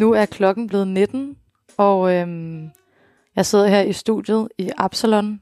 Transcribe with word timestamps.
Nu 0.00 0.12
er 0.12 0.26
klokken 0.26 0.66
blevet 0.66 0.88
19, 0.88 1.36
og 1.78 2.14
øhm, 2.14 2.70
jeg 3.36 3.46
sidder 3.46 3.66
her 3.66 3.80
i 3.80 3.92
studiet 3.92 4.48
i 4.58 4.70
Absalon, 4.76 5.40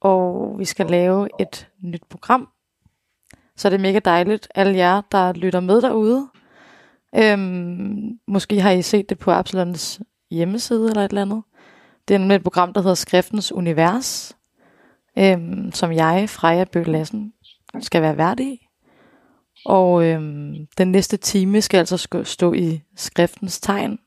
og 0.00 0.54
vi 0.58 0.64
skal 0.64 0.86
lave 0.86 1.28
et 1.40 1.68
nyt 1.82 2.02
program. 2.10 2.48
Så 3.56 3.70
det 3.70 3.76
er 3.76 3.80
mega 3.80 3.98
dejligt, 3.98 4.48
alle 4.54 4.76
jer, 4.76 5.02
der 5.12 5.32
lytter 5.32 5.60
med 5.60 5.82
derude. 5.82 6.28
Øhm, 7.16 8.18
måske 8.28 8.60
har 8.60 8.70
I 8.70 8.82
set 8.82 9.08
det 9.08 9.18
på 9.18 9.30
Absalons 9.30 10.00
hjemmeside 10.30 10.88
eller 10.88 11.04
et 11.04 11.08
eller 11.08 11.22
andet. 11.22 11.42
Det 12.08 12.14
er 12.14 12.18
nemlig 12.18 12.36
et 12.36 12.42
program, 12.42 12.72
der 12.72 12.80
hedder 12.80 12.94
Skriftens 12.94 13.52
Univers, 13.52 14.36
øhm, 15.18 15.72
som 15.72 15.92
jeg, 15.92 16.28
Freja 16.28 16.64
Bøge 16.64 16.90
Lassen, 16.90 17.32
skal 17.80 18.02
være 18.02 18.16
vært 18.16 18.40
i. 18.40 18.67
Og 19.64 20.04
øhm, 20.04 20.54
den 20.78 20.92
næste 20.92 21.16
time 21.16 21.60
skal 21.60 21.78
altså 21.78 22.22
stå 22.24 22.52
i 22.52 22.82
skriftens 22.96 23.60
tegn. 23.60 23.98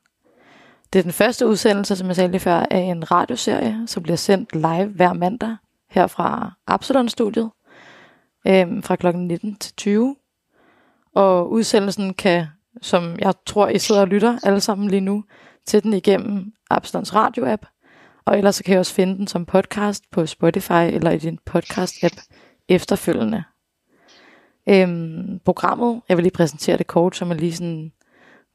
Det 0.92 0.98
er 0.98 1.02
den 1.02 1.12
første 1.12 1.46
udsendelse, 1.46 1.96
som 1.96 2.06
jeg 2.06 2.16
sagde 2.16 2.30
lige 2.30 2.40
før, 2.40 2.66
af 2.70 2.78
en 2.78 3.10
radioserie, 3.10 3.86
som 3.86 4.02
bliver 4.02 4.16
sendt 4.16 4.54
live 4.54 4.86
hver 4.86 5.12
mandag 5.12 5.56
her 5.90 6.06
fra 6.06 6.52
Absalon-studiet 6.66 7.50
øhm, 8.46 8.82
fra 8.82 8.96
kl. 8.96 9.16
19 9.16 9.56
til 9.56 9.74
20. 9.76 10.16
Og 11.14 11.50
udsendelsen 11.50 12.14
kan, 12.14 12.46
som 12.82 13.16
jeg 13.18 13.34
tror, 13.46 13.68
I 13.68 13.78
sidder 13.78 14.00
og 14.00 14.08
lytter 14.08 14.38
alle 14.42 14.60
sammen 14.60 14.88
lige 14.88 15.00
nu, 15.00 15.24
til 15.66 15.82
den 15.82 15.92
igennem 15.92 16.52
Absalons 16.70 17.14
radio-app. 17.14 17.66
Og 18.24 18.38
ellers 18.38 18.56
så 18.56 18.64
kan 18.64 18.74
I 18.74 18.78
også 18.78 18.94
finde 18.94 19.16
den 19.16 19.26
som 19.26 19.46
podcast 19.46 20.10
på 20.10 20.26
Spotify 20.26 20.72
eller 20.72 21.10
i 21.10 21.18
din 21.18 21.38
podcast-app 21.50 22.22
efterfølgende. 22.68 23.44
Øhm, 24.68 25.40
programmet, 25.44 26.02
jeg 26.08 26.16
vil 26.16 26.22
lige 26.22 26.32
præsentere 26.32 26.76
det 26.76 26.86
kort, 26.86 27.16
så 27.16 27.24
man 27.24 27.36
lige 27.36 27.52
sådan 27.52 27.92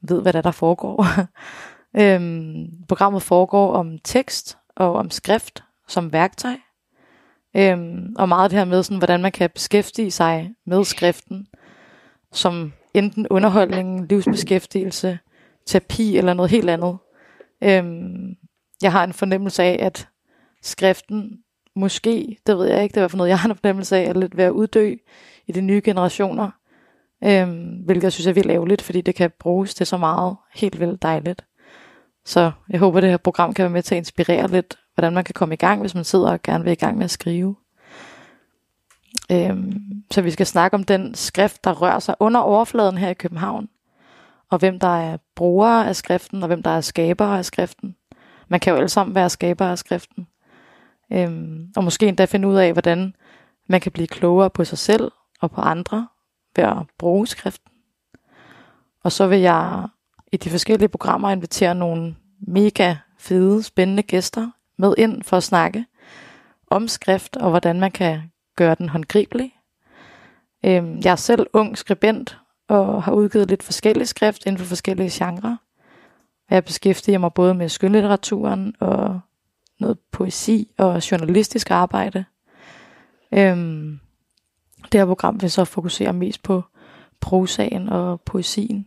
ved, 0.00 0.22
hvad 0.22 0.32
der, 0.32 0.42
der 0.42 0.50
foregår. 0.50 1.06
øhm, 2.02 2.66
programmet 2.88 3.22
foregår 3.22 3.72
om 3.72 3.98
tekst 4.04 4.58
og 4.76 4.92
om 4.92 5.10
skrift 5.10 5.64
som 5.88 6.12
værktøj. 6.12 6.56
Øhm, 7.56 8.14
og 8.18 8.28
meget 8.28 8.50
det 8.50 8.58
her 8.58 8.64
med, 8.64 8.82
sådan, 8.82 8.98
hvordan 8.98 9.22
man 9.22 9.32
kan 9.32 9.50
beskæftige 9.50 10.10
sig 10.10 10.50
med 10.66 10.84
skriften, 10.84 11.46
som 12.32 12.72
enten 12.94 13.26
underholdning, 13.28 14.08
livsbeskæftigelse, 14.08 15.18
terapi 15.66 16.16
eller 16.16 16.34
noget 16.34 16.50
helt 16.50 16.70
andet. 16.70 16.98
Øhm, 17.62 18.36
jeg 18.82 18.92
har 18.92 19.04
en 19.04 19.12
fornemmelse 19.12 19.62
af, 19.62 19.76
at 19.80 20.08
skriften 20.62 21.38
måske, 21.78 22.38
det 22.46 22.58
ved 22.58 22.66
jeg 22.66 22.82
ikke, 22.82 22.94
det 22.94 23.02
er 23.02 23.08
for 23.08 23.16
noget, 23.16 23.30
jeg 23.30 23.38
har 23.38 23.48
en 23.48 23.56
fornemmelse 23.56 23.96
af, 23.96 24.02
at 24.02 24.16
lidt 24.16 24.36
ved 24.36 24.44
at 24.44 24.50
uddø 24.50 24.94
i 25.46 25.52
de 25.52 25.60
nye 25.60 25.80
generationer. 25.84 26.50
Øhm, 27.24 27.82
hvilket 27.84 28.04
jeg 28.04 28.12
synes 28.12 28.26
er 28.26 28.32
vildt 28.32 28.50
ærgerligt, 28.50 28.82
fordi 28.82 29.00
det 29.00 29.14
kan 29.14 29.30
bruges 29.38 29.74
til 29.74 29.86
så 29.86 29.96
meget 29.96 30.36
helt 30.54 30.80
vildt 30.80 31.02
dejligt. 31.02 31.44
Så 32.24 32.52
jeg 32.70 32.80
håber, 32.80 33.00
det 33.00 33.10
her 33.10 33.16
program 33.16 33.54
kan 33.54 33.62
være 33.62 33.72
med 33.72 33.82
til 33.82 33.94
at 33.94 33.98
inspirere 33.98 34.48
lidt, 34.48 34.78
hvordan 34.94 35.12
man 35.12 35.24
kan 35.24 35.32
komme 35.32 35.54
i 35.54 35.56
gang, 35.56 35.80
hvis 35.80 35.94
man 35.94 36.04
sidder 36.04 36.30
og 36.30 36.42
gerne 36.42 36.64
vil 36.64 36.72
i 36.72 36.74
gang 36.74 36.96
med 36.96 37.04
at 37.04 37.10
skrive. 37.10 37.56
Øhm, 39.32 39.82
så 40.10 40.22
vi 40.22 40.30
skal 40.30 40.46
snakke 40.46 40.74
om 40.74 40.84
den 40.84 41.14
skrift, 41.14 41.64
der 41.64 41.72
rører 41.72 41.98
sig 41.98 42.14
under 42.20 42.40
overfladen 42.40 42.98
her 42.98 43.08
i 43.08 43.14
København, 43.14 43.68
og 44.50 44.58
hvem 44.58 44.78
der 44.78 45.00
er 45.00 45.16
brugere 45.36 45.88
af 45.88 45.96
skriften, 45.96 46.42
og 46.42 46.46
hvem 46.46 46.62
der 46.62 46.70
er 46.70 46.80
skabere 46.80 47.38
af 47.38 47.44
skriften. 47.44 47.96
Man 48.48 48.60
kan 48.60 48.70
jo 48.70 48.76
alle 48.76 48.88
sammen 48.88 49.14
være 49.14 49.30
skabere 49.30 49.70
af 49.70 49.78
skriften. 49.78 50.26
Øhm, 51.12 51.72
og 51.76 51.84
måske 51.84 52.08
endda 52.08 52.24
finde 52.24 52.48
ud 52.48 52.54
af, 52.54 52.72
hvordan 52.72 53.14
man 53.68 53.80
kan 53.80 53.92
blive 53.92 54.06
klogere 54.06 54.50
på 54.50 54.64
sig 54.64 54.78
selv 54.78 55.12
og 55.40 55.50
på 55.50 55.60
andre 55.60 56.08
ved 56.56 56.64
at 56.64 56.76
bruge 56.98 57.26
skriften. 57.26 57.72
Og 59.04 59.12
så 59.12 59.26
vil 59.26 59.38
jeg 59.38 59.88
i 60.32 60.36
de 60.36 60.50
forskellige 60.50 60.88
programmer 60.88 61.30
invitere 61.30 61.74
nogle 61.74 62.16
mega 62.40 62.96
fede, 63.18 63.62
spændende 63.62 64.02
gæster 64.02 64.50
med 64.78 64.94
ind 64.98 65.22
for 65.22 65.36
at 65.36 65.42
snakke 65.42 65.86
om 66.70 66.88
skrift 66.88 67.36
og 67.36 67.50
hvordan 67.50 67.80
man 67.80 67.90
kan 67.90 68.22
gøre 68.56 68.74
den 68.74 68.88
håndgribelig. 68.88 69.54
Øhm, 70.64 71.00
jeg 71.04 71.12
er 71.12 71.16
selv 71.16 71.46
ung 71.52 71.78
skribent 71.78 72.38
og 72.68 73.02
har 73.02 73.12
udgivet 73.12 73.48
lidt 73.48 73.62
forskellig 73.62 74.08
skrift 74.08 74.46
inden 74.46 74.58
for 74.58 74.66
forskellige 74.66 75.10
genrer. 75.12 75.56
Jeg 76.50 76.64
beskæftiger 76.64 77.18
mig 77.18 77.32
både 77.32 77.54
med 77.54 77.68
skønlitteraturen 77.68 78.74
og 78.80 79.20
noget 79.80 79.98
poesi 80.12 80.70
og 80.78 81.10
journalistisk 81.10 81.70
arbejde. 81.70 82.24
Øhm, 83.32 84.00
det 84.92 85.00
her 85.00 85.06
program 85.06 85.42
vil 85.42 85.50
så 85.50 85.64
fokusere 85.64 86.12
mest 86.12 86.42
på 86.42 86.62
prosaen 87.20 87.88
og 87.88 88.20
poesien. 88.20 88.86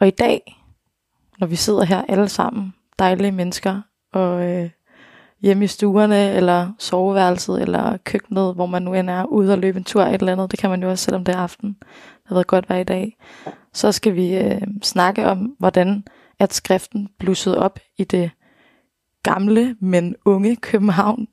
Og 0.00 0.06
i 0.06 0.10
dag, 0.10 0.62
når 1.38 1.46
vi 1.46 1.56
sidder 1.56 1.84
her 1.84 2.04
alle 2.08 2.28
sammen, 2.28 2.74
dejlige 2.98 3.32
mennesker, 3.32 3.80
og 4.12 4.44
øh, 4.44 4.70
hjemme 5.40 5.64
i 5.64 5.68
stuerne, 5.68 6.32
eller 6.32 6.72
soveværelset, 6.78 7.62
eller 7.62 7.96
køkkenet, 7.96 8.54
hvor 8.54 8.66
man 8.66 8.82
nu 8.82 8.94
end 8.94 9.10
er, 9.10 9.24
ude 9.24 9.52
og 9.52 9.58
løbe 9.58 9.78
en 9.78 9.84
tur 9.84 10.02
et 10.02 10.14
eller 10.14 10.32
andet, 10.32 10.50
det 10.50 10.58
kan 10.58 10.70
man 10.70 10.82
jo 10.82 10.90
også, 10.90 11.04
selvom 11.04 11.24
det 11.24 11.34
er 11.34 11.38
aften. 11.38 11.76
Det 11.80 12.26
har 12.26 12.34
været 12.34 12.46
godt 12.46 12.70
være 12.70 12.80
i 12.80 12.84
dag. 12.84 13.16
Så 13.72 13.92
skal 13.92 14.14
vi 14.14 14.36
øh, 14.36 14.62
snakke 14.82 15.26
om, 15.26 15.56
hvordan 15.58 16.04
at 16.38 16.54
skriften 16.54 17.08
blussede 17.18 17.58
op 17.58 17.78
i 17.98 18.04
det 18.04 18.30
gamle, 19.22 19.76
men 19.80 20.16
unge 20.24 20.56
København 20.56 21.28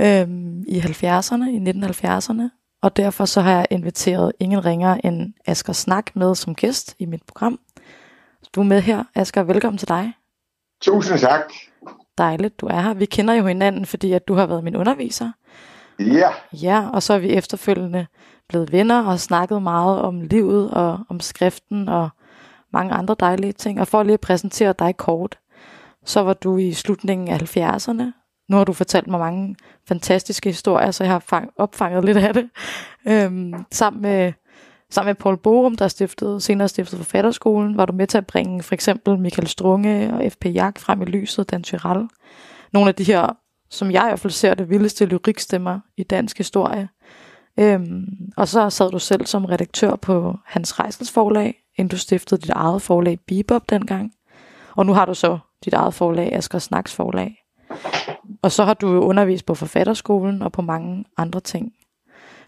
øh, 0.00 0.28
i 0.66 0.78
70'erne, 0.78 1.48
i 1.48 1.70
1970'erne. 1.70 2.56
Og 2.82 2.96
derfor 2.96 3.24
så 3.24 3.40
har 3.40 3.50
jeg 3.50 3.66
inviteret 3.70 4.32
ingen 4.40 4.64
ringer 4.64 4.94
end 5.04 5.32
Asger 5.46 5.72
Snak 5.72 6.16
med 6.16 6.34
som 6.34 6.54
gæst 6.54 6.96
i 6.98 7.06
mit 7.06 7.22
program. 7.22 7.58
Du 8.54 8.60
er 8.60 8.64
med 8.64 8.80
her, 8.80 9.04
Asger. 9.14 9.42
Velkommen 9.42 9.78
til 9.78 9.88
dig. 9.88 10.12
Tusind 10.82 11.18
tak. 11.18 11.52
Dejligt, 12.18 12.60
du 12.60 12.66
er 12.66 12.80
her. 12.80 12.94
Vi 12.94 13.04
kender 13.04 13.34
jo 13.34 13.46
hinanden, 13.46 13.86
fordi 13.86 14.12
at 14.12 14.28
du 14.28 14.34
har 14.34 14.46
været 14.46 14.64
min 14.64 14.76
underviser. 14.76 15.32
Ja. 15.98 16.28
Ja, 16.52 16.88
og 16.92 17.02
så 17.02 17.12
er 17.12 17.18
vi 17.18 17.28
efterfølgende 17.28 18.06
blevet 18.48 18.72
venner 18.72 19.04
og 19.04 19.20
snakket 19.20 19.62
meget 19.62 20.00
om 20.00 20.20
livet 20.20 20.70
og 20.70 20.98
om 21.08 21.20
skriften 21.20 21.88
og 21.88 22.08
mange 22.72 22.92
andre 22.92 23.16
dejlige 23.20 23.52
ting. 23.52 23.80
Og 23.80 23.88
for 23.88 24.02
lige 24.02 24.14
at 24.14 24.20
præsentere 24.20 24.74
dig 24.78 24.96
kort, 24.96 25.38
så 26.06 26.20
var 26.20 26.32
du 26.34 26.56
i 26.56 26.72
slutningen 26.72 27.28
af 27.28 27.56
70'erne. 27.56 28.02
Nu 28.48 28.56
har 28.56 28.64
du 28.64 28.72
fortalt 28.72 29.06
mig 29.06 29.20
mange 29.20 29.56
fantastiske 29.88 30.48
historier, 30.48 30.90
så 30.90 31.04
jeg 31.04 31.12
har 31.12 31.24
fang- 31.32 31.54
opfanget 31.56 32.04
lidt 32.04 32.16
af 32.16 32.34
det. 32.34 32.50
Øhm, 33.08 33.54
sammen 33.72 34.02
med 34.02 34.32
Sammen 34.90 35.08
med 35.08 35.14
Paul 35.14 35.36
Borum, 35.36 35.76
der 35.76 35.88
stiftede, 35.88 36.40
senere 36.40 36.68
stiftede 36.68 36.98
Forfatterskolen, 36.98 37.76
var 37.76 37.86
du 37.86 37.92
med 37.92 38.06
til 38.06 38.18
at 38.18 38.26
bringe 38.26 38.62
for 38.62 38.74
eksempel 38.74 39.18
Michael 39.18 39.48
Strunge 39.48 40.14
og 40.14 40.32
F.P. 40.32 40.44
Jak 40.44 40.78
frem 40.78 41.02
i 41.02 41.04
lyset, 41.04 41.50
Dan 41.50 41.62
Tyrell. 41.62 42.08
Nogle 42.72 42.88
af 42.88 42.94
de 42.94 43.04
her, 43.04 43.36
som 43.70 43.90
jeg 43.90 44.02
i 44.02 44.08
hvert 44.08 44.20
fald 44.20 44.32
ser 44.32 44.54
det, 44.54 44.70
vildeste 44.70 45.06
lyrikstemmer 45.06 45.80
i 45.96 46.02
dansk 46.02 46.38
historie. 46.38 46.88
Øhm, 47.58 48.06
og 48.36 48.48
så 48.48 48.70
sad 48.70 48.90
du 48.90 48.98
selv 48.98 49.26
som 49.26 49.44
redaktør 49.44 49.96
på 49.96 50.36
Hans 50.44 50.80
Rejsels 50.80 51.10
forlag, 51.10 51.54
inden 51.76 51.90
du 51.90 51.98
stiftede 51.98 52.40
dit 52.40 52.50
eget 52.50 52.82
forlag 52.82 53.18
Bebop 53.26 53.70
dengang. 53.70 54.12
Og 54.76 54.86
nu 54.86 54.92
har 54.92 55.04
du 55.04 55.14
så 55.14 55.38
dit 55.64 55.72
eget 55.74 55.94
forlag, 55.94 56.32
Asger 56.34 56.58
Snaks 56.58 56.94
forlag. 56.94 57.42
Og 58.42 58.52
så 58.52 58.64
har 58.64 58.74
du 58.74 58.92
jo 58.92 59.00
undervist 59.00 59.46
på 59.46 59.54
forfatterskolen 59.54 60.42
og 60.42 60.52
på 60.52 60.62
mange 60.62 61.04
andre 61.16 61.40
ting. 61.40 61.72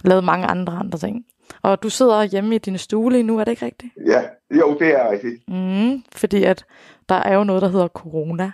Lavet 0.05 0.25
mange 0.25 0.47
andre 0.47 0.73
andre 0.73 0.99
ting. 0.99 1.25
Og 1.63 1.83
du 1.83 1.89
sidder 1.89 2.23
hjemme 2.23 2.55
i 2.55 2.59
din 2.59 2.79
stue 2.79 3.13
lige 3.13 3.23
nu, 3.23 3.39
er 3.39 3.45
det 3.45 3.53
ikke 3.53 3.65
rigtigt? 3.67 3.93
Ja, 4.07 4.23
jo, 4.59 4.77
det 4.79 4.89
er 5.01 5.11
rigtigt. 5.11 5.49
Mm, 5.49 6.03
fordi 6.17 6.45
at 6.45 6.65
der 7.09 7.15
er 7.15 7.35
jo 7.35 7.45
noget, 7.45 7.63
der 7.63 7.69
hedder 7.69 7.89
corona. 7.89 8.53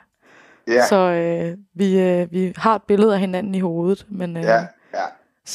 Ja. 0.69 0.87
Så 0.87 0.97
øh, 0.97 1.57
vi, 1.75 2.01
øh, 2.01 2.33
vi 2.33 2.53
har 2.57 2.75
et 2.75 2.83
billede 2.83 3.15
af 3.15 3.21
hinanden 3.21 3.55
i 3.55 3.61
hovedet, 3.61 4.07
men 4.09 4.37
øh, 4.37 4.43
ja, 4.43 4.55
ja. 4.95 5.05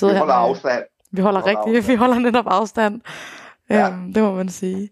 Vi 0.02 0.08
her 0.08 0.18
holder 0.18 0.26
med- 0.26 0.34
afstand. 0.50 0.84
Vi 1.12 1.22
holder, 1.22 1.40
Vi 1.40 1.44
holder 1.46 1.60
rigtig, 1.60 1.76
afstand. 1.78 1.92
vi 1.94 1.96
holder 1.98 2.20
netop 2.20 2.46
afstand. 2.48 3.02
Ja. 3.70 3.90
Øhm, 3.90 4.14
det 4.14 4.24
må 4.24 4.34
man 4.36 4.50
sige. 4.50 4.90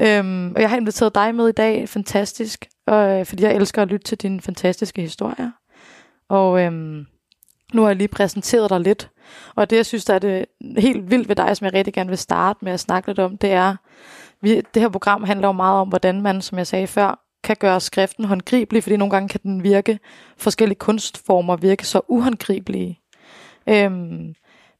Øhm, 0.00 0.52
og 0.54 0.60
jeg 0.60 0.70
har 0.70 0.76
inviteret 0.76 1.14
dig 1.14 1.34
med 1.34 1.48
i 1.48 1.52
dag, 1.52 1.88
fantastisk, 1.88 2.66
og, 2.86 3.18
øh, 3.18 3.26
fordi 3.26 3.42
jeg 3.42 3.54
elsker 3.54 3.82
at 3.82 3.88
lytte 3.88 4.04
til 4.04 4.18
dine 4.18 4.40
fantastiske 4.40 5.02
historier. 5.02 5.50
Og 6.28 6.60
øhm, 6.60 7.06
nu 7.74 7.82
har 7.82 7.88
jeg 7.88 7.96
lige 7.96 8.08
præsenteret 8.08 8.70
dig 8.70 8.80
lidt. 8.80 9.10
Og 9.54 9.70
det, 9.70 9.76
jeg 9.76 9.86
synes, 9.86 10.04
der 10.04 10.14
er 10.14 10.18
det 10.18 10.46
helt 10.78 11.10
vildt 11.10 11.28
ved 11.28 11.36
dig, 11.36 11.56
som 11.56 11.64
jeg 11.64 11.74
rigtig 11.74 11.94
gerne 11.94 12.08
vil 12.08 12.18
starte 12.18 12.64
med 12.64 12.72
at 12.72 12.80
snakke 12.80 13.08
lidt 13.08 13.18
om, 13.18 13.38
det 13.38 13.52
er, 13.52 13.76
vi, 14.42 14.62
det 14.74 14.82
her 14.82 14.88
program 14.88 15.24
handler 15.24 15.48
jo 15.48 15.52
meget 15.52 15.80
om, 15.80 15.88
hvordan 15.88 16.22
man, 16.22 16.42
som 16.42 16.58
jeg 16.58 16.66
sagde 16.66 16.86
før, 16.86 17.26
kan 17.44 17.56
gøre 17.60 17.80
skriften 17.80 18.24
håndgribelig, 18.24 18.82
fordi 18.82 18.96
nogle 18.96 19.10
gange 19.10 19.28
kan 19.28 19.40
den 19.42 19.62
virke, 19.62 19.98
forskellige 20.38 20.78
kunstformer 20.78 21.56
virke 21.56 21.86
så 21.86 22.00
uhåndgribelige. 22.08 23.00
Øhm, 23.66 24.34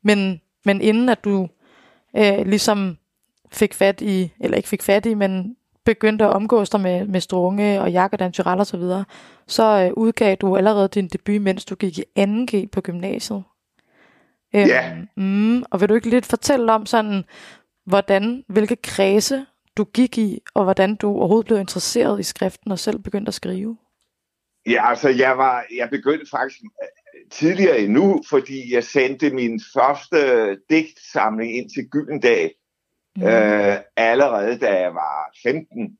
men, 0.04 0.40
men 0.64 0.80
inden 0.80 1.08
at 1.08 1.24
du 1.24 1.48
øh, 2.16 2.46
ligesom 2.46 2.96
fik 3.52 3.74
fat 3.74 4.00
i, 4.00 4.32
eller 4.40 4.56
ikke 4.56 4.68
fik 4.68 4.82
fat 4.82 5.06
i, 5.06 5.14
men 5.14 5.56
begyndte 5.84 6.24
at 6.24 6.30
omgås 6.30 6.70
dig 6.70 6.80
med, 6.80 7.06
med 7.06 7.20
Strunge 7.20 7.80
og 7.80 7.92
Jak 7.92 8.12
og 8.12 8.18
Dan 8.18 8.32
Tyrell 8.32 8.60
og 8.60 8.66
så 8.66 8.76
videre, 8.76 9.04
så 9.46 9.84
øh, 9.84 9.92
udgav 9.96 10.36
du 10.36 10.56
allerede 10.56 10.88
din 10.88 11.08
debut, 11.08 11.42
mens 11.42 11.64
du 11.64 11.74
gik 11.74 11.98
i 11.98 12.04
2G 12.18 12.68
på 12.72 12.80
gymnasiet. 12.80 13.42
Øhm, 14.54 14.68
Ja. 14.68 14.96
Mm, 15.16 15.62
og 15.70 15.80
vil 15.80 15.88
du 15.88 15.94
ikke 15.94 16.10
lidt 16.10 16.26
fortælle 16.26 16.72
om 16.72 16.86
sådan, 16.86 17.24
hvordan, 17.86 18.44
hvilke 18.48 18.76
kredse 18.76 19.46
du 19.76 19.84
gik 19.84 20.18
i, 20.18 20.40
og 20.54 20.64
hvordan 20.64 20.96
du 20.96 21.08
overhovedet 21.08 21.46
blev 21.46 21.58
interesseret 21.58 22.20
i 22.20 22.22
skriften 22.22 22.72
og 22.72 22.78
selv 22.78 22.98
begyndte 22.98 23.30
at 23.30 23.34
skrive? 23.34 23.76
Ja, 24.66 24.90
altså 24.90 25.08
jeg 25.08 25.38
var, 25.38 25.64
jeg 25.76 25.90
begyndte 25.90 26.30
faktisk 26.30 26.60
øh, 26.62 26.88
tidligere 27.30 27.80
endnu, 27.80 28.22
fordi 28.28 28.74
jeg 28.74 28.84
sendte 28.84 29.30
min 29.30 29.60
første 29.74 30.18
digtsamling 30.70 31.56
ind 31.56 31.70
til 31.70 31.88
Gyldendal 31.90 32.50
mm. 33.20 33.26
øh, 33.26 33.76
allerede 33.96 34.58
da 34.58 34.80
jeg 34.80 34.94
var 34.94 35.30
15. 35.42 35.98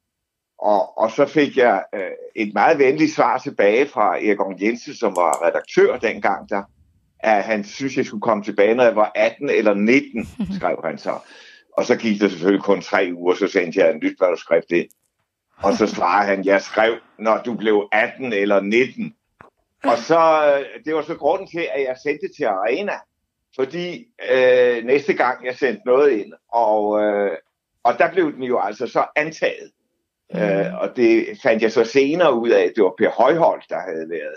Og, 0.59 0.99
og 0.99 1.11
så 1.11 1.27
fik 1.27 1.57
jeg 1.57 1.85
øh, 1.95 2.11
et 2.37 2.55
meget 2.55 2.79
venligt 2.79 3.13
svar 3.13 3.39
tilbage 3.39 3.87
fra 3.87 4.17
Erik 4.17 4.63
Jensen, 4.63 4.95
som 4.95 5.17
var 5.17 5.47
redaktør 5.47 5.97
dengang 5.97 6.49
der, 6.49 6.63
at 7.21 7.45
han 7.45 7.65
synes, 7.65 7.97
jeg 7.97 8.07
skulle 8.07 8.21
komme 8.21 8.45
tilbage, 8.45 8.75
når 8.75 8.85
jeg 8.85 8.97
var 8.97 9.13
18 9.15 9.51
eller 9.51 9.75
19, 9.75 10.29
skrev 10.59 10.81
han 10.85 10.99
så. 10.99 11.19
Og 11.73 11.85
så 11.85 11.97
gik 11.97 12.21
det 12.21 12.31
selvfølgelig 12.31 12.65
kun 12.65 12.81
tre 12.81 13.11
uger, 13.15 13.35
så 13.35 13.49
sendte 13.49 13.81
jeg 13.81 13.91
en 13.91 14.01
nyt 14.03 14.17
manuskript 14.21 14.71
ind. 14.71 14.89
Og 15.63 15.73
så 15.75 15.87
svarede 15.87 16.27
han, 16.27 16.45
jeg 16.45 16.63
skrev, 16.63 16.95
når 17.19 17.43
du 17.43 17.55
blev 17.55 17.89
18 17.93 18.33
eller 18.33 18.61
19. 18.61 19.15
Og 19.85 19.99
så, 19.99 20.55
øh, 20.59 20.85
det 20.85 20.95
var 20.95 21.03
så 21.03 21.15
grunden 21.15 21.49
til, 21.49 21.67
at 21.75 21.83
jeg 21.83 21.97
sendte 22.03 22.29
til 22.37 22.45
Arena. 22.45 22.93
Fordi 23.57 24.07
øh, 24.33 24.85
næste 24.85 25.15
gang 25.15 25.47
jeg 25.47 25.57
sendte 25.57 25.83
noget 25.87 26.11
ind, 26.11 26.33
og, 26.53 27.03
øh, 27.03 27.37
og 27.85 27.99
der 27.99 28.13
blev 28.13 28.35
den 28.35 28.43
jo 28.43 28.61
altså 28.61 28.87
så 28.87 29.05
antaget. 29.17 29.71
Mm. 30.35 30.41
Øh, 30.41 30.81
og 30.81 30.97
det 30.97 31.27
fandt 31.43 31.63
jeg 31.63 31.73
så 31.73 31.85
senere 31.85 32.35
ud 32.35 32.49
af, 32.49 32.63
at 32.63 32.73
det 32.77 32.85
var 32.85 32.95
Per 32.99 33.11
Højholdt, 33.11 33.65
der 33.69 33.81
havde 33.81 34.11
været 34.11 34.37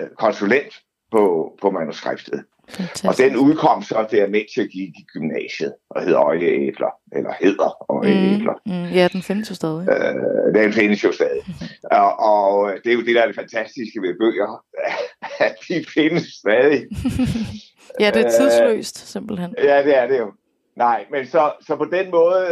øh, 0.00 0.08
konsulent 0.18 0.82
på, 1.10 1.54
på 1.60 1.70
manuskriptet. 1.70 2.44
Fantastisk. 2.68 3.04
Og 3.04 3.18
den 3.18 3.36
udkom 3.36 3.82
så 3.82 4.06
der, 4.10 4.28
mens 4.28 4.56
jeg 4.56 4.66
gik 4.66 4.88
i 4.88 5.04
gymnasiet, 5.12 5.74
og 5.90 6.02
hedder 6.02 6.20
Øjeæbler, 6.20 6.90
eller 7.12 7.32
hedder 7.40 7.92
Øjeæbler. 7.92 8.52
Mm, 8.66 8.72
mm, 8.72 8.84
ja, 8.84 9.08
den 9.12 9.22
findes 9.22 9.50
jo 9.50 9.54
stadig. 9.54 9.88
Øh, 9.88 10.62
den 10.62 10.72
findes 10.72 11.04
jo 11.04 11.12
stadig. 11.12 11.42
og, 12.00 12.18
og 12.18 12.72
det 12.84 12.90
er 12.90 12.94
jo 12.94 13.04
det, 13.04 13.14
der 13.14 13.22
er 13.22 13.26
det 13.26 13.34
fantastiske 13.34 14.02
ved 14.02 14.14
bøger, 14.18 14.64
at 15.46 15.56
de 15.68 15.84
findes 15.94 16.24
stadig. 16.24 16.86
ja, 18.00 18.10
det 18.10 18.26
er 18.26 18.30
tidsløst, 18.30 19.08
simpelthen. 19.08 19.54
Ja, 19.58 19.82
det 19.82 19.98
er 19.98 20.06
det 20.06 20.18
jo. 20.18 20.32
Nej, 20.76 21.06
men 21.10 21.26
så, 21.26 21.52
så 21.66 21.76
på 21.76 21.84
den 21.84 22.10
måde 22.10 22.46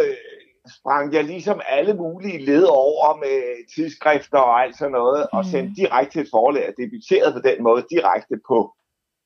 sprang 0.78 1.14
jeg 1.14 1.24
ligesom 1.24 1.60
alle 1.68 1.94
mulige 1.94 2.44
led 2.44 2.64
over 2.64 3.16
med 3.16 3.68
tidsskrifter 3.74 4.38
og 4.38 4.62
alt 4.62 4.78
sådan 4.78 4.92
noget, 4.92 5.26
mm. 5.32 5.38
og 5.38 5.44
sendte 5.44 5.74
direkte 5.82 6.12
til 6.12 6.22
et 6.22 6.28
forlag, 6.30 6.68
og 6.68 6.74
debuterede 6.78 7.32
på 7.32 7.48
den 7.48 7.62
måde 7.62 7.84
direkte 7.90 8.34
på 8.48 8.74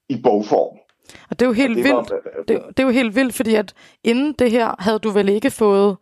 i 0.09 0.21
bogform. 0.23 0.79
Og 1.31 1.41
det 1.41 1.43
er 1.43 1.47
jo 1.47 1.53
helt 1.53 1.77
det 1.77 1.85
vildt. 1.85 2.11
Var, 2.11 2.43
det, 2.49 2.63
det 2.69 2.83
er 2.83 2.87
jo 2.87 2.91
helt 2.91 3.17
vildt, 3.17 3.35
fordi 3.35 3.55
at 3.55 3.75
inden 4.05 4.33
det 4.33 4.51
her 4.51 4.75
havde 4.79 4.99
du 4.99 5.11
vel 5.11 5.29
ikke 5.29 5.51
fået 5.51 5.97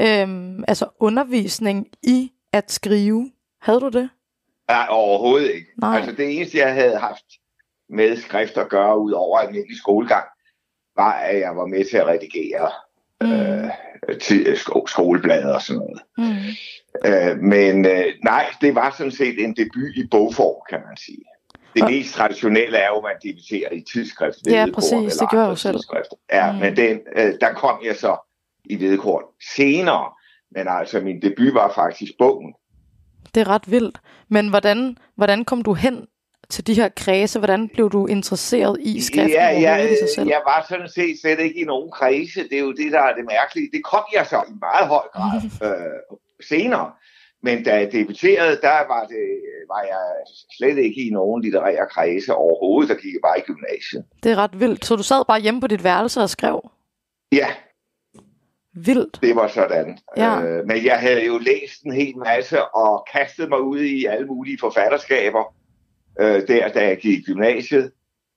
øhm, 0.00 0.64
altså 0.68 0.86
undervisning 1.00 1.86
i 2.02 2.32
at 2.52 2.72
skrive. 2.72 3.30
Havde 3.60 3.80
du 3.80 3.88
det? 3.88 4.10
Nej, 4.68 4.86
overhovedet 4.90 5.50
ikke. 5.54 5.66
Nej. 5.80 5.96
Altså 5.96 6.12
det 6.12 6.36
eneste, 6.36 6.58
jeg 6.58 6.74
havde 6.74 6.96
haft 6.96 7.24
med 7.90 8.16
skrift 8.16 8.56
at 8.56 8.68
gøre, 8.68 8.98
ud 8.98 9.12
over 9.12 9.38
almindelig 9.38 9.78
skolegang, 9.78 10.24
var, 10.96 11.12
at 11.12 11.40
jeg 11.40 11.56
var 11.56 11.66
med 11.66 11.84
til 11.84 11.96
at 11.96 12.06
redigere 12.06 12.70
mm. 13.20 13.32
øh, 13.32 13.70
til 14.20 14.58
skoleblade 14.86 15.54
og 15.54 15.62
sådan 15.62 15.80
noget. 15.80 16.02
Mm. 16.18 16.48
Øh, 17.04 17.38
men 17.38 17.86
øh, 17.86 18.06
nej, 18.24 18.46
det 18.60 18.74
var 18.74 18.94
sådan 18.98 19.12
set 19.12 19.44
en 19.44 19.56
debut 19.56 19.96
i 19.96 20.06
bogform, 20.10 20.62
kan 20.70 20.80
man 20.88 20.96
sige. 20.96 21.24
Det 21.74 21.82
og... 21.82 21.90
mest 21.90 22.14
traditionelle 22.14 22.78
er 22.78 22.88
jo, 22.88 22.96
at 22.96 23.02
man 23.02 23.16
debuterer 23.22 23.72
i 23.72 23.84
tidsskrift. 23.92 24.38
Ja, 24.46 24.66
præcis, 24.74 25.16
det 25.16 25.30
gør 25.30 25.40
jeg 25.40 25.48
jo 25.48 25.54
selv. 25.54 25.78
Ja, 26.32 26.52
mm. 26.52 26.58
men 26.58 26.76
den, 26.76 27.00
øh, 27.16 27.34
der 27.40 27.52
kom 27.52 27.78
jeg 27.84 27.96
så 27.96 28.16
i 28.64 28.80
vedkort 28.80 29.24
senere. 29.56 30.12
Men 30.50 30.68
altså, 30.68 31.00
min 31.00 31.22
debut 31.22 31.54
var 31.54 31.72
faktisk 31.74 32.12
bogen. 32.18 32.54
Det 33.34 33.40
er 33.40 33.48
ret 33.48 33.70
vildt. 33.70 34.00
Men 34.28 34.48
hvordan, 34.48 34.96
hvordan 35.16 35.44
kom 35.44 35.62
du 35.62 35.74
hen 35.74 36.06
til 36.50 36.66
de 36.66 36.74
her 36.74 36.88
kredse? 36.96 37.38
Hvordan 37.38 37.68
blev 37.68 37.90
du 37.90 38.06
interesseret 38.06 38.76
i 38.80 39.00
skriften 39.00 39.30
ja, 39.30 39.60
ja, 39.60 39.76
i 39.76 39.96
sig 39.96 40.08
selv? 40.14 40.28
Jeg 40.28 40.42
var 40.46 40.66
sådan 40.68 40.88
set 40.88 41.20
slet 41.20 41.40
ikke 41.40 41.60
i 41.60 41.64
nogen 41.64 41.90
kredse. 41.90 42.42
Det 42.42 42.52
er 42.52 42.60
jo 42.60 42.72
det, 42.72 42.92
der 42.92 43.00
er 43.00 43.14
det 43.14 43.24
mærkelige. 43.24 43.70
Det 43.72 43.84
kom 43.84 44.04
jeg 44.14 44.26
så 44.26 44.42
i 44.48 44.52
meget 44.60 44.88
høj 44.88 45.06
grad 45.12 45.40
øh, 45.68 46.16
senere. 46.48 46.92
Men 47.42 47.64
da 47.64 47.74
jeg 47.74 47.92
debuterede, 47.92 48.58
der 48.62 48.86
var, 48.92 49.04
det, 49.04 49.24
var 49.68 49.82
jeg 49.82 50.06
slet 50.56 50.78
ikke 50.78 51.06
i 51.06 51.10
nogen 51.10 51.42
litterære 51.42 51.86
kredse 51.90 52.34
overhovedet, 52.34 52.88
der 52.88 52.94
gik 53.02 53.12
jeg 53.12 53.20
bare 53.22 53.38
i 53.38 53.42
gymnasiet. 53.42 54.04
Det 54.22 54.32
er 54.32 54.36
ret 54.36 54.60
vildt. 54.60 54.84
Så 54.84 54.96
du 54.96 55.02
sad 55.02 55.24
bare 55.28 55.40
hjemme 55.40 55.60
på 55.60 55.66
dit 55.66 55.84
værelse 55.84 56.20
og 56.20 56.30
skrev? 56.30 56.70
Ja. 57.32 57.48
Vildt. 58.74 59.18
Det 59.22 59.36
var 59.36 59.48
sådan. 59.48 59.98
Ja. 60.16 60.42
Øh, 60.42 60.66
men 60.66 60.84
jeg 60.84 60.98
havde 60.98 61.26
jo 61.26 61.38
læst 61.38 61.82
en 61.84 61.92
hel 61.92 62.18
masse 62.18 62.64
og 62.64 63.06
kastet 63.12 63.48
mig 63.48 63.60
ud 63.60 63.80
i 63.80 64.04
alle 64.04 64.26
mulige 64.26 64.58
forfatterskaber, 64.60 65.54
øh, 66.20 66.48
der 66.48 66.68
da 66.68 66.86
jeg 66.86 66.98
gik 66.98 67.18
i 67.18 67.22
gymnasiet, 67.22 67.92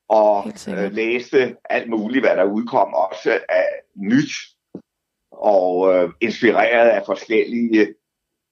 og 0.10 0.54
øh, 0.70 0.92
læste 0.94 1.56
alt 1.70 1.90
muligt, 1.90 2.26
hvad 2.26 2.36
der 2.36 2.44
udkom, 2.44 2.94
også 2.94 3.40
af 3.50 3.68
nyt, 3.96 4.32
og 5.32 5.94
øh, 5.94 6.10
inspireret 6.22 6.90
af 6.90 7.04
forskellige 7.06 7.94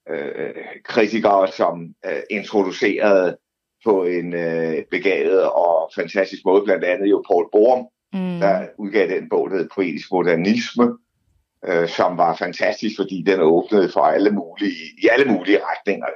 øh, 0.09 0.53
kritikere, 0.83 1.47
som 1.47 1.95
øh, 2.05 2.21
introducerede 2.29 3.37
på 3.85 4.03
en 4.03 4.33
øh, 4.33 4.83
begavet 4.91 5.43
og 5.43 5.91
fantastisk 5.95 6.41
måde, 6.45 6.63
blandt 6.63 6.83
andet 6.83 7.09
jo 7.09 7.23
Paul 7.27 7.49
Borum, 7.51 7.87
mm. 8.13 8.39
der 8.39 8.67
udgav 8.77 9.07
den 9.07 9.29
bog, 9.29 9.49
der 9.49 9.57
hed 9.57 9.69
Poetisk 9.75 10.11
Modernisme, 10.11 10.97
øh, 11.65 11.87
som 11.87 12.17
var 12.17 12.35
fantastisk, 12.35 12.95
fordi 12.99 13.23
den 13.27 13.39
åbnede 13.39 13.89
for 13.89 14.01
alle 14.01 14.31
mulige, 14.31 14.75
i 15.03 15.07
alle 15.11 15.31
mulige 15.31 15.59
retninger. 15.63 16.07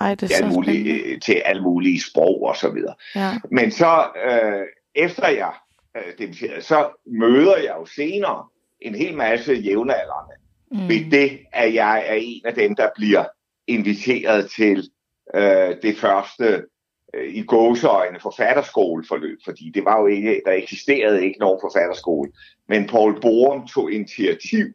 Ej, 0.00 0.14
det 0.14 0.32
er 0.32 0.36
alle 0.36 0.54
mulige, 0.54 1.04
øh, 1.04 1.20
til 1.20 1.42
alle 1.44 1.62
mulige 1.62 2.00
sprog 2.00 2.42
og 2.42 2.56
så 2.56 2.70
videre. 2.70 2.94
Ja. 3.14 3.32
Men 3.50 3.70
så 3.70 4.06
øh, 4.24 4.66
efter 4.94 5.28
jeg 5.28 5.52
øh, 5.96 6.12
debuterede, 6.18 6.62
så 6.62 6.88
møder 7.06 7.56
jeg 7.56 7.74
jo 7.80 7.86
senere 7.86 8.44
en 8.80 8.94
hel 8.94 9.16
masse 9.16 9.52
jævnaldrende, 9.52 10.34
mm. 10.72 10.88
ved 10.88 11.10
det, 11.10 11.38
at 11.52 11.74
jeg 11.74 12.04
er 12.06 12.14
en 12.14 12.42
af 12.44 12.54
dem, 12.54 12.74
der 12.74 12.88
bliver 12.96 13.24
inviteret 13.66 14.50
til 14.50 14.90
øh, 15.34 15.76
det 15.82 15.96
første 15.98 16.64
øh, 17.14 17.34
i 17.34 17.42
gåseøjne 17.42 18.20
forfatterskoleforløb, 18.20 19.38
fordi 19.44 19.70
det 19.74 19.84
var 19.84 20.00
jo 20.00 20.06
ikke, 20.06 20.42
der 20.46 20.52
eksisterede 20.52 21.24
ikke 21.24 21.40
nogen 21.40 21.60
forfatterskole. 21.62 22.30
Men 22.68 22.86
Paul 22.86 23.20
Borum 23.20 23.66
tog 23.66 23.92
initiativ 23.92 24.66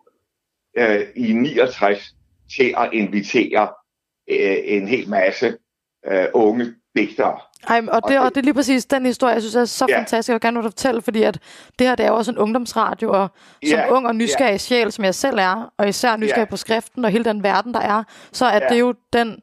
øh, 0.78 1.08
i 1.16 1.34
69 1.34 2.16
til 2.58 2.76
at 2.78 2.90
invitere 2.94 3.70
øh, 4.30 4.58
en 4.64 4.88
hel 4.88 5.10
masse 5.10 5.58
øh, 6.12 6.26
unge 6.34 6.74
digtere 6.96 7.40
ej, 7.68 7.82
og, 7.88 8.02
det, 8.08 8.20
og 8.20 8.30
det 8.30 8.38
er 8.38 8.42
lige 8.42 8.54
præcis 8.54 8.86
den 8.86 9.06
historie, 9.06 9.34
jeg 9.34 9.42
synes 9.42 9.56
er 9.56 9.66
så 9.66 9.86
ja. 9.90 9.98
fantastisk, 9.98 10.30
jeg 10.30 10.34
vil 10.34 10.42
gerne 10.42 10.58
vil 10.58 10.64
fortælle, 10.64 11.02
fordi 11.02 11.24
at 11.24 11.40
det 11.80 11.88
her 11.88 11.96
det 11.96 12.06
er 12.06 12.10
jo 12.10 12.16
også 12.16 12.32
en 12.32 12.38
ungdomsradio, 12.38 13.12
og 13.12 13.30
som 13.70 13.80
ja. 13.80 13.92
ung 13.92 14.08
og 14.08 14.16
nysgerrig 14.16 14.52
ja. 14.52 14.58
sjæl, 14.58 14.92
som 14.92 15.06
jeg 15.06 15.16
selv 15.16 15.38
er, 15.40 15.72
og 15.78 15.90
især 15.90 16.18
nysgerrig 16.18 16.40
ja. 16.40 16.50
på 16.50 16.58
skriften 16.58 17.06
og 17.06 17.12
hele 17.12 17.24
den 17.24 17.44
verden, 17.44 17.74
der 17.74 17.80
er, 17.80 18.04
så 18.32 18.46
er 18.46 18.60
ja. 18.62 18.68
det 18.70 18.80
jo 18.80 18.94
den, 19.14 19.40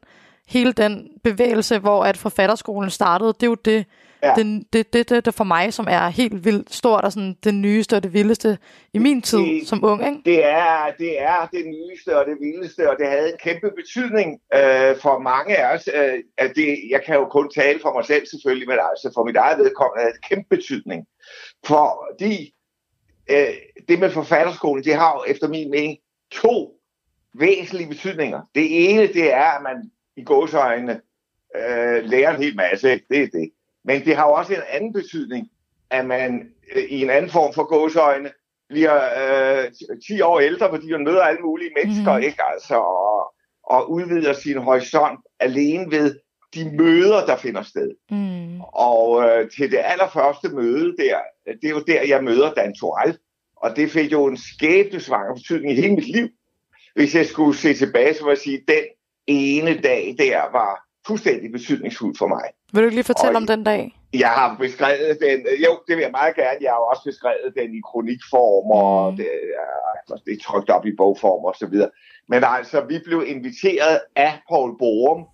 hele 0.47 0.73
den 0.73 1.07
bevægelse, 1.23 1.79
hvor 1.79 2.03
at 2.03 2.17
forfatterskolen 2.17 2.89
startede, 2.89 3.33
det 3.33 3.43
er 3.43 3.47
jo 3.47 3.55
det, 3.65 3.85
Ja. 4.23 4.33
Det, 4.35 4.63
det, 4.73 4.93
det, 4.93 5.09
det, 5.09 5.25
det 5.25 5.33
for 5.33 5.43
mig, 5.43 5.73
som 5.73 5.87
er 5.89 6.07
helt 6.07 6.45
vildt 6.45 6.73
stort 6.73 7.03
og 7.03 7.11
sådan 7.11 7.37
det 7.43 7.53
nyeste 7.53 7.95
og 7.95 8.03
det 8.03 8.13
vildeste 8.13 8.57
i 8.93 8.99
min 8.99 9.21
tid 9.21 9.39
det, 9.39 9.67
som 9.67 9.83
ung. 9.83 10.05
Ikke? 10.05 10.21
Det, 10.25 10.45
er, 10.45 10.91
det 10.99 11.21
er 11.21 11.47
det 11.51 11.65
nyeste 11.65 12.19
og 12.19 12.25
det 12.25 12.37
vildeste, 12.41 12.89
og 12.89 12.95
det 12.99 13.07
havde 13.07 13.31
en 13.31 13.37
kæmpe 13.43 13.71
betydning 13.75 14.39
øh, 14.53 14.97
for 14.97 15.19
mange 15.19 15.57
af 15.57 15.75
os. 15.75 15.89
Øh, 15.93 16.19
at 16.37 16.51
det, 16.55 16.79
jeg 16.89 17.01
kan 17.05 17.15
jo 17.15 17.25
kun 17.25 17.49
tale 17.49 17.79
for 17.79 17.93
mig 17.93 18.05
selv 18.05 18.25
selvfølgelig, 18.27 18.67
men 18.67 18.77
altså 18.89 19.11
for 19.13 19.23
mit 19.23 19.35
eget 19.35 19.57
vedkommende 19.57 20.01
havde 20.01 20.13
det 20.13 20.29
kæmpe 20.29 20.49
betydning. 20.49 21.05
Fordi 21.65 22.53
øh, 23.29 23.53
det 23.87 23.99
med 23.99 24.09
forfatterskolen, 24.09 24.83
det 24.83 24.95
har 24.95 25.13
jo 25.13 25.33
efter 25.33 25.47
min 25.47 25.71
mening 25.71 25.97
to 26.31 26.77
væsentlige 27.39 27.89
betydninger. 27.89 28.41
Det 28.55 28.89
ene, 28.89 29.07
det 29.07 29.33
er, 29.33 29.51
at 29.57 29.63
man 29.63 29.91
i 30.17 30.23
gåsøjne 30.23 31.01
øh, 31.55 32.03
lærer 32.03 32.35
en 32.35 32.43
hel 32.43 32.55
masse. 32.55 32.87
Det 33.09 33.23
er 33.23 33.27
det. 33.27 33.51
Men 33.85 34.05
det 34.05 34.15
har 34.15 34.27
jo 34.27 34.33
også 34.33 34.53
en 34.53 34.61
anden 34.69 34.93
betydning, 34.93 35.47
at 35.89 36.05
man 36.05 36.49
øh, 36.75 36.83
i 36.83 37.01
en 37.01 37.09
anden 37.09 37.31
form 37.31 37.53
for 37.53 37.63
gåsøjne 37.63 38.31
bliver 38.69 38.99
øh, 39.63 39.71
10 40.07 40.21
år 40.21 40.39
ældre, 40.39 40.69
fordi 40.69 40.91
man 40.91 41.03
møder 41.03 41.21
alle 41.21 41.41
mulige 41.41 41.71
mennesker, 41.75 42.17
mm. 42.17 42.23
ikke 42.23 42.43
altså, 42.43 42.75
og, 42.75 43.33
og 43.63 43.91
udvider 43.91 44.33
sin 44.33 44.57
horisont 44.57 45.19
alene 45.39 45.91
ved 45.91 46.19
de 46.53 46.71
møder, 46.77 47.25
der 47.25 47.37
finder 47.37 47.61
sted. 47.63 47.91
Mm. 48.11 48.61
Og 48.61 49.23
øh, 49.23 49.49
til 49.49 49.71
det 49.71 49.79
allerførste 49.83 50.49
møde 50.49 50.97
der, 50.97 51.17
det 51.45 51.65
er 51.65 51.69
jo 51.69 51.83
der, 51.87 52.01
jeg 52.01 52.23
møder 52.23 52.53
Dan 52.53 52.75
Torell, 52.75 53.17
og 53.55 53.75
det 53.75 53.91
fik 53.91 54.11
jo 54.11 54.25
en 54.25 54.37
skæbnesvanger 54.37 55.33
betydning 55.33 55.71
i 55.71 55.81
hele 55.81 55.95
mit 55.95 56.15
liv. 56.15 56.27
Hvis 56.95 57.15
jeg 57.15 57.25
skulle 57.25 57.57
se 57.57 57.73
tilbage, 57.73 58.13
så 58.13 58.23
må 58.23 58.29
jeg 58.29 58.37
sige, 58.37 58.63
den 58.67 58.83
ene 59.27 59.81
dag 59.81 60.15
der 60.17 60.51
var 60.51 60.90
fuldstændig 61.07 61.51
betydningsfuld 61.51 62.15
for 62.17 62.27
mig. 62.27 62.43
Vil 62.73 62.83
du 62.83 62.89
lige 62.89 63.03
fortælle 63.03 63.37
og, 63.37 63.41
om 63.41 63.47
den 63.47 63.63
dag? 63.63 63.97
Jeg 64.13 64.29
har 64.29 64.57
beskrevet 64.59 65.17
den, 65.21 65.39
jo, 65.65 65.79
det 65.87 65.95
vil 65.97 66.01
jeg 66.01 66.11
meget 66.11 66.35
gerne. 66.35 66.57
Jeg 66.61 66.71
har 66.71 66.77
også 66.77 67.03
beskrevet 67.05 67.53
den 67.55 67.75
i 67.75 67.81
kronikform, 67.85 68.71
og 68.71 69.11
mm. 69.11 69.17
det, 69.17 69.27
er, 70.07 70.15
det 70.25 70.33
er 70.33 70.43
trykt 70.43 70.69
op 70.69 70.85
i 70.85 70.95
bogform 70.97 71.45
og 71.45 71.55
så 71.59 71.67
videre. 71.67 71.89
Men 72.27 72.43
altså, 72.43 72.81
vi 72.81 72.99
blev 73.05 73.23
inviteret 73.27 73.99
af 74.15 74.39
Paul 74.49 74.77
Borum 74.77 75.25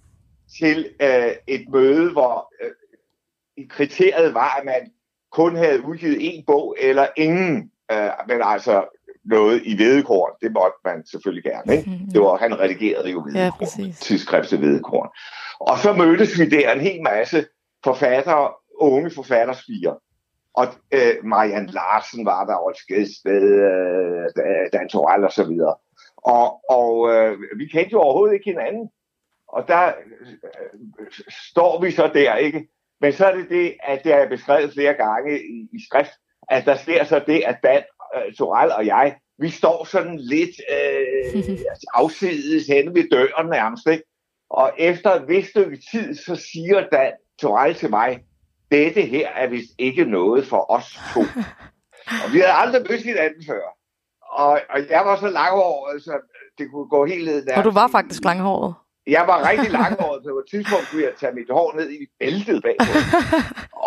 til 0.60 0.90
øh, 1.02 1.32
et 1.48 1.66
møde, 1.70 2.12
hvor 2.12 2.54
øh, 2.64 3.68
kriteriet 3.70 4.34
var, 4.34 4.56
at 4.60 4.66
man 4.66 4.92
kun 5.32 5.56
havde 5.56 5.86
udgivet 5.86 6.18
en 6.20 6.44
bog 6.46 6.76
eller 6.80 7.08
ingen, 7.18 7.72
øh, 7.92 8.10
men 8.28 8.42
altså 8.44 8.97
noget 9.28 9.62
i 9.66 9.78
Vedekorn, 9.78 10.32
det 10.42 10.52
måtte 10.52 10.78
man 10.86 11.06
selvfølgelig 11.06 11.44
gerne. 11.44 11.78
Ikke? 11.78 11.90
Mm, 11.90 12.12
Det 12.12 12.22
var, 12.22 12.38
han 12.38 12.60
redigerede 12.60 13.10
jo 13.10 13.20
Vedekorn, 13.20 13.86
ja, 13.86 13.92
tidsskrift 14.02 14.50
til 14.50 14.62
Vedekorn. 14.62 15.10
Og 15.60 15.78
så 15.78 15.94
mødtes 15.94 16.40
vi 16.40 16.50
der 16.50 16.72
en 16.72 16.82
hel 16.82 17.02
masse 17.02 17.46
forfattere, 17.84 18.54
unge 18.80 19.12
forfatterspiger. 19.12 19.94
Og 20.54 20.68
øh, 20.92 21.14
Marian 21.24 21.66
Larsen 21.66 22.26
var 22.26 22.46
der, 22.46 22.56
og 22.56 22.74
Skedsted, 22.76 23.44
øh, 24.38 24.70
Dan 24.74 24.90
Torell 24.90 25.24
og 25.24 25.32
så 25.32 25.44
videre. 25.44 25.76
Og, 26.18 26.62
og 26.70 27.14
øh, 27.14 27.38
vi 27.58 27.66
kendte 27.66 27.92
jo 27.92 28.00
overhovedet 28.00 28.34
ikke 28.34 28.52
hinanden. 28.52 28.90
Og 29.48 29.68
der 29.68 29.86
øh, 29.88 31.08
står 31.52 31.82
vi 31.82 31.92
så 31.92 32.12
der, 32.14 32.36
ikke? 32.36 32.68
Men 33.02 33.14
så 33.14 33.26
er 33.26 33.36
det 33.36 33.50
det, 33.50 33.74
at 33.84 34.04
det 34.04 34.14
er 34.14 34.30
beskrevet 34.30 34.74
flere 34.74 34.94
gange 34.94 35.40
i, 35.40 35.70
i 35.74 35.86
skrift, 35.90 36.12
at 36.50 36.66
der 36.66 36.76
sker 36.76 37.04
så 37.04 37.24
det, 37.28 37.44
at 37.46 37.58
Dan 37.64 37.84
øh, 38.16 38.34
Torell 38.34 38.72
og 38.72 38.86
jeg, 38.86 39.16
vi 39.40 39.50
står 39.50 39.86
sådan 39.86 40.18
lidt 40.20 40.56
øh, 40.78 41.58
afsides 41.94 42.68
henne 42.68 42.94
ved 42.96 43.10
døren 43.12 43.50
nærmest, 43.50 43.88
ikke? 43.88 44.04
Og 44.50 44.72
efter 44.78 45.12
et 45.12 45.28
vist 45.28 45.50
stykke 45.50 45.80
tid, 45.92 46.16
så 46.16 46.36
siger 46.36 46.88
Dan 46.92 47.12
Torell 47.42 47.76
til 47.76 47.90
mig, 47.90 48.20
dette 48.72 49.02
her 49.02 49.30
er 49.30 49.48
vist 49.48 49.72
ikke 49.80 50.06
noget 50.06 50.46
for 50.46 50.72
os 50.72 51.00
to. 51.14 51.22
og 52.24 52.34
vi 52.34 52.40
havde 52.40 52.54
aldrig 52.54 52.82
mødt 52.90 53.04
hinanden 53.04 53.44
før. 53.48 53.62
Og, 54.32 54.62
og 54.70 54.80
jeg 54.90 55.02
var 55.06 55.20
så 55.20 55.30
langhåret, 55.30 56.04
så 56.04 56.14
det 56.58 56.72
kunne 56.72 56.90
gå 56.90 57.06
helt 57.06 57.26
ned 57.26 57.46
der. 57.46 57.58
Og 57.58 57.64
du 57.64 57.72
var 57.72 57.88
faktisk 57.88 58.24
langhåret? 58.24 58.74
Jeg 59.08 59.24
var 59.28 59.50
rigtig 59.50 59.72
langhåret, 59.72 60.24
så 60.24 60.30
på 60.30 60.40
et 60.40 60.50
tidspunkt 60.52 60.86
kunne 60.92 61.04
jeg 61.04 61.14
tage 61.20 61.36
mit 61.36 61.50
hår 61.52 61.76
ned 61.76 61.90
i 61.92 62.08
bæltet 62.20 62.64
bag. 62.64 62.78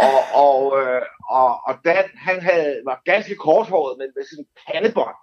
og, 0.09 0.21
og, 0.47 0.61
øh, 0.81 1.03
og, 1.31 1.51
og 1.69 1.75
Dan, 1.85 2.05
han 2.15 2.41
havde, 2.41 2.81
var 2.85 3.03
ganske 3.05 3.35
korthåret, 3.35 3.99
men 3.99 4.09
med 4.17 4.25
sådan 4.25 4.45
en 4.45 4.49
pandebånd. 4.69 5.17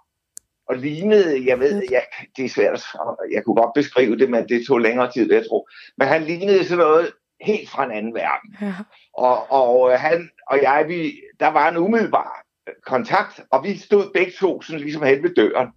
Og 0.68 0.76
lignede, 0.76 1.46
jeg 1.46 1.60
ved, 1.60 1.82
jeg, 1.90 2.02
det 2.36 2.44
er 2.44 2.48
svært, 2.48 2.86
jeg 3.32 3.44
kunne 3.44 3.62
godt 3.62 3.74
beskrive 3.74 4.18
det, 4.18 4.30
men 4.30 4.48
det 4.48 4.66
tog 4.66 4.78
længere 4.78 5.12
tid, 5.12 5.32
jeg 5.32 5.44
tror. 5.48 5.68
Men 5.98 6.08
han 6.08 6.22
lignede 6.22 6.64
sådan 6.64 6.84
noget 6.84 7.12
helt 7.40 7.70
fra 7.70 7.84
en 7.84 7.92
anden 7.92 8.14
verden. 8.14 8.56
Ja. 8.60 8.74
Og, 9.14 9.52
og 9.52 9.92
øh, 9.92 9.98
han 9.98 10.30
og 10.46 10.62
jeg, 10.62 10.84
vi, 10.88 11.20
der 11.40 11.48
var 11.48 11.68
en 11.68 11.76
umiddelbar 11.76 12.44
kontakt, 12.86 13.40
og 13.50 13.64
vi 13.64 13.76
stod 13.76 14.12
begge 14.14 14.32
to 14.40 14.62
sådan 14.62 14.80
ligesom 14.80 15.02
hen 15.02 15.22
ved 15.22 15.34
døren. 15.34 15.68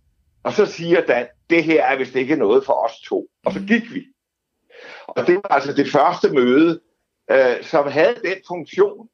Og 0.44 0.54
så 0.54 0.66
siger 0.66 1.02
Dan, 1.06 1.28
det 1.50 1.64
her 1.64 1.84
er 1.84 1.98
vist 1.98 2.16
ikke 2.16 2.36
noget 2.36 2.66
for 2.66 2.74
os 2.74 3.02
to. 3.02 3.28
Og 3.46 3.54
så 3.54 3.60
mm. 3.60 3.68
gik 3.68 3.94
vi. 3.94 4.06
Og 5.08 5.28
det 5.28 5.36
var 5.36 5.50
altså 5.50 5.74
det 5.74 5.92
første 5.92 6.34
møde, 6.34 6.80
øh, 7.32 7.64
som 7.64 7.88
havde 7.88 8.16
den 8.24 8.38
funktion, 8.48 9.10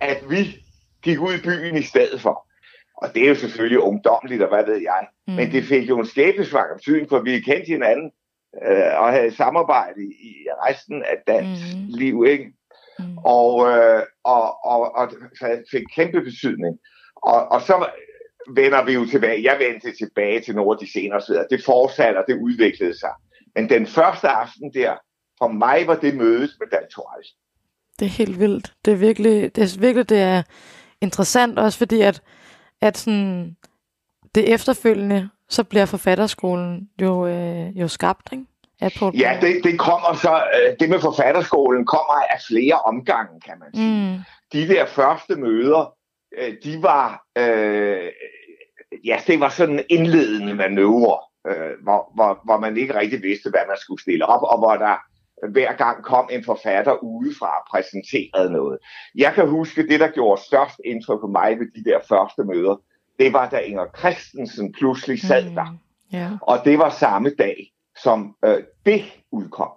at 0.00 0.24
vi 0.30 0.64
gik 1.02 1.20
ud 1.20 1.34
i 1.34 1.42
byen 1.42 1.76
i 1.76 1.82
stedet 1.82 2.20
for. 2.20 2.48
Og 2.96 3.14
det 3.14 3.24
er 3.24 3.28
jo 3.28 3.34
selvfølgelig 3.34 3.80
ungdomligt, 3.80 4.42
og 4.42 4.48
hvad 4.48 4.64
ved 4.64 4.80
jeg. 4.82 5.06
Mm. 5.26 5.34
Men 5.34 5.52
det 5.52 5.64
fik 5.64 5.88
jo 5.88 5.98
en 5.98 6.06
skæbnesvanger 6.06 6.74
betydning, 6.76 7.08
for 7.08 7.20
vi 7.20 7.40
kendte 7.40 7.66
hinanden 7.66 8.10
øh, 8.66 9.00
og 9.00 9.12
havde 9.12 9.36
samarbejde 9.36 10.02
i, 10.02 10.46
resten 10.68 11.02
af 11.02 11.16
dansk 11.26 11.62
mm. 11.74 11.86
liv. 11.88 12.24
Ikke? 12.28 12.52
Mm. 12.98 13.18
Og, 13.18 13.68
øh, 13.70 14.02
og, 14.24 14.64
og, 14.64 14.94
og 14.94 15.10
det 15.10 15.64
fik 15.70 15.84
kæmpe 15.94 16.20
betydning. 16.20 16.78
Og, 17.16 17.48
og 17.48 17.60
så 17.62 17.86
vender 18.54 18.84
vi 18.84 18.92
jo 18.92 19.06
tilbage. 19.06 19.42
Jeg 19.42 19.56
vendte 19.58 19.92
tilbage 19.92 20.40
til 20.40 20.54
nogle 20.54 20.72
af 20.72 20.78
de 20.78 20.92
senere 20.92 21.20
sider. 21.20 21.44
Det 21.50 21.64
fortsatte, 21.64 22.18
og 22.18 22.24
det 22.28 22.34
udviklede 22.34 22.98
sig. 22.98 23.10
Men 23.54 23.68
den 23.68 23.86
første 23.86 24.28
aften 24.28 24.74
der, 24.74 24.94
for 25.38 25.48
mig 25.48 25.86
var 25.86 25.96
det 25.96 26.16
mødet 26.16 26.50
med 26.60 26.66
Dan 26.72 26.88
Torres. 26.94 27.26
Det 27.98 28.06
er 28.06 28.10
helt 28.10 28.40
vildt. 28.40 28.72
Det 28.84 28.92
er 28.92 28.96
virkelig, 28.96 29.56
det 29.56 29.62
er 29.62 29.80
virkelig 29.80 30.08
det 30.08 30.18
er 30.20 30.42
interessant, 31.00 31.58
også 31.58 31.78
fordi 31.78 32.00
at, 32.00 32.22
at 32.80 32.98
sådan, 32.98 33.56
det 34.34 34.52
efterfølgende, 34.52 35.28
så 35.48 35.64
bliver 35.64 35.86
forfatterskolen 35.86 36.88
jo, 37.00 37.26
øh, 37.26 37.80
jo 37.80 37.88
skabt, 37.88 38.28
ikke? 38.32 38.44
Ja, 39.14 39.38
det, 39.40 39.64
det 39.64 39.78
kommer 39.78 40.14
så, 40.14 40.42
øh, 40.54 40.76
det 40.80 40.88
med 40.90 41.00
forfatterskolen 41.00 41.86
kommer 41.86 42.14
af 42.30 42.40
flere 42.48 42.74
omgange, 42.74 43.40
kan 43.40 43.54
man 43.58 43.74
sige. 43.74 44.16
Mm. 44.16 44.18
De 44.52 44.68
der 44.68 44.86
første 44.86 45.36
møder, 45.36 45.94
øh, 46.38 46.54
de 46.64 46.82
var, 46.82 47.24
øh, 47.38 48.08
ja, 49.04 49.20
det 49.26 49.40
var 49.40 49.48
sådan 49.48 49.78
en 49.78 49.84
indledende 49.90 50.54
manøvre, 50.54 51.18
øh, 51.46 51.82
hvor, 51.82 52.12
hvor, 52.14 52.40
hvor 52.44 52.58
man 52.58 52.76
ikke 52.76 52.94
rigtig 52.94 53.22
vidste, 53.22 53.50
hvad 53.50 53.60
man 53.68 53.76
skulle 53.80 54.02
stille 54.02 54.26
op, 54.26 54.42
og 54.42 54.58
hvor 54.58 54.76
der 54.76 54.96
hver 55.50 55.72
gang 55.72 56.04
kom 56.04 56.28
en 56.32 56.44
forfatter 56.44 57.02
udefra 57.02 57.58
og 57.58 57.66
præsenterede 57.70 58.52
noget. 58.52 58.78
Jeg 59.14 59.32
kan 59.34 59.48
huske, 59.48 59.88
det 59.88 60.00
der 60.00 60.08
gjorde 60.08 60.42
størst 60.42 60.80
indtryk 60.84 61.20
på 61.20 61.26
mig 61.26 61.58
ved 61.58 61.66
de 61.76 61.90
der 61.90 61.98
første 62.08 62.44
møder, 62.44 62.76
det 63.18 63.32
var 63.32 63.48
da 63.48 63.58
Inger 63.58 63.86
Christensen 63.98 64.72
pludselig 64.72 65.20
sad 65.20 65.48
mm, 65.48 65.54
der. 65.54 65.78
Yeah. 66.14 66.32
Og 66.42 66.58
det 66.64 66.78
var 66.78 66.90
samme 66.90 67.30
dag, 67.38 67.72
som 68.02 68.36
øh, 68.44 68.62
det 68.86 69.04
udkom. 69.32 69.70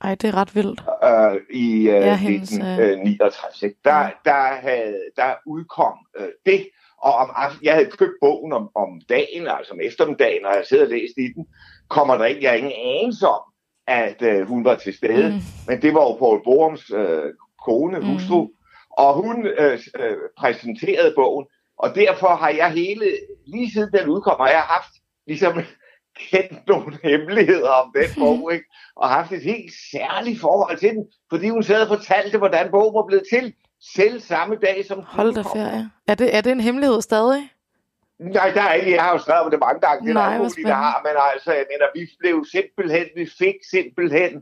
Ej, 0.00 0.14
det 0.14 0.28
er 0.28 0.34
ret 0.34 0.54
vildt. 0.54 0.84
Øh, 1.04 1.56
I 1.56 1.78
øh, 1.78 1.86
ja, 1.86 2.16
hendes, 2.16 2.52
1969. 2.52 3.62
Øh... 3.62 3.70
Der, 3.84 4.10
der, 4.24 4.56
havde, 4.60 5.00
der 5.16 5.34
udkom 5.46 5.98
øh, 6.18 6.28
det, 6.46 6.68
og 7.06 7.14
om 7.14 7.30
jeg 7.62 7.74
havde 7.74 7.90
købt 7.90 8.16
bogen 8.20 8.52
om, 8.52 8.70
om 8.74 9.00
dagen, 9.08 9.46
altså 9.46 9.72
om 9.72 9.80
eftermiddagen, 9.80 10.46
og 10.46 10.54
jeg 10.56 10.66
siddet 10.66 10.84
og 10.86 10.90
læst 10.90 11.14
i 11.16 11.32
den, 11.36 11.46
kommer 11.88 12.16
der 12.16 12.24
ikke, 12.24 12.42
jeg 12.42 12.58
ingen 12.58 12.72
anelse 13.00 13.26
om, 13.28 13.42
at 13.86 14.22
øh, 14.22 14.48
hun 14.48 14.64
var 14.64 14.74
til 14.76 14.94
stede. 14.94 15.28
Mm. 15.28 15.40
Men 15.68 15.82
det 15.82 15.94
var 15.94 16.02
jo 16.02 16.12
Paul 16.12 16.44
Borums 16.44 16.90
øh, 16.90 17.32
kone, 17.64 17.98
mm. 17.98 18.06
hustru, 18.06 18.42
mm. 18.44 18.50
og 18.90 19.14
hun 19.14 19.46
øh, 19.46 19.78
øh, 19.98 20.16
præsenterede 20.38 21.12
bogen, 21.16 21.46
og 21.78 21.94
derfor 21.94 22.28
har 22.28 22.50
jeg 22.50 22.70
hele, 22.70 23.04
lige 23.46 23.70
siden 23.70 23.92
den 23.92 24.08
udkom, 24.08 24.36
har 24.40 24.48
jeg 24.48 24.62
haft 24.62 24.92
ligesom 25.26 25.54
kendt 26.30 26.66
nogle 26.68 26.98
hemmeligheder 27.02 27.70
om 27.70 27.94
den 27.96 28.10
bog, 28.22 28.52
ikke? 28.52 28.66
og 28.96 29.08
haft 29.08 29.32
et 29.32 29.42
helt 29.42 29.72
særligt 29.92 30.40
forhold 30.40 30.78
til 30.78 30.90
den, 30.90 31.06
fordi 31.30 31.48
hun 31.48 31.62
sad 31.62 31.82
og 31.82 31.88
fortalte, 31.98 32.38
hvordan 32.38 32.70
bogen 32.70 32.94
var 32.94 33.06
blevet 33.06 33.24
til, 33.32 33.54
selv 33.80 34.20
samme 34.20 34.56
dag 34.56 34.84
som 34.86 35.02
Hold 35.06 35.34
da 35.34 35.42
ferie. 35.42 35.90
Er 36.08 36.14
det, 36.14 36.36
er 36.36 36.40
det 36.40 36.52
en 36.52 36.60
hemmelighed 36.60 37.00
stadig? 37.00 37.50
Nej, 38.18 38.50
der 38.54 38.62
er 38.62 38.72
ikke. 38.72 38.94
Jeg 38.94 39.02
har 39.02 39.12
jo 39.12 39.18
skrevet 39.18 39.42
om 39.44 39.50
det 39.50 39.60
mange 39.60 39.80
gange. 39.80 40.06
Det 40.06 40.14
Nej, 40.14 40.34
er 40.34 40.38
der, 40.38 40.48
der 40.48 40.74
har, 40.74 41.00
men 41.04 41.12
altså, 41.32 41.52
jeg 41.52 41.66
mener, 41.72 41.86
vi 41.94 42.10
blev 42.18 42.44
simpelthen, 42.52 43.06
vi 43.16 43.26
fik 43.38 43.54
simpelthen 43.70 44.32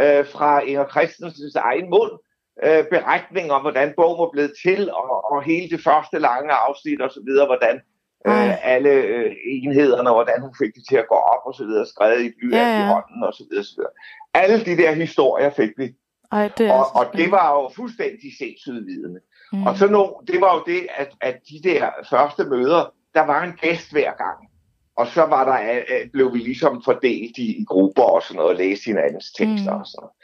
øh, 0.00 0.26
fra 0.26 0.60
Inger 0.60 0.88
Christensens 0.88 1.54
egen 1.54 1.90
mund 1.90 2.12
øh, 2.64 2.84
beretning 2.94 3.52
om, 3.52 3.60
hvordan 3.60 3.92
bogen 3.96 4.18
var 4.18 4.30
blevet 4.32 4.52
til, 4.64 4.92
og, 4.92 5.32
og 5.32 5.42
hele 5.42 5.70
det 5.70 5.84
første 5.84 6.18
lange 6.18 6.52
afsnit 6.52 7.00
og 7.00 7.10
så 7.10 7.20
videre, 7.26 7.46
hvordan 7.46 7.76
øh, 8.26 8.72
alle 8.72 8.90
øh, 8.90 9.36
enhederne, 9.46 10.10
hvordan 10.10 10.40
hun 10.40 10.54
fik 10.58 10.74
det 10.74 10.84
til 10.88 10.96
at 10.96 11.08
gå 11.08 11.14
op 11.14 11.42
og 11.46 11.54
så 11.54 11.64
videre, 11.64 11.86
skrevet 11.86 12.20
i 12.20 12.32
blyant 12.38 12.54
ja, 12.54 12.78
ja. 12.78 12.84
i 12.84 12.88
hånden 12.92 13.22
og 13.22 13.32
så 13.34 13.44
videre, 13.50 13.64
så 13.64 13.74
videre. 13.76 13.92
Alle 14.34 14.64
de 14.64 14.82
der 14.82 14.92
historier 14.92 15.50
fik 15.50 15.70
vi. 15.76 15.94
Ej, 16.32 16.50
det 16.58 16.72
og, 16.72 16.84
og 16.94 17.06
det 17.12 17.30
var 17.30 17.52
jo 17.54 17.70
fuldstændig 17.76 18.30
sindssygevidende. 18.38 19.20
Mm. 19.52 19.66
Og 19.66 19.76
så 19.76 19.86
nu, 19.86 20.14
det 20.26 20.40
var 20.40 20.54
jo 20.54 20.62
det, 20.66 20.86
at, 20.96 21.10
at 21.20 21.36
de 21.50 21.68
der 21.68 21.90
første 22.10 22.44
møder, 22.44 22.94
der 23.14 23.20
var 23.20 23.42
en 23.44 23.52
gæst 23.52 23.92
hver 23.92 24.12
gang. 24.12 24.38
Og 24.96 25.06
så 25.06 25.22
var 25.22 25.44
der, 25.44 25.74
øh, 25.74 25.84
øh, 25.92 26.10
blev 26.12 26.34
vi 26.34 26.38
ligesom 26.38 26.82
fordelt 26.84 27.38
i, 27.38 27.60
i 27.60 27.64
grupper 27.64 28.02
og 28.02 28.22
sådan 28.22 28.36
noget, 28.36 28.50
og 28.50 28.56
læste 28.56 28.84
hinandens 28.84 29.32
tekster 29.32 29.74
mm. 29.74 29.80
og 29.80 29.86
sådan 29.86 30.00
noget. 30.00 30.14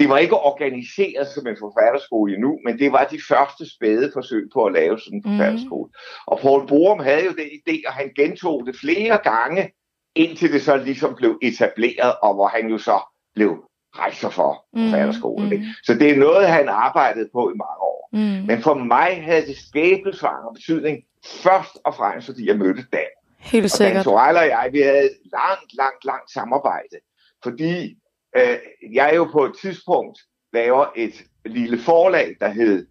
Det 0.00 0.08
var 0.08 0.18
ikke 0.18 0.36
organiseret 0.36 1.26
som 1.28 1.46
en 1.46 1.56
forfatterskole 1.60 2.34
endnu, 2.34 2.58
men 2.64 2.78
det 2.78 2.92
var 2.92 3.04
de 3.04 3.20
første 3.28 3.64
spæde 3.74 4.10
forsøg 4.12 4.48
på 4.54 4.64
at 4.64 4.72
lave 4.72 4.98
sådan 4.98 5.18
en 5.18 5.22
mm. 5.24 5.30
forfatterskole. 5.30 5.90
Og 6.26 6.38
Paul 6.38 6.66
Borum 6.68 6.98
havde 6.98 7.24
jo 7.24 7.32
den 7.40 7.50
idé, 7.58 7.76
og 7.86 7.92
han 7.92 8.10
gentog 8.16 8.66
det 8.66 8.76
flere 8.76 9.18
gange, 9.32 9.72
indtil 10.16 10.52
det 10.52 10.62
så 10.62 10.76
ligesom 10.76 11.14
blev 11.14 11.38
etableret, 11.42 12.14
og 12.22 12.34
hvor 12.34 12.46
han 12.46 12.68
jo 12.68 12.78
så 12.78 12.96
blev 13.34 13.64
rejser 13.98 14.30
for 14.30 14.64
mm. 14.72 14.84
forfatterskolen. 14.84 15.48
Mm. 15.48 15.62
Så 15.84 15.94
det 15.94 16.10
er 16.10 16.16
noget, 16.16 16.48
han 16.48 16.68
arbejdede 16.68 17.28
på 17.32 17.50
i 17.50 17.56
mange 17.56 17.80
år. 17.80 18.08
Mm. 18.12 18.46
Men 18.46 18.62
for 18.62 18.74
mig 18.74 19.24
havde 19.24 19.46
det 19.46 19.56
skæbnesvanger 19.56 20.52
betydning, 20.52 20.98
først 21.42 21.78
og 21.84 21.94
fremmest 21.94 22.26
fordi 22.26 22.48
jeg 22.48 22.58
mødte 22.58 22.86
Dan. 22.92 23.00
Helt 23.38 23.70
sikkert. 23.70 24.06
Og 24.06 24.26
Dan 24.26 24.36
og 24.36 24.46
jeg, 24.46 24.68
vi 24.72 24.80
havde 24.80 25.10
langt, 25.32 25.74
langt, 25.74 26.04
langt 26.04 26.32
samarbejde. 26.32 26.96
Fordi 27.42 27.98
øh, 28.36 28.58
jeg 28.92 29.12
jo 29.16 29.24
på 29.24 29.44
et 29.44 29.52
tidspunkt 29.60 30.18
laver 30.52 30.86
et 30.96 31.24
lille 31.44 31.78
forlag, 31.78 32.36
der 32.40 32.48
hed 32.48 32.86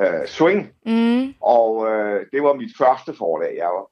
øh, 0.00 0.26
Swing. 0.26 0.70
Mm. 0.86 1.34
Og 1.40 1.90
øh, 1.90 2.26
det 2.32 2.42
var 2.42 2.54
mit 2.54 2.72
første 2.78 3.14
forlag. 3.14 3.54
Jeg 3.56 3.66
var 3.66 3.86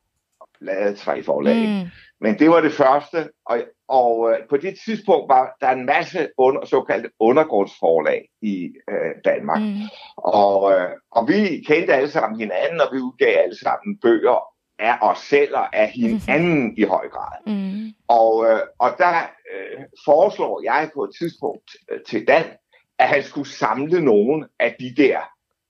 lavet 0.60 0.98
tre 0.98 1.22
forlag. 1.22 1.56
Mm. 1.56 1.88
Men 2.20 2.38
det 2.38 2.50
var 2.50 2.60
det 2.60 2.72
første, 2.72 3.28
og, 3.46 3.62
og 3.88 4.30
øh, 4.30 4.36
på 4.50 4.56
det 4.56 4.78
tidspunkt 4.84 5.28
var 5.28 5.56
der 5.60 5.70
en 5.70 5.86
masse 5.86 6.28
under, 6.38 6.66
såkaldte 6.66 7.10
undergrundsforlag 7.20 8.28
i 8.42 8.72
øh, 8.90 9.14
Danmark. 9.24 9.60
Mm. 9.60 9.74
Og, 10.16 10.72
øh, 10.72 10.90
og 11.10 11.28
vi 11.28 11.64
kendte 11.66 11.94
alle 11.94 12.10
sammen 12.10 12.40
hinanden, 12.40 12.80
og 12.80 12.88
vi 12.92 12.98
udgav 12.98 13.42
alle 13.42 13.58
sammen 13.58 13.98
bøger 14.02 14.44
af 14.78 14.98
os 15.00 15.18
selv 15.18 15.56
og 15.56 15.76
af 15.76 15.90
hinanden 15.90 16.64
mm. 16.64 16.74
i 16.76 16.82
høj 16.82 17.08
grad. 17.08 17.38
Mm. 17.46 17.92
Og, 18.08 18.50
øh, 18.50 18.60
og 18.78 18.90
der 18.98 19.14
øh, 19.54 19.84
foreslår 20.04 20.62
jeg 20.64 20.90
på 20.94 21.04
et 21.04 21.10
tidspunkt 21.18 21.70
øh, 21.90 22.00
til 22.08 22.28
Dan, 22.28 22.44
at 22.98 23.08
han 23.08 23.22
skulle 23.22 23.48
samle 23.48 24.04
nogle 24.04 24.48
af 24.58 24.76
de 24.80 24.94
der 24.96 25.20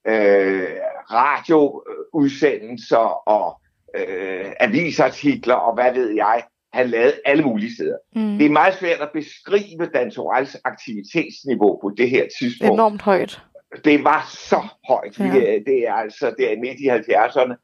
øh, 0.06 0.76
radioudsendelser 1.10 3.28
og 3.28 3.60
øh, 3.94 4.52
avisartikler 4.60 5.54
og 5.54 5.74
hvad 5.74 5.94
ved 5.94 6.14
jeg, 6.14 6.42
han 6.72 6.88
lavede 6.88 7.14
alle 7.24 7.42
mulige 7.42 7.74
steder. 7.74 7.96
Mm. 8.14 8.38
Det 8.38 8.46
er 8.46 8.50
meget 8.50 8.74
svært 8.74 9.00
at 9.00 9.10
beskrive 9.14 9.90
Dan 9.94 10.10
Torells 10.10 10.56
aktivitetsniveau 10.64 11.78
på 11.82 11.92
det 11.96 12.10
her 12.10 12.26
tidspunkt. 12.38 12.72
Enormt 12.72 13.02
højt. 13.02 13.42
Det 13.84 14.04
var 14.04 14.26
så 14.30 14.66
højt. 14.88 15.18
Ja. 15.18 15.24
Det, 15.24 15.62
det 15.66 15.88
er 15.88 15.92
altså 15.92 16.34
det 16.38 16.52
er 16.52 16.60
midt 16.60 16.80
i 16.80 16.88
70'erne. 16.88 17.54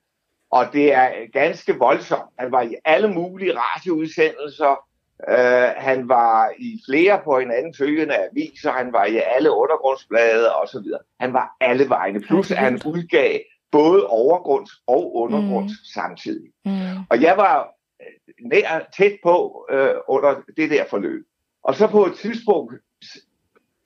Og 0.51 0.67
det 0.73 0.95
er 0.95 1.09
ganske 1.33 1.75
voldsomt. 1.79 2.31
Han 2.39 2.53
var 2.53 2.63
i 2.63 2.75
alle 2.85 3.09
mulige 3.09 3.53
radioudsendelser. 3.57 4.87
Uh, 5.29 5.71
han 5.77 6.09
var 6.09 6.53
i 6.59 6.81
flere 6.89 7.21
på 7.25 7.39
hinanden 7.39 7.75
følgende 7.79 8.15
aviser. 8.31 8.71
Han 8.71 8.93
var 8.93 9.05
i 9.05 9.21
alle 9.37 9.51
undergrundsblade 9.51 10.55
osv. 10.55 10.87
Han 11.21 11.33
var 11.33 11.57
alle 11.61 11.89
vegne. 11.89 12.21
Plus 12.21 12.51
at 12.51 12.57
han 12.57 12.81
udgav 12.87 13.39
både 13.79 14.07
overgrunds 14.07 14.71
og 14.87 15.17
undergrunds 15.17 15.73
mm. 15.73 15.85
samtidig. 15.95 16.49
Mm. 16.65 16.99
Og 17.11 17.23
jeg 17.23 17.35
var 17.37 17.57
øh, 18.03 18.49
nær 18.51 18.89
tæt 18.97 19.17
på 19.23 19.67
uh, 19.73 20.15
under 20.15 20.33
det 20.57 20.71
der 20.71 20.85
forløb. 20.91 21.23
Og 21.65 21.75
så 21.75 21.87
på 21.87 22.07
et 22.07 22.15
tidspunkt 22.15 22.75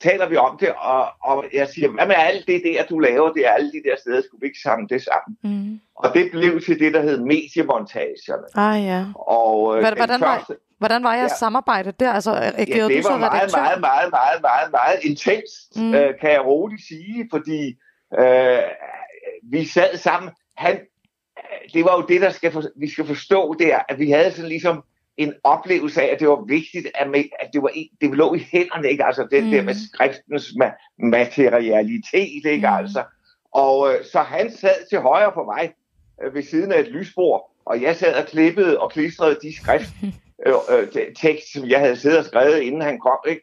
taler 0.00 0.28
vi 0.28 0.36
om 0.36 0.58
det, 0.60 0.70
og, 0.76 1.06
og 1.24 1.44
jeg 1.52 1.68
siger, 1.68 1.88
hvad 1.88 2.06
med 2.06 2.14
alt 2.18 2.46
det 2.46 2.62
der, 2.64 2.84
du 2.90 2.98
laver, 2.98 3.32
det 3.32 3.46
er 3.46 3.50
alle 3.50 3.72
de 3.72 3.82
der 3.88 3.96
steder, 4.00 4.22
skulle 4.22 4.40
vi 4.40 4.46
ikke 4.46 4.58
samle 4.62 4.88
det 4.88 5.02
sammen? 5.02 5.32
Mm. 5.44 5.80
Og 5.96 6.14
det 6.14 6.30
blev 6.30 6.60
til 6.60 6.78
det, 6.78 6.94
der 6.94 7.02
hed 7.02 7.18
mediemontagerne. 7.20 8.46
Ah 8.54 8.84
ja. 8.84 9.04
Og, 9.14 9.76
øh, 9.76 9.80
hvordan, 9.80 10.20
første, 10.20 10.52
var, 10.52 10.56
hvordan 10.78 11.02
var 11.02 11.14
jeres 11.14 11.32
ja, 11.32 11.36
samarbejde 11.36 11.92
der? 12.00 12.12
Altså, 12.12 12.32
ja, 12.34 12.50
det 12.50 13.04
var 13.04 13.16
meget, 13.16 13.50
meget, 13.56 13.80
meget, 13.80 14.10
meget, 14.10 14.40
meget, 14.42 14.70
meget 14.70 14.98
intenst, 15.02 15.76
mm. 15.76 15.94
øh, 15.94 16.10
kan 16.20 16.30
jeg 16.30 16.44
roligt 16.44 16.82
sige, 16.88 17.28
fordi 17.32 17.60
øh, 18.18 18.58
vi 19.42 19.64
sad 19.64 19.96
sammen. 19.96 20.30
Han, 20.56 20.80
det 21.74 21.84
var 21.84 21.96
jo 21.96 22.06
det, 22.06 22.20
der 22.20 22.30
skal 22.30 22.52
for, 22.52 22.62
vi 22.76 22.88
skal 22.88 23.06
forstå 23.06 23.54
der, 23.58 23.78
at 23.88 23.98
vi 23.98 24.10
havde 24.10 24.32
sådan 24.32 24.48
ligesom 24.48 24.84
en 25.16 25.34
oplevelse 25.44 26.02
af, 26.02 26.06
at 26.06 26.20
det 26.20 26.28
var 26.28 26.44
vigtigt, 26.48 26.86
at, 26.94 27.10
med, 27.10 27.24
at 27.40 27.50
det, 27.52 27.62
var, 27.62 27.70
det 28.00 28.10
lå 28.10 28.34
i 28.34 28.38
hænderne, 28.52 28.90
ikke? 28.90 29.04
Altså 29.04 29.28
det 29.30 29.44
mm. 29.44 29.50
der 29.50 29.62
med 29.62 29.74
skriftens 29.92 30.48
ma- 30.48 30.96
materialitet, 30.98 32.44
ikke? 32.44 32.68
Mm. 32.68 32.74
Altså. 32.74 33.04
Og 33.52 33.94
øh, 33.94 34.04
så 34.12 34.18
han 34.18 34.52
sad 34.52 34.88
til 34.90 35.00
højre 35.00 35.32
for 35.34 35.44
mig 35.44 35.74
øh, 36.22 36.34
ved 36.34 36.42
siden 36.42 36.72
af 36.72 36.80
et 36.80 36.88
lysbord, 36.88 37.50
og 37.64 37.82
jeg 37.82 37.96
sad 37.96 38.14
og 38.14 38.26
klippede 38.26 38.80
og 38.80 38.90
klistrede 38.90 39.38
de 39.42 39.56
skrift 39.56 39.90
øh, 40.46 40.54
øh, 40.70 40.88
tekst, 41.16 41.52
som 41.52 41.68
jeg 41.68 41.80
havde 41.80 41.96
siddet 41.96 42.18
og 42.18 42.24
skrevet, 42.24 42.58
inden 42.60 42.82
han 42.82 43.00
kom, 43.00 43.18
ikke? 43.28 43.42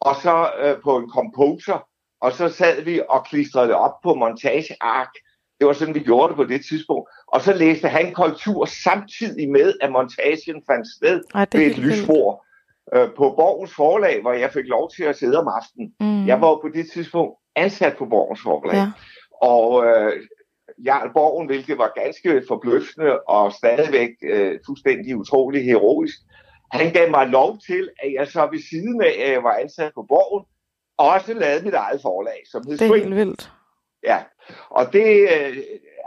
Og 0.00 0.16
så 0.22 0.50
øh, 0.60 0.82
på 0.82 0.96
en 0.96 1.10
composer, 1.10 1.88
og 2.20 2.32
så 2.32 2.48
sad 2.48 2.82
vi 2.82 3.00
og 3.08 3.24
klistrede 3.24 3.68
det 3.68 3.76
op 3.76 4.00
på 4.02 4.14
montageark, 4.14 5.12
det 5.58 5.66
var 5.66 5.72
sådan, 5.72 5.94
vi 5.94 6.00
gjorde 6.00 6.28
det 6.28 6.36
på 6.36 6.44
det 6.44 6.64
tidspunkt. 6.64 7.10
Og 7.26 7.40
så 7.40 7.52
læste 7.52 7.88
han 7.88 8.12
kultur 8.14 8.64
samtidig 8.64 9.50
med, 9.50 9.74
at 9.80 9.92
montagen 9.92 10.62
fandt 10.70 10.86
sted 10.96 11.22
Ej, 11.34 11.46
ved 11.52 11.66
et 11.66 11.78
lysbord 11.78 12.44
øh, 12.94 13.08
på 13.16 13.34
Borgens 13.36 13.74
forlag, 13.74 14.20
hvor 14.20 14.32
jeg 14.32 14.50
fik 14.52 14.66
lov 14.66 14.90
til 14.90 15.04
at 15.04 15.16
sidde 15.16 15.38
om 15.38 15.48
aftenen. 15.48 15.94
Mm. 16.00 16.26
Jeg 16.26 16.40
var 16.40 16.58
på 16.62 16.68
det 16.74 16.90
tidspunkt 16.90 17.38
ansat 17.56 17.96
på 17.96 18.06
Borgens 18.06 18.42
forlag. 18.42 18.74
Ja. 18.74 18.90
Og 19.42 19.86
øh, 19.86 20.12
Jarl 20.84 21.12
Borgen, 21.12 21.46
hvilket 21.46 21.78
var 21.78 21.92
ganske 22.02 22.42
forbløffende 22.48 23.20
og 23.20 23.52
stadigvæk 23.52 24.10
øh, 24.22 24.58
fuldstændig 24.66 25.16
utrolig 25.16 25.64
heroisk, 25.64 26.16
han 26.72 26.92
gav 26.92 27.10
mig 27.10 27.28
lov 27.28 27.58
til, 27.66 27.90
at 28.02 28.12
jeg 28.12 28.28
så 28.28 28.48
ved 28.52 28.60
siden 28.70 29.02
af, 29.02 29.14
at 29.24 29.32
jeg 29.32 29.42
var 29.42 29.56
ansat 29.62 29.92
på 29.94 30.02
Borgen, 30.08 30.44
også 31.00 31.34
lavede 31.34 31.64
mit 31.64 31.74
eget 31.74 32.02
forlag, 32.02 32.42
som 32.50 32.62
hed 32.66 32.78
Det 32.78 32.90
er 32.90 32.96
helt 32.96 33.16
vildt. 33.16 33.50
Ja, 34.04 34.18
og 34.70 34.92
det, 34.92 35.28
øh, 35.34 35.56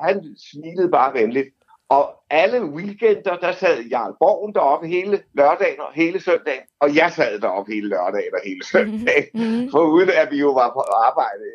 han 0.02 0.36
smilede 0.52 0.90
bare 0.92 1.14
venligt. 1.14 1.50
Og 1.90 2.16
alle 2.30 2.66
weekender, 2.66 3.36
der 3.38 3.52
sad 3.52 3.84
Jarl 3.84 4.16
Borgen 4.20 4.54
deroppe 4.54 4.88
hele 4.88 5.22
lørdagen 5.34 5.80
og 5.80 5.94
hele 5.94 6.20
søndagen, 6.20 6.66
og 6.80 6.96
jeg 6.96 7.12
sad 7.12 7.40
deroppe 7.40 7.74
hele 7.74 7.90
lørdagen 7.90 8.34
og 8.34 8.40
hele 8.46 8.64
søndagen, 8.66 9.30
mm-hmm. 9.34 9.70
for 9.72 9.80
uden 9.80 10.10
at 10.10 10.32
vi 10.32 10.38
jo 10.38 10.52
var 10.52 10.70
på 10.74 10.80
arbejde 10.80 11.46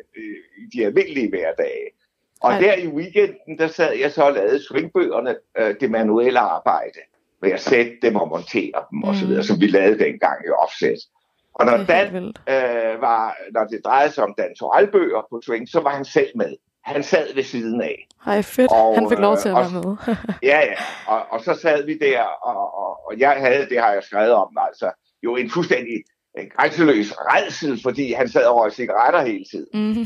i 0.57 0.77
de 0.77 0.85
almindelige 0.85 1.29
hverdage. 1.29 1.89
Og 2.41 2.51
Ej. 2.51 2.59
der 2.59 2.73
i 2.73 2.87
weekenden, 2.87 3.57
der 3.57 3.67
sad 3.67 3.93
jeg 3.93 4.11
så 4.11 4.23
og 4.23 4.33
lavede 4.33 4.63
swingbøgerne, 4.63 5.35
øh, 5.57 5.75
det 5.79 5.91
manuelle 5.91 6.39
arbejde, 6.39 6.99
med 7.41 7.51
at 7.51 7.61
sætte 7.61 7.97
dem 8.01 8.15
og 8.15 8.27
montere 8.27 8.79
dem 8.91 8.97
mm. 8.97 9.03
osv., 9.03 9.43
som 9.43 9.61
vi 9.61 9.67
lavede 9.67 9.99
dengang 9.99 10.45
i 10.45 10.49
offset. 10.49 10.99
Og 11.59 11.65
når, 11.65 11.77
Dan, 11.83 12.15
øh, 12.15 13.01
var, 13.01 13.37
når 13.53 13.63
det 13.63 13.81
drejede 13.85 14.11
sig 14.11 14.23
om 14.23 14.33
Dan 14.37 14.55
Toralbøger 14.59 15.21
på 15.29 15.41
Swing, 15.45 15.69
så 15.69 15.79
var 15.79 15.89
han 15.89 16.05
selv 16.05 16.29
med. 16.35 16.55
Han 16.83 17.03
sad 17.03 17.35
ved 17.35 17.43
siden 17.43 17.81
af. 17.81 18.07
Hej, 18.25 18.41
fedt. 18.41 18.71
Og, 18.71 18.95
han 18.95 19.09
fik 19.09 19.19
lov 19.19 19.37
til 19.37 19.49
at 19.49 19.55
øh, 19.55 19.73
være 19.73 19.83
med. 19.83 20.15
ja, 20.51 20.59
ja. 20.59 20.73
Og, 21.07 21.25
og 21.31 21.41
så 21.41 21.53
sad 21.53 21.85
vi 21.85 21.97
der, 21.97 22.21
og, 22.21 22.77
og, 22.83 23.07
og 23.07 23.19
jeg 23.19 23.35
havde, 23.39 23.69
det 23.69 23.79
har 23.79 23.91
jeg 23.93 24.03
skrevet 24.03 24.31
om, 24.31 24.57
altså 24.67 24.91
jo 25.23 25.35
en 25.35 25.49
fuldstændig 25.49 26.03
en 26.37 26.49
grænseløs 26.57 27.13
redsel, 27.19 27.79
fordi 27.83 28.13
han 28.13 28.29
sad 28.29 28.45
og 28.45 28.55
røg 28.59 28.71
cigaretter 28.71 29.21
hele 29.21 29.45
tiden. 29.51 29.67
Mm. 29.73 30.05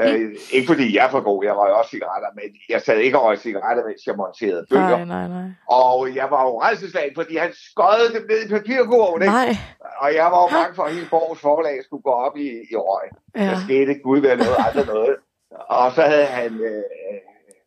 Øh, 0.00 0.30
ikke 0.52 0.66
fordi 0.66 0.96
jeg 0.96 1.06
er 1.06 1.10
for 1.10 1.20
god, 1.20 1.44
jeg 1.44 1.56
røg 1.56 1.72
også 1.72 1.90
cigaretter, 1.90 2.28
men 2.34 2.44
jeg 2.68 2.80
sad 2.82 2.98
ikke 2.98 3.18
og 3.18 3.24
røg 3.24 3.38
cigaretter, 3.38 3.86
mens 3.86 4.06
jeg 4.06 4.14
monterede 4.16 4.66
bøger. 4.70 5.04
Nej, 5.04 5.04
nej, 5.04 5.28
nej. 5.28 5.48
Og 5.68 6.14
jeg 6.14 6.26
var 6.30 6.42
jo 6.48 6.62
redselslagen, 6.62 7.14
fordi 7.14 7.36
han 7.36 7.52
skøjede 7.52 8.14
dem 8.14 8.24
ned 8.30 8.40
i 8.46 8.48
papirkurven, 8.48 9.22
ikke? 9.22 9.32
Nej. 9.32 9.56
Og 10.02 10.14
jeg 10.14 10.24
var 10.32 10.40
jo 10.44 10.48
bange 10.56 10.74
for, 10.74 10.82
at 10.82 10.92
hele 10.92 11.06
Borgs 11.10 11.40
forlag 11.40 11.84
skulle 11.84 12.02
gå 12.02 12.10
op 12.10 12.36
i, 12.36 12.48
i 12.72 12.76
røg. 12.76 13.08
Ja. 13.36 13.50
Der 13.50 13.58
skete 13.66 13.94
gud 14.06 14.18
ved 14.20 14.36
noget, 14.36 14.56
aldrig 14.66 14.86
noget. 14.86 15.16
Og 15.50 15.92
så 15.92 16.02
havde 16.02 16.26
han 16.26 16.52
øh, 16.70 16.82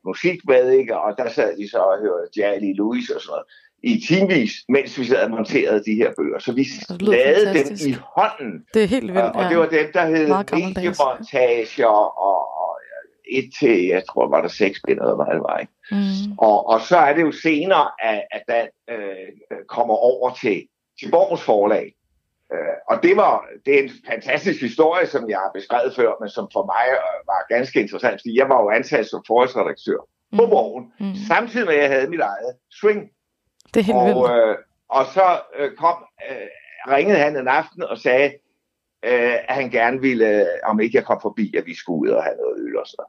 musik 0.06 0.40
med, 0.48 0.70
ikke? 0.70 0.98
Og 0.98 1.18
der 1.18 1.30
sad 1.30 1.58
de 1.58 1.70
så 1.70 1.78
og 1.78 2.00
hørte 2.00 2.30
Jali 2.38 2.74
Louis 2.74 3.10
og 3.10 3.22
sådan 3.22 3.32
noget 3.32 3.46
i 3.84 4.04
timevis, 4.08 4.52
mens 4.70 5.00
vi 5.00 5.06
sad 5.06 5.24
og 5.24 5.32
monterede 5.32 5.84
de 5.86 5.96
her 5.96 6.12
bøger. 6.18 6.40
Så 6.40 6.52
vi 6.52 6.66
lavede 7.00 7.46
fantastisk. 7.46 7.84
dem 7.84 7.92
i 7.92 7.96
hånden. 8.16 8.66
Det 8.74 8.84
er 8.84 8.88
helt 8.88 9.14
vildt, 9.14 9.18
Og, 9.18 9.32
og 9.36 9.50
det 9.50 9.58
var 9.58 9.66
dem, 9.66 9.92
der 9.94 10.06
hed 10.06 10.28
mediemontager 10.28 11.88
og, 11.88 12.58
og 12.62 12.78
et 13.32 13.50
til, 13.60 13.86
jeg 13.88 14.04
tror, 14.10 14.30
var 14.30 14.42
der 14.42 14.48
seks 14.48 14.82
bind, 14.88 15.00
eller 15.00 15.16
hvad 15.16 15.36
det 15.36 15.44
var. 15.44 15.58
Ikke? 15.58 15.74
Mm. 15.92 16.38
Og, 16.38 16.70
og 16.70 16.82
så 16.82 16.98
er 16.98 17.14
det 17.14 17.22
jo 17.22 17.32
senere, 17.32 17.88
at, 18.00 18.24
at 18.32 18.44
den 18.48 18.68
øh, 18.96 19.66
kommer 19.68 19.94
over 19.94 20.34
til, 20.42 20.64
til 21.00 21.12
Borgs 21.12 21.42
forlag. 21.42 21.94
Øh, 22.54 22.76
og 22.90 23.04
det 23.04 23.18
var 23.18 23.46
det 23.66 23.80
er 23.80 23.84
en 23.84 23.92
fantastisk 24.08 24.62
historie, 24.62 25.08
som 25.08 25.30
jeg 25.30 25.38
har 25.38 25.52
beskrevet 25.54 25.96
før, 25.96 26.12
men 26.22 26.30
som 26.30 26.48
for 26.54 26.66
mig 26.74 26.86
øh, 26.98 27.28
var 27.32 27.56
ganske 27.56 27.82
interessant, 27.82 28.22
fordi 28.22 28.38
jeg 28.40 28.50
var 28.50 28.62
jo 28.64 28.70
ansat 28.70 29.06
som 29.08 29.24
forholdsredaktør 29.28 30.00
mm. 30.32 30.38
på 30.38 30.46
Borgen, 30.46 30.84
mm. 31.00 31.16
samtidig 31.28 31.66
med 31.66 31.76
at 31.76 31.82
jeg 31.82 31.90
havde 31.90 32.10
mit 32.10 32.20
eget 32.20 32.52
swing 32.80 33.02
det 33.74 33.80
er 33.80 33.84
helt 33.84 33.98
og, 33.98 34.06
vildt. 34.06 34.50
Øh, 34.50 34.58
og 34.90 35.06
så 35.06 35.42
øh, 35.56 35.76
kom, 35.76 35.98
øh, 36.30 36.48
ringede 36.88 37.20
han 37.20 37.38
en 37.38 37.48
aften 37.48 37.84
og 37.84 37.98
sagde, 37.98 38.34
øh, 39.06 39.34
at 39.34 39.56
han 39.56 39.70
gerne 39.70 40.02
ville, 40.02 40.42
øh, 40.42 40.60
om 40.64 40.80
ikke 40.80 40.98
jeg 40.98 41.06
kom 41.06 41.20
forbi, 41.22 41.56
at 41.58 41.66
vi 41.66 41.76
skulle 41.76 42.02
ud 42.02 42.10
og 42.10 42.24
have 42.24 42.36
noget 42.36 42.68
øl 42.68 42.78
og 42.78 42.88
sådan 42.88 43.06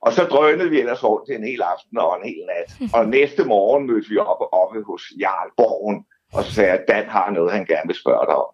Og 0.00 0.12
så 0.12 0.24
drønede 0.24 0.70
vi 0.70 0.78
ellers 0.80 1.04
rundt 1.04 1.26
til 1.26 1.36
en 1.36 1.44
hel 1.44 1.62
aften 1.62 1.98
og 1.98 2.16
en 2.16 2.28
hel 2.28 2.46
nat. 2.46 2.68
og 2.96 3.08
næste 3.08 3.44
morgen 3.44 3.86
mødte 3.86 4.08
vi 4.08 4.18
op 4.18 4.48
oppe 4.52 4.82
hos 4.82 5.02
Jarl 5.20 5.50
Borgen, 5.56 6.06
og 6.32 6.44
så 6.44 6.52
sagde 6.52 6.70
at 6.70 6.84
Dan 6.88 7.08
har 7.08 7.30
noget, 7.30 7.52
han 7.52 7.66
gerne 7.66 7.86
vil 7.86 7.96
spørge 7.96 8.26
dig 8.26 8.36
om. 8.36 8.50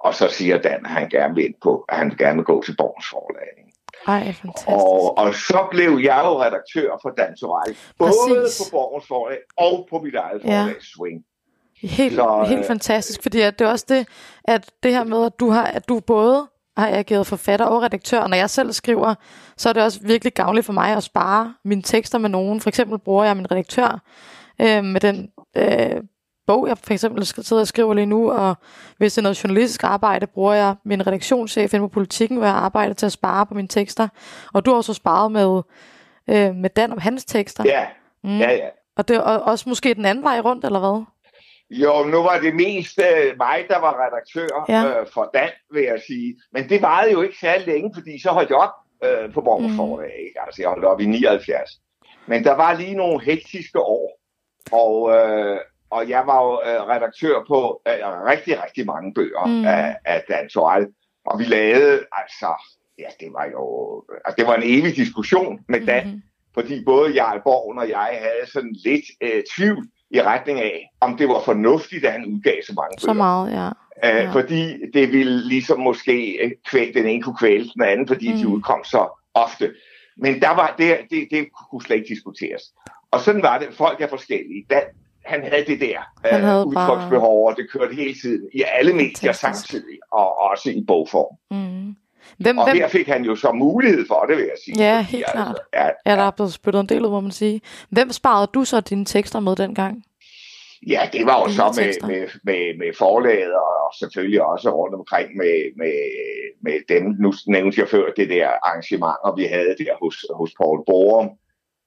Og 0.00 0.14
så 0.14 0.28
siger 0.28 0.58
Dan, 0.58 0.86
at 0.86 0.90
han 0.90 1.08
gerne 1.08 1.34
vil 1.34 1.44
ind 1.44 1.54
på, 1.62 1.84
at 1.88 1.96
han 1.96 2.10
gerne 2.10 2.36
vil 2.36 2.44
gå 2.44 2.62
til 2.62 2.76
Borgens 2.76 3.08
forlag. 3.08 3.67
Ej, 4.06 4.32
fantastisk. 4.32 4.68
Og, 4.68 5.18
og 5.18 5.34
så 5.34 5.68
blev 5.70 6.00
jeg 6.02 6.20
jo 6.24 6.42
redaktør 6.42 6.90
for 7.02 7.10
Dansoraj, 7.10 7.74
både 7.98 8.12
på 8.58 8.64
Borgens 8.70 9.06
Forlag 9.08 9.38
og 9.56 9.86
på 9.90 9.98
mit 9.98 10.14
eget 10.14 10.42
forlag 10.42 10.66
ja. 10.66 10.74
Swing. 10.80 11.24
Helt, 11.82 12.14
så, 12.14 12.44
helt 12.48 12.60
øh, 12.60 12.66
fantastisk, 12.66 13.22
fordi 13.22 13.38
det 13.38 13.60
er 13.60 13.68
også 13.68 13.86
det, 13.88 14.08
at 14.44 14.70
det 14.82 14.92
her 14.92 15.04
med, 15.04 15.26
at 15.26 15.32
du, 15.40 15.50
har, 15.50 15.64
at 15.64 15.88
du 15.88 16.00
både 16.00 16.48
har 16.76 16.88
ageret 16.88 17.26
forfatter 17.26 17.66
og 17.66 17.82
redaktør, 17.82 18.20
og 18.20 18.30
når 18.30 18.36
jeg 18.36 18.50
selv 18.50 18.72
skriver, 18.72 19.14
så 19.56 19.68
er 19.68 19.72
det 19.72 19.82
også 19.82 20.00
virkelig 20.02 20.34
gavnligt 20.34 20.66
for 20.66 20.72
mig 20.72 20.96
at 20.96 21.02
spare 21.02 21.54
mine 21.64 21.82
tekster 21.82 22.18
med 22.18 22.28
nogen. 22.28 22.60
For 22.60 22.68
eksempel 22.68 22.98
bruger 22.98 23.24
jeg 23.24 23.36
min 23.36 23.50
redaktør 23.50 24.02
øh, 24.60 24.84
med 24.84 25.00
den 25.00 25.28
øh, 25.56 26.02
bog, 26.48 26.68
jeg 26.68 26.78
for 26.78 26.92
eksempel 26.92 27.26
sidder 27.26 27.60
og 27.60 27.68
skriver 27.68 27.94
lige 27.94 28.06
nu, 28.06 28.32
og 28.32 28.54
hvis 28.98 29.14
det 29.14 29.18
er 29.18 29.22
noget 29.22 29.44
journalistisk 29.44 29.84
arbejde, 29.84 30.26
bruger 30.26 30.54
jeg 30.54 30.74
min 30.84 31.06
redaktionschef 31.06 31.74
inde 31.74 31.84
på 31.84 31.88
politikken, 31.88 32.36
hvor 32.36 32.46
jeg 32.46 32.54
arbejder 32.54 32.94
til 32.94 33.06
at 33.06 33.12
spare 33.12 33.46
på 33.46 33.54
mine 33.54 33.68
tekster. 33.68 34.08
Og 34.54 34.64
du 34.64 34.70
har 34.70 34.76
også 34.76 34.94
sparet 34.94 35.32
med, 35.32 35.62
øh, 36.30 36.54
med 36.54 36.70
Dan 36.70 36.92
om 36.92 36.98
hans 36.98 37.24
tekster. 37.24 37.64
Ja, 37.66 37.86
mm. 38.24 38.38
ja, 38.38 38.50
ja. 38.50 38.68
Og 38.96 39.08
det 39.08 39.16
er 39.16 39.20
også 39.20 39.68
måske 39.68 39.94
den 39.94 40.04
anden 40.04 40.24
vej 40.24 40.40
rundt, 40.40 40.64
eller 40.64 40.78
hvad? 40.78 41.04
Jo, 41.70 42.04
nu 42.04 42.22
var 42.22 42.38
det 42.38 42.54
mest 42.54 42.98
øh, 42.98 43.36
mig, 43.38 43.64
der 43.68 43.78
var 43.78 44.06
redaktør 44.06 44.64
ja. 44.68 45.00
øh, 45.00 45.06
for 45.14 45.30
Dan, 45.34 45.50
vil 45.72 45.82
jeg 45.82 46.00
sige. 46.06 46.36
Men 46.52 46.68
det 46.68 46.82
varede 46.82 47.12
jo 47.12 47.22
ikke 47.22 47.38
særlig 47.40 47.66
længe, 47.66 47.90
fordi 47.94 48.22
så 48.22 48.30
holdt 48.30 48.50
jeg 48.50 48.58
op 48.58 48.74
øh, 49.04 49.32
på 49.32 49.40
Borgerforlag. 49.40 50.14
Mm. 50.18 50.26
Ikke? 50.26 50.40
Altså, 50.46 50.62
jeg 50.62 50.68
holdt 50.68 50.84
op 50.84 51.00
i 51.00 51.06
79. 51.06 51.70
Men 52.26 52.44
der 52.44 52.54
var 52.54 52.74
lige 52.74 52.94
nogle 52.94 53.20
hektiske 53.20 53.80
år, 53.80 54.20
og, 54.72 55.16
øh, 55.16 55.58
og 55.90 56.08
jeg 56.08 56.22
var 56.26 56.42
jo 56.44 56.60
øh, 56.70 56.80
redaktør 56.88 57.44
på 57.48 57.82
øh, 57.88 57.94
rigtig, 58.32 58.62
rigtig 58.64 58.86
mange 58.86 59.14
bøger 59.14 59.46
mm. 59.46 59.64
af, 59.64 59.96
af 60.04 60.24
Dan 60.28 60.48
Torell. 60.48 60.86
Og 61.26 61.38
vi 61.38 61.44
lavede, 61.44 62.00
altså, 62.12 62.50
ja, 62.98 63.08
det 63.20 63.32
var 63.32 63.46
jo, 63.52 63.62
altså, 64.24 64.34
det 64.38 64.46
var 64.46 64.54
en 64.54 64.62
evig 64.64 64.96
diskussion 64.96 65.60
med 65.68 65.86
Dan, 65.86 66.06
mm. 66.06 66.22
fordi 66.54 66.84
både 66.84 67.12
Jarl 67.12 67.40
Borgen 67.44 67.78
og 67.78 67.88
jeg 67.88 68.18
havde 68.22 68.52
sådan 68.52 68.76
lidt 68.84 69.04
øh, 69.20 69.42
tvivl 69.56 69.86
i 70.10 70.22
retning 70.22 70.60
af, 70.60 70.90
om 71.00 71.16
det 71.16 71.28
var 71.28 71.40
fornuftigt, 71.44 72.04
at 72.04 72.12
han 72.12 72.26
udgav 72.26 72.62
så 72.66 72.72
mange 72.72 72.96
bøger. 73.00 73.12
Så 73.12 73.12
meget, 73.12 73.50
ja. 73.52 73.68
Æh, 74.04 74.24
ja. 74.24 74.30
Fordi 74.30 74.90
det 74.94 75.12
ville 75.12 75.48
ligesom 75.48 75.80
måske 75.80 76.38
kvæle, 76.70 76.94
den 76.94 77.06
ene 77.06 77.22
kunne 77.22 77.36
kvæle 77.36 77.70
den 77.74 77.82
anden, 77.82 78.06
fordi 78.08 78.32
mm. 78.32 78.38
de 78.38 78.48
udkom 78.48 78.84
så 78.84 79.22
ofte. 79.34 79.74
Men 80.16 80.40
der 80.40 80.50
var, 80.50 80.74
det, 80.78 80.98
det, 81.10 81.28
det 81.30 81.48
kunne 81.70 81.82
slet 81.82 81.96
ikke 81.96 82.14
diskuteres. 82.14 82.62
Og 83.10 83.20
sådan 83.20 83.42
var 83.42 83.58
det. 83.58 83.68
Folk 83.74 84.00
er 84.00 84.08
forskellige. 84.08 84.66
Da, 84.70 84.80
han 85.28 85.42
havde 85.42 85.64
det 85.64 85.80
der 85.80 85.98
han 86.24 86.42
havde 86.42 86.64
uh, 86.66 86.68
udtryksbehov, 86.68 87.44
bare... 87.44 87.52
og 87.52 87.56
det 87.56 87.70
kørte 87.72 87.94
hele 87.94 88.14
tiden 88.22 88.48
i 88.54 88.62
alle 88.78 88.92
medier 88.92 89.32
samtidig, 89.32 89.98
og 90.12 90.40
også 90.40 90.70
i 90.70 90.84
bogform. 90.86 91.34
Mm. 91.50 91.96
Hvem, 92.38 92.58
og 92.58 92.64
hvem... 92.64 92.76
her 92.76 92.88
fik 92.88 93.06
han 93.06 93.24
jo 93.24 93.34
så 93.34 93.52
mulighed 93.52 94.04
for 94.08 94.24
det, 94.28 94.36
vil 94.36 94.44
jeg 94.44 94.58
sige. 94.64 94.84
Ja, 94.84 95.00
helt 95.02 95.24
altså, 95.26 95.32
klart. 95.32 95.56
Ja, 95.74 95.86
ja. 95.86 95.90
ja, 96.06 96.16
der 96.16 96.22
er 96.22 96.30
blevet 96.30 96.52
spyttet 96.52 96.80
en 96.80 96.88
del 96.88 97.04
ud, 97.04 97.10
må 97.10 97.20
man 97.20 97.30
sige. 97.30 97.60
Hvem 97.90 98.12
sparede 98.12 98.50
du 98.54 98.64
så 98.64 98.80
dine 98.80 99.04
tekster 99.04 99.40
med 99.40 99.56
dengang? 99.56 100.04
Ja, 100.86 101.08
det 101.12 101.26
var 101.26 101.38
jo 101.42 101.48
så 101.48 101.66
med, 101.80 102.08
med, 102.08 102.28
med, 102.44 102.78
med 102.78 102.90
forlaget, 102.98 103.54
og 103.54 103.94
selvfølgelig 103.98 104.42
også 104.42 104.70
rundt 104.70 104.94
omkring 104.94 105.36
med, 105.36 105.56
med, 105.76 105.94
med 106.62 106.78
dem. 106.88 107.04
Nu 107.18 107.32
nævnte 107.46 107.80
jeg 107.80 107.88
før 107.88 108.06
det 108.16 108.28
der 108.28 108.48
arrangementer, 108.62 109.36
vi 109.36 109.44
havde 109.44 109.74
der 109.78 109.92
hos, 110.02 110.16
hos 110.34 110.50
Paul 110.60 110.78
Borum, 110.86 111.28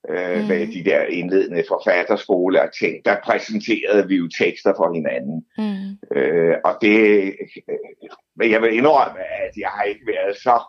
øh, 0.09 0.41
mm. 0.41 0.47
med 0.47 0.67
de 0.67 0.83
der 0.89 1.01
indledende 1.01 1.63
forfatterskole 1.67 2.61
og 2.61 2.69
ting. 2.79 3.05
Der 3.05 3.15
præsenterede 3.23 4.07
vi 4.07 4.15
jo 4.15 4.29
tekster 4.37 4.73
for 4.77 4.93
hinanden. 4.93 5.45
Mm. 5.57 6.17
Øh, 6.17 6.55
og 6.65 6.77
det, 6.81 7.33
øh, 7.69 8.09
men 8.35 8.51
jeg 8.51 8.61
vil 8.61 8.73
indrømme, 8.73 9.19
at 9.19 9.51
jeg 9.57 9.69
har 9.69 9.83
ikke 9.83 10.05
været 10.07 10.35
så 10.37 10.61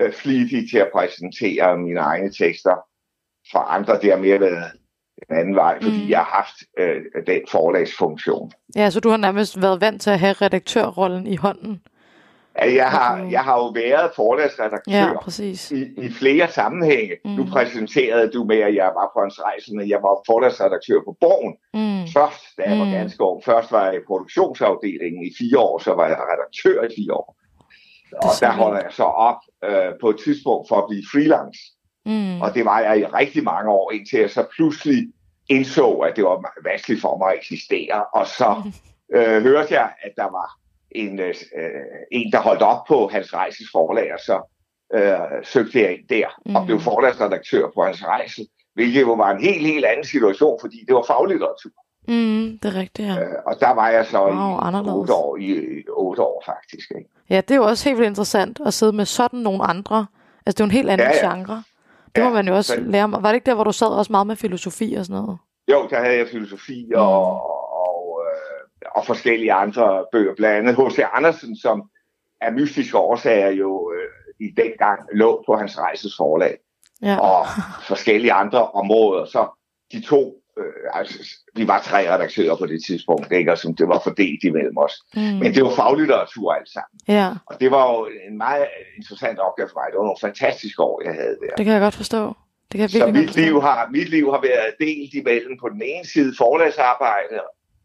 øh, 0.00 0.12
flittig 0.12 0.70
til 0.70 0.78
at 0.78 0.90
præsentere 0.94 1.78
mine 1.78 2.00
egne 2.00 2.32
tekster 2.32 2.76
for 3.52 3.58
andre. 3.58 4.00
Det 4.00 4.10
har 4.10 4.18
mere 4.18 4.40
været 4.40 4.64
en 5.30 5.36
anden 5.36 5.54
vej, 5.54 5.82
fordi 5.82 6.04
mm. 6.04 6.10
jeg 6.10 6.18
har 6.18 6.32
haft 6.36 6.56
øh, 6.78 7.24
den 7.26 7.42
forlagsfunktion. 7.50 8.52
Ja, 8.76 8.90
så 8.90 9.00
du 9.00 9.08
har 9.08 9.16
nærmest 9.16 9.62
været 9.62 9.80
vant 9.80 10.02
til 10.02 10.10
at 10.10 10.18
have 10.18 10.32
redaktørrollen 10.32 11.26
i 11.26 11.36
hånden? 11.36 11.82
Jeg 12.60 12.90
har, 12.90 13.28
jeg 13.30 13.40
har 13.40 13.56
jo 13.56 13.68
været 13.68 14.10
forlagsredaktør 14.16 14.92
ja, 14.92 15.20
præcis. 15.20 15.70
I, 15.70 15.82
i 15.96 16.10
flere 16.10 16.48
sammenhænge. 16.48 17.16
Mm. 17.24 17.30
Nu 17.30 17.44
præsenterede 17.44 18.30
du 18.30 18.44
med, 18.44 18.58
at 18.58 18.74
jeg 18.74 18.90
var 18.98 19.10
på 19.14 19.20
hans 19.20 19.40
rejse, 19.40 19.74
men 19.76 19.88
jeg 19.88 19.98
var 20.02 20.22
forlagsredaktør 20.26 20.98
på 21.08 21.16
Borgen. 21.20 21.54
Mm. 21.74 22.06
Først, 22.16 22.42
da 22.58 22.62
jeg 22.62 22.78
var 22.78 22.84
mm. 22.84 22.90
ganske 22.90 23.24
ung. 23.24 23.44
Først 23.44 23.72
var 23.72 23.84
jeg 23.86 23.94
i 23.96 24.04
produktionsafdelingen 24.06 25.22
i 25.26 25.32
fire 25.38 25.58
år, 25.58 25.78
så 25.78 25.94
var 25.94 26.06
jeg 26.06 26.18
redaktør 26.32 26.82
i 26.88 26.90
fire 26.96 27.14
år. 27.14 27.36
Og 28.12 28.30
der 28.40 28.52
holder 28.52 28.80
jeg 28.80 28.92
så 28.92 29.04
op 29.04 29.40
øh, 29.64 29.92
på 30.00 30.10
et 30.10 30.18
tidspunkt 30.24 30.68
for 30.68 30.76
at 30.76 30.84
blive 30.88 31.04
freelance. 31.12 31.60
Mm. 32.06 32.40
Og 32.40 32.54
det 32.54 32.64
var 32.64 32.80
jeg 32.80 33.00
i 33.00 33.04
rigtig 33.04 33.44
mange 33.44 33.70
år, 33.70 33.92
indtil 33.92 34.20
jeg 34.20 34.30
så 34.30 34.44
pludselig 34.56 35.08
indså, 35.48 35.90
at 35.90 36.16
det 36.16 36.24
var 36.24 36.52
vanskeligt 36.64 37.00
for 37.00 37.18
mig 37.18 37.28
at 37.32 37.38
eksistere. 37.38 38.04
Og 38.14 38.26
så 38.26 38.62
øh, 39.14 39.42
hørte 39.42 39.74
jeg, 39.74 39.92
at 40.02 40.12
der 40.16 40.28
var 40.38 40.59
en, 40.90 41.20
øh, 41.20 41.34
en, 42.12 42.32
der 42.32 42.40
holdt 42.40 42.62
op 42.62 42.84
på 42.88 43.08
Hans 43.12 43.34
Rejses 43.34 43.68
forlag, 43.72 44.14
og 44.14 44.20
så 44.20 44.36
øh, 44.94 45.44
søgte 45.44 45.82
jeg 45.82 45.92
ind 45.92 46.08
der 46.08 46.26
mm. 46.46 46.56
og 46.56 46.66
blev 46.66 46.80
forlagsredaktør 46.80 47.70
på 47.74 47.84
Hans 47.84 48.04
Rejse, 48.04 48.46
hvilket 48.74 49.00
jo 49.00 49.12
var 49.12 49.30
en 49.30 49.42
helt, 49.42 49.66
helt 49.66 49.84
anden 49.84 50.04
situation, 50.04 50.58
fordi 50.60 50.84
det 50.86 50.94
var 50.94 51.02
faglitteratur. 51.02 51.70
Mm, 52.08 52.58
det 52.62 52.64
er 52.64 52.74
rigtigt, 52.74 53.08
ja. 53.08 53.20
Øh, 53.20 53.36
og 53.46 53.56
der 53.60 53.74
var 53.74 53.88
jeg 53.88 54.06
så 54.06 54.18
wow, 54.18 54.82
i 54.84 54.88
otte 54.88 55.14
år, 55.14 55.36
i, 55.36 55.82
otte 55.88 56.22
år 56.22 56.42
faktisk. 56.46 56.90
Ikke? 56.98 57.10
Ja, 57.30 57.36
det 57.36 57.50
er 57.50 57.56
jo 57.56 57.64
også 57.64 57.88
helt 57.88 57.98
vildt 57.98 58.08
interessant 58.08 58.60
at 58.66 58.74
sidde 58.74 58.92
med 58.92 59.04
sådan 59.04 59.40
nogle 59.40 59.62
andre. 59.62 60.06
Altså, 60.46 60.56
det 60.56 60.60
er 60.60 60.64
jo 60.64 60.68
en 60.68 60.70
helt 60.70 60.90
anden 60.90 61.06
ja, 61.06 61.26
ja. 61.26 61.34
genre. 61.34 61.62
Det 62.16 62.22
ja, 62.22 62.28
må 62.28 62.34
man 62.34 62.48
jo 62.48 62.56
også 62.56 62.74
så... 62.74 62.80
lære. 62.80 63.12
Var 63.12 63.28
det 63.28 63.34
ikke 63.34 63.46
der, 63.46 63.54
hvor 63.54 63.64
du 63.64 63.72
sad 63.72 63.86
også 63.86 64.12
meget 64.12 64.26
med 64.26 64.36
filosofi 64.36 64.94
og 64.94 65.04
sådan 65.04 65.22
noget? 65.22 65.38
Jo, 65.72 65.88
der 65.90 66.00
havde 66.00 66.16
jeg 66.16 66.28
filosofi 66.28 66.86
mm. 66.88 67.00
og, 67.00 67.32
øh, 67.32 67.59
og 68.96 69.06
forskellige 69.06 69.52
andre 69.52 70.04
bøger. 70.12 70.34
Blandt 70.34 70.68
andet 70.68 70.86
H.C. 70.86 70.98
Andersen, 71.12 71.56
som 71.56 71.90
af 72.40 72.52
mystiske 72.52 72.98
årsager 72.98 73.50
jo 73.50 73.92
øh, 73.94 74.46
i 74.46 74.50
den 74.56 74.72
gang 74.78 75.00
lå 75.12 75.44
på 75.46 75.56
hans 75.56 75.78
rejses 75.78 76.16
forlag. 76.16 76.58
Ja. 77.02 77.18
Og 77.18 77.46
forskellige 77.82 78.32
andre 78.32 78.70
områder. 78.70 79.24
Så 79.24 79.48
de 79.92 80.00
to 80.00 80.40
øh, 80.58 80.98
altså, 80.98 81.18
vi 81.54 81.68
var 81.68 81.80
tre 81.80 82.14
redaktører 82.14 82.56
på 82.56 82.66
det 82.66 82.80
tidspunkt, 82.86 83.32
ikke? 83.32 83.52
og 83.52 83.58
som 83.58 83.76
det 83.76 83.88
var 83.88 84.00
fordelt 84.04 84.44
imellem 84.44 84.78
os. 84.78 84.94
Mm. 85.14 85.20
Men 85.20 85.54
det 85.54 85.64
var 85.64 85.70
faglitteratur 85.70 86.52
alt 86.52 86.68
sammen. 86.68 86.96
Ja. 87.08 87.28
Og 87.46 87.60
det 87.60 87.70
var 87.70 87.84
jo 87.92 88.08
en 88.28 88.36
meget 88.38 88.66
interessant 88.96 89.38
opgave 89.38 89.68
for 89.68 89.80
mig. 89.80 89.86
Det 89.90 89.98
var 89.98 90.08
nogle 90.10 90.24
fantastiske 90.28 90.82
år, 90.82 91.02
jeg 91.04 91.14
havde 91.14 91.36
der. 91.42 91.54
Det 91.56 91.64
kan 91.64 91.74
jeg 91.74 91.80
godt 91.80 91.94
forstå. 91.94 92.22
Det 92.72 92.78
kan 92.78 92.80
jeg 92.80 92.90
Så 92.90 93.06
mit 93.20 93.36
liv, 93.36 93.60
har, 93.60 93.88
mit 93.90 94.08
liv 94.08 94.26
har 94.34 94.40
været 94.50 94.70
delt 94.86 95.12
imellem 95.14 95.54
på 95.60 95.68
den 95.68 95.82
ene 95.82 96.06
side 96.06 96.32
forlagsarbejde, 96.38 97.36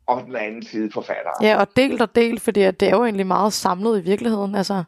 og 0.08 0.24
den 0.26 0.36
anden 0.36 0.64
side 0.64 0.92
forfatter. 0.92 1.32
Ja, 1.42 1.60
og 1.60 1.68
delt 1.76 2.02
og 2.02 2.16
delt, 2.16 2.42
fordi 2.42 2.60
det 2.72 2.84
er 2.84 2.90
jo 2.90 3.04
egentlig 3.04 3.28
meget 3.28 3.54
samlet 3.54 4.00
i 4.00 4.04
virkeligheden. 4.04 4.56
Altså, 4.56 4.84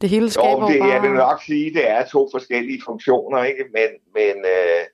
det 0.00 0.10
hele 0.10 0.30
skaber 0.30 0.60
jo, 0.60 0.68
det, 0.68 0.80
bare... 0.80 0.90
Jeg 0.90 1.02
vil 1.02 1.10
nok 1.10 1.42
sige, 1.42 1.74
det 1.74 1.90
er 1.90 2.06
to 2.06 2.28
forskellige 2.32 2.82
funktioner, 2.84 3.42
ikke? 3.42 3.64
men, 3.72 3.88
men 4.14 4.44
øh, 4.44 4.86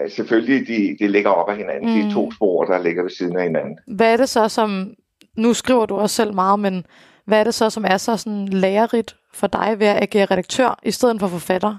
Øh, 0.00 0.10
selvfølgelig, 0.10 0.68
de, 0.68 0.96
de 1.04 1.08
ligger 1.08 1.30
op 1.30 1.50
ad 1.50 1.56
hinanden. 1.56 1.96
Mm. 1.96 2.08
De 2.08 2.14
to 2.14 2.32
spor, 2.32 2.64
der 2.64 2.82
ligger 2.82 3.02
ved 3.02 3.10
siden 3.10 3.36
af 3.36 3.42
hinanden. 3.42 3.78
Hvad 3.86 4.12
er 4.12 4.16
det 4.16 4.28
så, 4.28 4.48
som... 4.48 4.94
Nu 5.36 5.54
skriver 5.54 5.86
du 5.86 5.96
også 5.96 6.16
selv 6.16 6.34
meget, 6.34 6.60
men 6.60 6.86
hvad 7.24 7.40
er 7.40 7.44
det 7.44 7.54
så, 7.54 7.70
som 7.70 7.84
er 7.88 7.96
så 7.96 8.16
sådan 8.16 8.48
lærerigt 8.48 9.16
for 9.34 9.46
dig 9.46 9.76
ved 9.78 9.86
at 9.86 10.02
agere 10.02 10.24
redaktør 10.24 10.78
i 10.82 10.90
stedet 10.90 11.20
for 11.20 11.28
forfatter, 11.28 11.76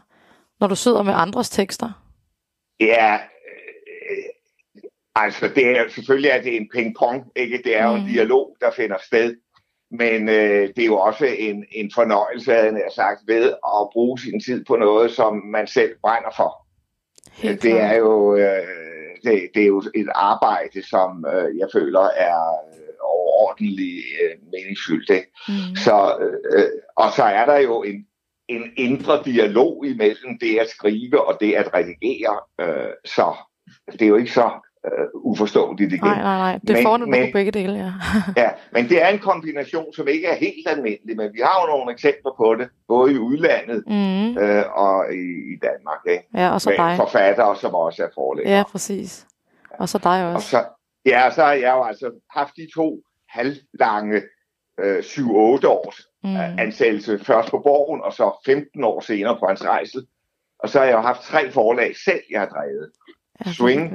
når 0.59 0.67
du 0.67 0.75
sidder 0.75 1.03
med 1.03 1.13
andres 1.15 1.49
tekster? 1.49 1.89
Ja, 2.79 3.17
altså 5.23 5.47
det 5.55 5.77
er 5.77 5.89
selvfølgelig 5.89 6.31
at 6.31 6.43
det 6.43 6.53
er 6.53 6.59
en 6.59 6.69
ping-pong, 6.75 7.31
ikke? 7.35 7.61
Det 7.63 7.77
er 7.77 7.85
jo 7.85 7.95
mm. 7.95 8.01
en 8.01 8.07
dialog, 8.07 8.57
der 8.61 8.71
finder 8.71 8.97
sted. 9.05 9.35
Men 9.91 10.29
øh, 10.29 10.67
det 10.75 10.79
er 10.79 10.85
jo 10.85 10.97
også 10.97 11.25
en, 11.25 11.65
en 11.71 11.91
fornøjelse, 11.95 12.51
havde 12.51 12.65
jeg 12.65 12.91
sagt, 12.95 13.19
ved 13.27 13.45
at 13.51 13.89
bruge 13.93 14.19
sin 14.19 14.41
tid 14.41 14.65
på 14.65 14.75
noget, 14.75 15.11
som 15.11 15.35
man 15.45 15.67
selv 15.67 15.91
brænder 16.01 16.29
for. 16.35 16.67
Helt 17.31 17.63
det 17.63 17.81
er 17.81 17.95
jo 17.95 18.35
øh, 18.35 18.67
det, 19.23 19.49
det 19.55 19.61
er 19.61 19.67
jo 19.67 19.83
et 19.95 20.09
arbejde, 20.15 20.87
som 20.89 21.25
øh, 21.33 21.57
jeg 21.57 21.67
føler 21.73 21.99
er 21.99 22.41
øh, 22.73 22.93
overordentligt 23.01 24.05
øh, 24.23 24.37
meningsfyldt. 24.51 25.09
Ikke? 25.09 25.31
Mm. 25.47 25.75
Så, 25.75 26.17
øh, 26.55 26.69
og 26.95 27.11
så 27.15 27.23
er 27.23 27.45
der 27.45 27.57
jo 27.57 27.83
en, 27.83 28.07
en 28.47 28.63
indre 28.77 29.23
dialog 29.25 29.85
imellem 29.85 30.39
det 30.41 30.59
at 30.59 30.69
skrive 30.69 31.27
og 31.27 31.37
det 31.39 31.53
at 31.53 31.73
redigere. 31.73 32.39
Øh, 32.61 32.93
så 33.05 33.35
det 33.91 34.01
er 34.01 34.07
jo 34.07 34.15
ikke 34.15 34.31
så 34.31 34.51
øh, 34.87 35.07
uforståeligt 35.13 35.93
igen. 35.93 36.03
Nej, 36.03 36.21
nej, 36.21 36.37
nej. 36.37 36.59
Det 36.67 36.75
men, 36.75 36.83
får 36.83 36.97
men, 36.97 37.25
på 37.25 37.29
begge 37.33 37.51
dele, 37.51 37.73
ja. 37.73 37.91
ja, 38.43 38.49
men 38.71 38.89
det 38.89 39.03
er 39.03 39.07
en 39.07 39.19
kombination, 39.19 39.93
som 39.93 40.07
ikke 40.07 40.27
er 40.27 40.35
helt 40.35 40.67
almindelig, 40.69 41.17
men 41.17 41.33
vi 41.33 41.39
har 41.43 41.61
jo 41.61 41.77
nogle 41.77 41.91
eksempler 41.91 42.31
på 42.37 42.55
det, 42.55 42.69
både 42.87 43.13
i 43.13 43.17
udlandet 43.17 43.83
mm. 43.87 44.37
øh, 44.37 44.63
og 44.75 45.13
i, 45.13 45.53
i 45.53 45.55
Danmark. 45.61 46.01
Ikke? 46.09 46.23
Ja, 46.33 46.49
og 46.49 46.61
så 46.61 46.69
med 46.69 46.77
dig. 46.77 46.95
forfattere, 46.97 47.55
som 47.55 47.75
også 47.75 48.03
er 48.03 48.09
forlægger. 48.13 48.57
Ja, 48.57 48.63
præcis. 48.71 49.27
Og 49.79 49.89
så 49.89 49.97
dig 50.03 50.25
også. 50.25 50.35
Og 50.35 50.41
så, 50.41 50.63
ja, 51.05 51.29
så 51.31 51.43
har 51.43 51.53
jeg 51.53 51.73
jo 51.77 51.83
altså 51.83 52.11
haft 52.31 52.55
de 52.55 52.67
to 52.75 53.01
halvlange 53.29 54.21
øh, 54.79 54.99
7-8 54.99 55.67
års 55.67 56.07
mm. 56.23 56.35
ansættelse, 56.35 57.19
først 57.19 57.49
på 57.49 57.59
Borgen, 57.59 58.01
og 58.01 58.13
så 58.13 58.41
15 58.45 58.83
år 58.83 58.99
senere 58.99 59.37
på 59.39 59.45
hans 59.45 59.65
rejse. 59.65 59.99
Og 60.59 60.69
så 60.69 60.79
har 60.79 60.85
jeg 60.85 60.93
jo 60.93 61.01
haft 61.01 61.21
tre 61.21 61.51
forlag 61.51 61.95
selv, 62.05 62.21
jeg 62.31 62.39
har 62.39 62.47
drevet. 62.47 62.91
Ja, 63.45 63.51
Swing, 63.51 63.93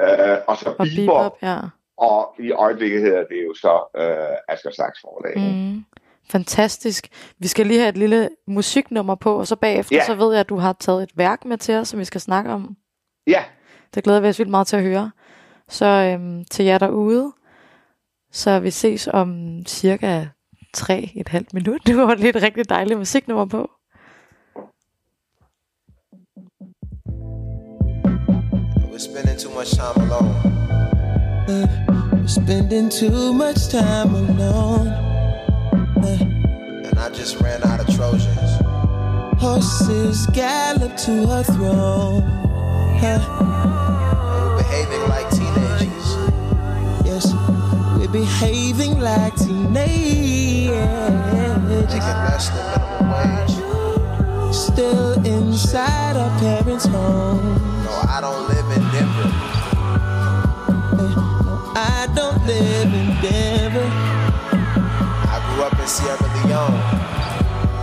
øh, 0.00 0.38
og 0.48 0.56
så 0.56 0.74
og 0.78 0.86
Bebop, 0.86 0.96
Bebop 0.96 1.38
ja. 1.42 1.58
og 1.96 2.34
i 2.38 2.52
øjeblikket 2.52 3.00
hedder 3.00 3.24
det 3.24 3.44
jo 3.44 3.54
så 3.54 4.00
øh, 4.00 4.54
Asger 4.54 4.70
Sachs 4.70 5.00
forlag. 5.00 5.52
Mm. 5.52 5.84
Fantastisk. 6.30 7.08
Vi 7.38 7.48
skal 7.48 7.66
lige 7.66 7.80
have 7.80 7.88
et 7.88 7.96
lille 7.96 8.28
musiknummer 8.46 9.14
på, 9.14 9.38
og 9.38 9.46
så 9.46 9.56
bagefter, 9.56 9.96
ja. 9.96 10.06
så 10.06 10.14
ved 10.14 10.32
jeg, 10.32 10.40
at 10.40 10.48
du 10.48 10.56
har 10.56 10.72
taget 10.72 11.02
et 11.02 11.10
værk 11.14 11.44
med 11.44 11.58
til 11.58 11.74
os, 11.74 11.88
som 11.88 12.00
vi 12.00 12.04
skal 12.04 12.20
snakke 12.20 12.50
om. 12.50 12.76
Ja. 13.26 13.44
Det 13.94 14.04
glæder 14.04 14.20
vi 14.20 14.28
os 14.28 14.38
vildt 14.38 14.50
meget 14.50 14.66
til 14.66 14.76
at 14.76 14.82
høre. 14.82 15.10
Så 15.68 15.86
øhm, 15.86 16.44
til 16.44 16.64
jer 16.64 16.78
derude, 16.78 17.32
så 18.32 18.60
vi 18.60 18.70
ses 18.70 19.08
om 19.12 19.60
cirka 19.66 20.26
tre 20.74 21.10
et 21.16 21.28
halvt 21.28 21.54
minut. 21.54 21.80
Det 21.86 21.96
var 21.96 22.14
lidt 22.14 22.36
rigtig 22.36 22.68
dejligt 22.68 22.98
musiknummer 22.98 23.44
på. 23.44 23.70
Spending 29.00 29.36
too 29.38 29.48
much 29.50 29.72
time 29.72 29.96
alone. 29.96 30.36
spending 32.28 32.90
too 32.90 33.32
much 33.32 33.68
time 33.68 34.14
alone. 34.14 34.88
And 36.84 36.98
I 36.98 37.08
just 37.08 37.40
ran 37.40 37.62
out 37.64 37.80
of 37.80 37.86
Trojans. 37.96 38.60
Horses 39.40 40.26
gallop 40.34 40.98
to 40.98 41.26
her 41.28 41.42
throne. 41.44 42.22
We're 43.00 44.56
behaving 44.58 45.08
like 45.08 45.30
teenagers. 45.30 46.16
Yes, 47.06 47.32
we're 47.98 48.12
behaving 48.12 49.00
like 49.00 49.34
teenagers. 49.36 50.76
Making 51.66 52.18
less 52.28 52.50
than 52.50 52.66
minimum 52.66 53.48
wage. 53.48 53.59
Still 54.52 55.12
inside 55.24 56.16
our 56.16 56.30
parents' 56.40 56.84
home. 56.86 57.54
No, 57.84 57.92
I 58.08 58.20
don't 58.20 58.48
live 58.48 58.66
in 58.76 58.82
Denver. 58.90 59.30
Eh, 60.98 61.14
no, 61.44 61.72
I 61.76 62.08
don't 62.14 62.46
live 62.46 62.92
in 62.92 63.08
Denver. 63.22 63.88
I 65.32 65.38
grew 65.46 65.62
up 65.62 65.78
in 65.78 65.86
Sierra 65.86 66.28
Leone. 66.34 66.82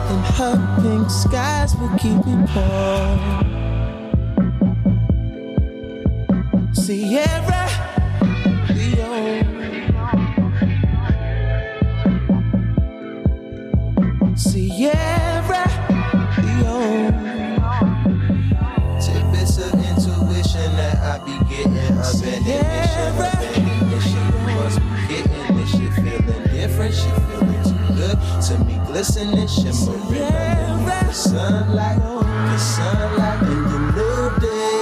And 0.09 0.25
her 0.35 0.55
pink 0.81 1.09
skies 1.09 1.75
will 1.77 1.95
keep 1.97 2.25
me 2.25 2.35
warm. 2.53 3.19
Sierra 6.73 7.76
to 28.47 28.57
me. 28.63 28.79
Glistening, 28.87 29.47
shimmering 29.47 30.23
underneath 30.23 31.07
the 31.07 31.11
sunlight. 31.11 31.99
The 31.99 32.57
sunlight 32.57 33.41
in 33.41 33.63
the 33.71 33.79
new 33.97 34.21
day 34.39 34.81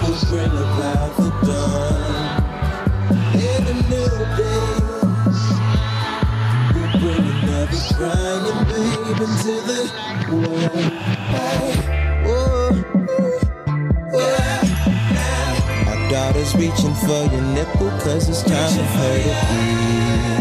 will 0.00 0.18
bring 0.30 0.54
about 0.64 1.10
the 1.18 1.28
dawn. 1.44 2.42
In 3.34 3.60
the 3.68 3.74
new 3.92 4.12
days, 4.40 5.40
will 6.72 6.92
bring 7.00 7.24
another 7.36 7.80
crying 7.96 8.60
babe 8.70 9.20
into 9.26 9.54
the 9.68 9.80
world. 10.32 10.92
Our 15.88 15.98
daughter's 16.10 16.52
reaching 16.54 16.94
for 16.94 17.22
your 17.30 17.42
nipple 17.42 17.90
cause 18.00 18.28
it's 18.30 18.42
time 18.42 18.72
for 18.72 18.84
her 18.84 19.16
to 19.22 20.28
be. 20.28 20.33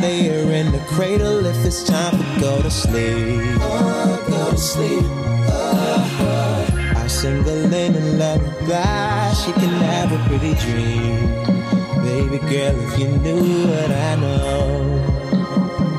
Her 0.00 0.52
in 0.52 0.70
the 0.70 0.78
cradle 0.86 1.44
if 1.44 1.66
it's 1.66 1.82
time 1.82 2.16
for 2.16 2.40
go 2.40 2.62
to 2.62 2.70
sleep. 2.70 3.58
Oh, 3.60 4.24
go 4.28 4.50
to 4.52 4.56
sleep. 4.56 5.04
I 6.96 7.06
sing 7.08 7.38
a 7.38 7.52
little 7.66 8.02
lullaby, 8.16 9.32
she 9.32 9.52
can 9.52 9.74
have 9.90 10.12
a 10.12 10.18
pretty 10.28 10.54
dream. 10.54 11.26
Baby 12.04 12.38
girl, 12.38 12.78
if 12.86 12.98
you 13.00 13.08
knew 13.08 13.66
what 13.66 13.90
I 13.90 14.14
know, 14.14 14.84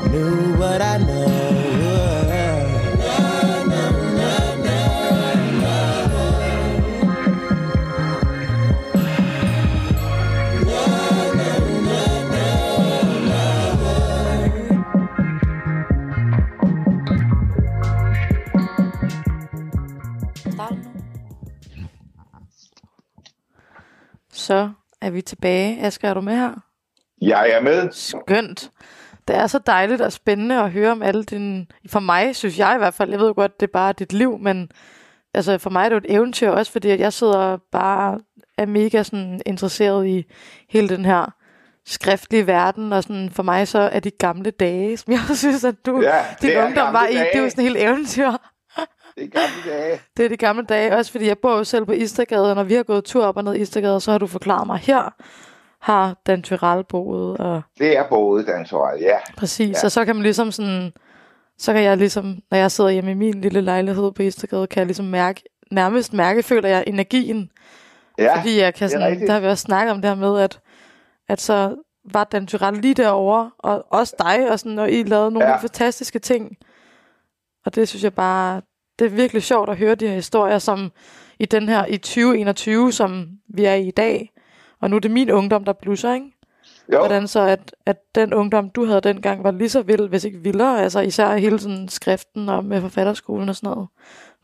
knew 0.08 0.56
what 0.56 0.80
I 0.80 0.96
know. 0.96 1.29
Så 24.50 24.70
er 25.00 25.10
vi 25.10 25.22
tilbage. 25.22 25.80
Asger, 25.80 26.08
er 26.08 26.14
du 26.14 26.20
med 26.20 26.34
her? 26.34 26.52
Jeg 27.20 27.50
er 27.50 27.60
med. 27.60 27.88
Skønt. 27.92 28.70
Det 29.28 29.36
er 29.36 29.46
så 29.46 29.58
dejligt 29.58 30.00
og 30.00 30.12
spændende 30.12 30.62
at 30.62 30.70
høre 30.70 30.90
om 30.90 31.02
alle 31.02 31.24
dine... 31.24 31.66
For 31.88 32.00
mig, 32.00 32.36
synes 32.36 32.58
jeg 32.58 32.74
i 32.74 32.78
hvert 32.78 32.94
fald, 32.94 33.10
jeg 33.10 33.20
ved 33.20 33.34
godt, 33.34 33.60
det 33.60 33.66
er 33.66 33.72
bare 33.72 33.92
dit 33.92 34.12
liv, 34.12 34.38
men 34.38 34.70
altså 35.34 35.58
for 35.58 35.70
mig 35.70 35.84
er 35.84 35.88
det 35.88 35.94
jo 35.94 35.98
et 35.98 36.14
eventyr 36.14 36.50
også, 36.50 36.72
fordi 36.72 36.90
at 36.90 37.00
jeg 37.00 37.12
sidder 37.12 37.58
bare 37.72 38.18
er 38.58 38.66
mega 38.66 39.02
sådan 39.02 39.40
interesseret 39.46 40.06
i 40.06 40.24
hele 40.68 40.88
den 40.88 41.04
her 41.04 41.34
skriftlige 41.86 42.46
verden, 42.46 42.92
og 42.92 43.02
sådan 43.02 43.30
for 43.30 43.42
mig 43.42 43.68
så 43.68 43.78
er 43.78 44.00
de 44.00 44.10
gamle 44.10 44.50
dage, 44.50 44.96
som 44.96 45.12
jeg 45.12 45.20
synes, 45.36 45.64
at 45.64 45.86
du, 45.86 46.00
Ja, 46.00 46.24
din 46.42 46.50
det 46.50 46.64
ungdom 46.64 46.92
var 46.92 47.06
i, 47.06 47.14
det 47.14 47.36
er 47.36 47.42
jo 47.42 47.50
sådan 47.50 47.64
helt 47.64 47.78
eventyr. 47.78 48.30
Det 49.20 49.34
er 49.34 49.40
gamle 49.40 49.70
dage. 49.72 50.00
Det 50.16 50.24
er 50.24 50.28
de 50.28 50.36
gamle 50.36 50.64
dage, 50.64 50.96
også 50.96 51.12
fordi 51.12 51.26
jeg 51.26 51.38
bor 51.38 51.56
jo 51.56 51.64
selv 51.64 51.84
på 51.84 51.92
Istergade, 51.92 52.50
og 52.50 52.56
når 52.56 52.62
vi 52.62 52.74
har 52.74 52.82
gået 52.82 53.04
tur 53.04 53.24
op 53.24 53.36
og 53.36 53.44
ned 53.44 53.56
Istergade, 53.56 54.00
så 54.00 54.10
har 54.10 54.18
du 54.18 54.26
forklaret 54.26 54.66
mig, 54.66 54.78
her 54.78 55.14
har 55.80 56.16
Dan 56.26 56.42
Tyrell 56.42 56.84
boet, 56.88 57.38
og 57.38 57.62
Det 57.78 57.96
er 57.96 58.08
både 58.08 58.44
danseret, 58.44 59.00
ja. 59.00 59.16
præcis, 59.36 59.76
Ja. 59.82 59.84
og 59.86 59.92
så 59.92 60.04
kan 60.04 60.16
man 60.16 60.22
ligesom 60.22 60.52
sådan, 60.52 60.92
så 61.58 61.72
kan 61.72 61.82
jeg 61.82 61.96
ligesom, 61.96 62.38
når 62.50 62.58
jeg 62.58 62.70
sidder 62.70 62.90
hjemme 62.90 63.10
i 63.10 63.14
min 63.14 63.40
lille 63.40 63.60
lejlighed 63.60 64.12
på 64.12 64.22
Istergade, 64.22 64.66
kan 64.66 64.78
jeg 64.80 64.86
ligesom 64.86 65.06
mærke, 65.06 65.42
nærmest 65.70 66.12
mærke, 66.12 66.42
føler 66.42 66.68
jeg, 66.68 66.84
energien, 66.86 67.50
Ja, 68.18 68.36
fordi 68.38 68.58
jeg 68.60 68.74
kan 68.74 68.88
sådan, 68.90 69.26
der 69.26 69.32
har 69.32 69.40
vi 69.40 69.46
også 69.46 69.62
snakket 69.62 69.92
om 69.92 70.02
det 70.02 70.10
her 70.10 70.16
med, 70.16 70.40
at, 70.40 70.60
at 71.28 71.40
så 71.40 71.76
var 72.12 72.24
Dan 72.24 72.46
Tyrell 72.46 72.76
lige 72.76 72.94
derovre, 72.94 73.50
og 73.58 73.84
også 73.90 74.14
dig, 74.18 74.50
og, 74.50 74.58
sådan, 74.58 74.78
og 74.78 74.90
I 74.90 75.02
lavede 75.02 75.30
nogle 75.30 75.48
ja. 75.48 75.56
fantastiske 75.56 76.18
ting. 76.18 76.56
Og 77.66 77.74
det 77.74 77.88
synes 77.88 78.04
jeg 78.04 78.14
bare, 78.14 78.62
det 79.00 79.06
er 79.06 79.16
virkelig 79.16 79.42
sjovt 79.42 79.70
at 79.70 79.76
høre 79.76 79.94
de 79.94 80.06
her 80.06 80.14
historier, 80.14 80.58
som 80.58 80.92
i 81.38 81.44
den 81.46 81.68
her, 81.68 81.86
i 81.86 81.96
2021, 81.96 82.92
som 82.92 83.28
vi 83.48 83.64
er 83.64 83.74
i 83.74 83.86
i 83.88 83.90
dag. 83.90 84.30
Og 84.80 84.90
nu 84.90 84.96
er 84.96 85.00
det 85.00 85.10
min 85.10 85.30
ungdom, 85.30 85.64
der 85.64 85.72
blusser, 85.72 86.14
ikke? 86.14 86.26
jo. 86.92 86.98
Hvordan 86.98 87.28
så, 87.28 87.40
at, 87.40 87.74
at 87.86 87.96
den 88.14 88.34
ungdom, 88.34 88.70
du 88.70 88.84
havde 88.84 89.00
dengang, 89.00 89.44
var 89.44 89.50
lige 89.50 89.68
så 89.68 89.82
vild, 89.82 90.08
hvis 90.08 90.24
ikke 90.24 90.38
vildere. 90.38 90.82
Altså 90.82 91.00
især 91.00 91.36
hele 91.36 91.58
sådan 91.58 91.88
skriften 91.88 92.48
og 92.48 92.64
med 92.64 92.80
forfatterskolen 92.80 93.48
og 93.48 93.56
sådan 93.56 93.70
noget. 93.70 93.88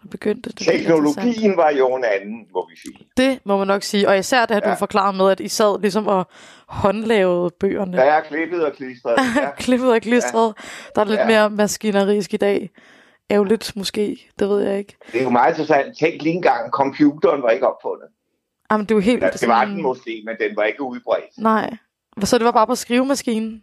Og 0.03 0.11
begyndte 0.11 0.51
det. 0.51 0.59
Teknologien 0.59 1.57
var 1.57 1.71
jo 1.71 1.97
en 1.97 2.05
anden, 2.21 2.47
må 2.53 2.69
vi 2.71 2.77
sige. 2.81 3.07
Det 3.16 3.38
må 3.45 3.57
man 3.59 3.66
nok 3.66 3.83
sige. 3.83 4.09
Og 4.09 4.19
især 4.19 4.47
det, 4.47 4.55
at 4.55 4.62
ja. 4.62 4.69
Ja. 4.69 4.75
du 4.75 4.79
forklarer 4.79 5.12
med, 5.12 5.31
at 5.31 5.40
I 5.40 5.49
sad 5.49 5.81
ligesom 5.81 6.07
og 6.07 6.27
håndlavede 6.69 7.51
bøgerne. 7.61 7.97
Der 7.97 8.03
er 8.03 8.21
klippet 8.31 8.64
og 8.64 8.73
klistret. 8.73 9.14
Ja. 9.37 9.51
Klippet 9.59 9.92
og 9.92 10.01
klistret. 10.01 10.55
Der 10.95 11.01
er 11.01 11.05
lidt 11.05 11.21
Ja. 11.21 11.27
mere 11.27 11.51
maskinerisk 11.51 12.35
i 12.35 12.37
dag. 12.37 12.71
Ærgerligt 13.31 13.77
måske, 13.77 14.31
det 14.39 14.49
ved 14.49 14.61
jeg 14.62 14.79
ikke. 14.79 14.97
Det 15.12 15.21
er 15.21 15.25
jo 15.25 15.31
meget 15.31 15.51
interessant. 15.51 15.99
Tænk 15.99 16.23
lige 16.23 16.35
engang, 16.35 16.71
computeren 16.71 17.43
var 17.43 17.51
ikke 17.51 17.67
opfundet. 17.67 18.09
Jamen, 18.71 18.87
det 18.87 18.91
er 18.91 18.97
jo 18.97 19.01
helt... 19.01 19.23
Ja, 19.23 19.31
det 19.31 19.49
var 19.49 19.65
den 19.65 19.83
måske, 19.83 20.23
men 20.27 20.37
den 20.41 20.57
var 20.57 20.62
ikke 20.65 20.83
udbredt. 20.83 21.39
Nej. 21.39 21.77
Så 22.25 22.39
det 22.39 22.45
var 22.45 22.53
bare 22.53 22.67
på 22.67 22.75
skrivemaskinen? 22.75 23.62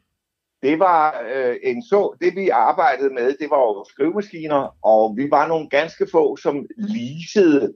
Det 0.61 0.79
var 0.79 1.21
øh, 1.35 1.55
en 1.63 1.83
så, 1.83 2.15
det 2.21 2.35
vi 2.35 2.49
arbejdede 2.49 3.13
med, 3.13 3.25
det 3.39 3.49
var 3.49 3.57
jo 3.59 3.85
skrivemaskiner, 3.89 4.75
og 4.85 5.13
vi 5.17 5.27
var 5.31 5.47
nogle 5.47 5.69
ganske 5.69 6.07
få, 6.11 6.35
som 6.37 6.65
leasede 6.77 7.73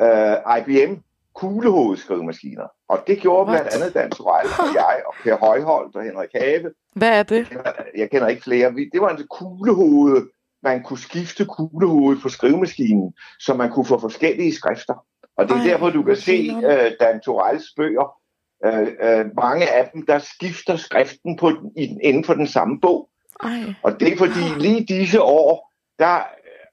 øh, 0.00 0.36
IBM 0.58 0.94
kuglehovedskrivemaskiner. 1.34 2.66
Og 2.88 2.98
det 3.06 3.18
gjorde 3.18 3.50
What? 3.50 3.62
blandt 3.62 3.74
andet 3.82 3.94
Dan 3.94 4.10
Torell 4.10 4.48
og 4.58 4.74
jeg, 4.82 5.02
og 5.06 5.14
Per 5.22 5.36
Højholdt 5.36 5.96
og 5.96 6.02
Henrik 6.04 6.30
Have. 6.34 6.70
Hvad 6.94 7.18
er 7.18 7.22
det? 7.22 7.48
Jeg 7.96 8.10
kender 8.10 8.28
ikke 8.28 8.42
flere. 8.42 8.74
Vi- 8.74 8.90
Det 8.92 9.00
var 9.00 9.08
en 9.16 9.26
kuglehoved, 9.30 10.28
man 10.68 10.82
kunne 10.82 10.98
skifte 10.98 11.44
kuglehovedet 11.44 12.22
på 12.22 12.28
skrivemaskinen, 12.28 13.12
så 13.40 13.54
man 13.54 13.70
kunne 13.70 13.86
få 13.86 13.98
forskellige 14.00 14.54
skrifter. 14.54 14.94
Og 15.36 15.44
det 15.48 15.52
er 15.54 15.60
Ej, 15.60 15.66
derfor, 15.66 15.90
du 15.90 16.02
kan 16.02 16.16
se 16.16 16.36
øh, 16.70 16.90
Dan 17.00 17.20
Torells 17.20 17.64
bøger. 17.76 18.06
Øh, 18.66 18.88
øh, 19.06 19.24
mange 19.36 19.64
af 19.78 19.90
dem, 19.94 20.06
der 20.06 20.18
skifter 20.18 20.76
skriften 20.76 21.36
på, 21.36 21.50
den- 21.50 21.72
i, 21.76 21.86
den- 21.86 22.00
inden 22.02 22.24
for 22.24 22.34
den 22.34 22.46
samme 22.46 22.80
bog. 22.80 23.08
Ej. 23.42 23.74
Og 23.82 24.00
det 24.00 24.12
er 24.12 24.16
fordi 24.16 24.44
lige 24.58 24.84
disse 24.84 25.22
år, 25.22 25.72
der 25.98 26.16
øh, 26.16 26.22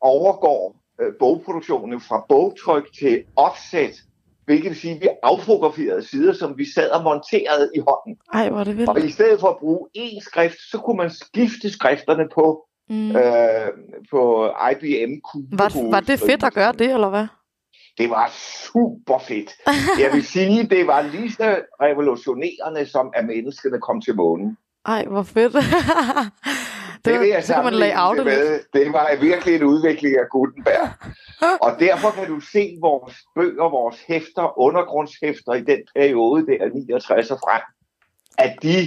overgår 0.02 0.76
øh, 1.02 1.14
bogproduktionen 1.20 2.02
fra 2.02 2.26
bogtryk 2.30 2.94
til 3.00 3.24
offset, 3.36 3.94
hvilket 4.46 4.70
vil 4.70 4.80
sige, 4.80 4.96
at 4.96 5.02
vi 5.02 5.08
affotograferede 5.24 6.08
sider, 6.08 6.34
som 6.34 6.58
vi 6.58 6.66
sad 6.76 6.90
og 6.90 7.04
monterede 7.04 7.72
i 7.76 7.80
hånden. 7.88 8.18
Ej, 8.34 8.50
hvor 8.50 8.64
det 8.64 8.78
vildt. 8.78 8.90
Og 8.90 9.00
i 9.00 9.12
stedet 9.12 9.40
for 9.40 9.48
at 9.48 9.58
bruge 9.58 9.88
én 9.98 10.20
skrift, 10.30 10.58
så 10.72 10.78
kunne 10.78 10.98
man 10.98 11.10
skifte 11.10 11.70
skrifterne 11.72 12.28
på, 12.36 12.66
Mm. 12.90 13.16
øh, 13.16 13.68
på 14.12 14.52
IBM 14.72 15.22
Var, 15.52 15.92
var 15.92 16.00
det 16.00 16.20
fedt 16.20 16.44
at 16.44 16.54
gøre 16.54 16.72
det, 16.72 16.94
eller 16.94 17.10
hvad? 17.10 17.28
Det 17.98 18.10
var 18.10 18.32
super 18.64 19.20
fedt. 19.20 19.52
Jeg 20.00 20.14
vil 20.14 20.24
sige, 20.24 20.68
det 20.68 20.88
var 20.88 21.02
lige 21.02 21.32
så 21.32 21.62
revolutionerende, 21.82 22.86
som 22.86 23.12
at 23.16 23.26
menneskene 23.26 23.80
kom 23.82 24.02
til 24.02 24.16
månen. 24.16 24.58
Ej, 24.86 25.06
hvor 25.06 25.24
fedt. 25.24 25.56
Det, 27.06 27.20
vil 27.20 27.30
jeg 27.30 27.44
så 27.44 27.62
man 27.62 27.74
det 27.74 28.18
det 28.18 28.26
med. 28.26 28.60
Det 28.74 28.94
var 28.94 29.16
virkelig 29.22 29.56
en 29.56 29.64
udvikling 29.64 30.16
af 30.16 30.30
Gutenberg. 30.32 30.90
og 31.62 31.72
derfor 31.80 32.10
kan 32.10 32.28
du 32.28 32.40
se 32.40 32.78
vores 32.82 33.16
bøger, 33.36 33.70
vores 33.70 34.00
hæfter, 34.08 34.60
undergrundshæfter 34.60 35.54
i 35.54 35.62
den 35.62 35.80
periode 35.96 36.46
der 36.46 36.70
69 36.74 37.32
og 37.32 37.40
frem, 37.40 37.62
at 38.38 38.56
de 38.64 38.80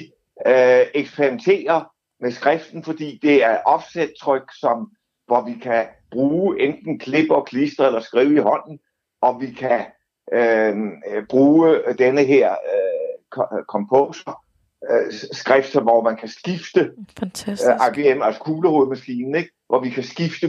øh, 0.47 0.87
eksperimenterer 0.95 1.96
med 2.27 2.33
skriften, 2.33 2.85
fordi 2.85 3.19
det 3.23 3.45
er 3.45 3.59
offset-tryk, 3.65 4.51
som, 4.61 4.91
hvor 5.27 5.41
vi 5.41 5.55
kan 5.63 5.87
bruge 6.11 6.61
enten 6.61 6.99
klip 6.99 7.31
og 7.31 7.47
klister 7.47 7.87
eller 7.87 8.01
skrive 8.01 8.35
i 8.35 8.47
hånden, 8.51 8.79
og 9.23 9.41
vi 9.41 9.51
kan 9.51 9.81
øh, 10.33 10.77
øh, 11.11 11.27
bruge 11.29 11.79
denne 11.99 12.25
her 12.25 12.51
øh, 12.51 13.15
ko- 13.31 13.63
composer 13.69 14.45
øh, 14.91 15.13
skrift, 15.33 15.73
så 15.73 15.81
hvor 15.81 16.03
man 16.03 16.17
kan 16.17 16.29
skifte 16.29 16.93
Fantastisk. 17.19 17.71
øh, 17.71 17.99
IBM, 17.99 18.23
altså 18.23 18.41
kuglehovedmaskinen, 18.41 19.35
ikke? 19.35 19.51
hvor 19.69 19.81
vi 19.81 19.91
kan 19.91 20.03
skifte 20.03 20.49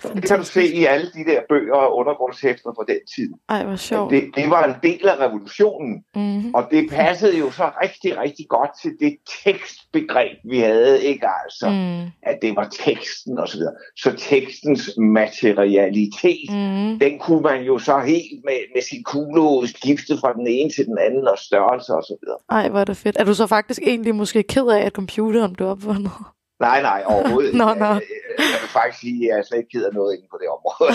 kuglehoved. 0.00 0.22
Det 0.22 0.30
kan 0.30 0.38
du 0.38 0.44
se 0.44 0.74
i 0.74 0.84
alle 0.84 1.06
de 1.14 1.24
der 1.30 1.40
bøger 1.48 1.74
og 1.74 1.96
undergrundshæfter 1.96 2.70
fra 2.76 2.84
den 2.88 3.00
tid. 3.16 3.30
Ej, 3.48 3.64
hvor 3.64 3.76
sjovt. 3.76 4.10
Det, 4.10 4.24
det 4.36 4.50
var 4.50 4.64
en 4.64 4.74
del 4.82 5.08
af 5.08 5.16
revolutionen, 5.26 6.04
Mm-hmm. 6.16 6.54
og 6.54 6.64
det 6.70 6.90
passede 6.90 7.38
jo 7.38 7.50
så 7.50 7.70
rigtig, 7.82 8.18
rigtig 8.18 8.46
godt 8.48 8.70
til 8.82 8.90
det 9.00 9.16
tekstbegreb, 9.44 10.36
vi 10.50 10.58
havde, 10.58 11.04
ikke 11.04 11.26
altså, 11.44 11.70
Mm. 11.70 12.10
at 12.30 12.38
det 12.42 12.56
var 12.56 12.68
teksten 12.86 13.38
og 13.38 13.48
så 13.48 13.56
videre. 13.58 13.74
Så 13.96 14.12
tekstens 14.18 14.90
materialitet, 14.98 16.50
Mm. 16.50 16.98
den 16.98 17.18
kunne 17.18 17.40
man 17.42 17.62
jo 17.62 17.78
så 17.78 17.98
helt 17.98 18.44
med, 18.44 18.58
med 18.74 18.82
sin 18.82 19.04
kuglehoved 19.04 19.66
skifte 19.68 20.16
fra 20.20 20.32
den 20.32 20.46
ene 20.46 20.70
til 20.70 20.86
den 20.86 20.98
anden 20.98 21.28
og 21.28 21.38
størrelse 21.38 21.94
og 21.94 22.02
så 22.02 22.16
videre. 22.22 22.38
Ej, 22.62 22.68
hvor 22.68 22.80
er 22.80 22.84
det 22.84 22.96
fedt. 22.96 23.16
Er 23.20 23.24
du 23.24 23.34
så 23.34 23.46
faktisk 23.46 23.80
egentlig 23.86 24.14
måske 24.14 24.42
ked 24.42 24.66
af, 24.66 24.86
at 24.86 24.92
computeren 24.92 25.52
blev 25.52 25.68
opfundet? 25.68 26.10
Nej, 26.60 26.82
nej, 26.82 27.02
overhovedet 27.06 27.46
ikke. 27.48 27.58
Nå, 27.58 27.64
nå. 27.74 27.84
Jeg, 27.84 28.02
jeg 28.38 28.58
vil 28.62 28.68
faktisk 28.72 29.00
sige, 29.00 29.24
at 29.24 29.28
jeg 29.28 29.38
er 29.38 29.42
slet 29.42 29.58
ikke 29.58 29.70
ked 29.70 29.84
af 29.84 29.94
noget 29.94 30.14
inde 30.16 30.26
på 30.30 30.38
det 30.40 30.48
område. 30.56 30.90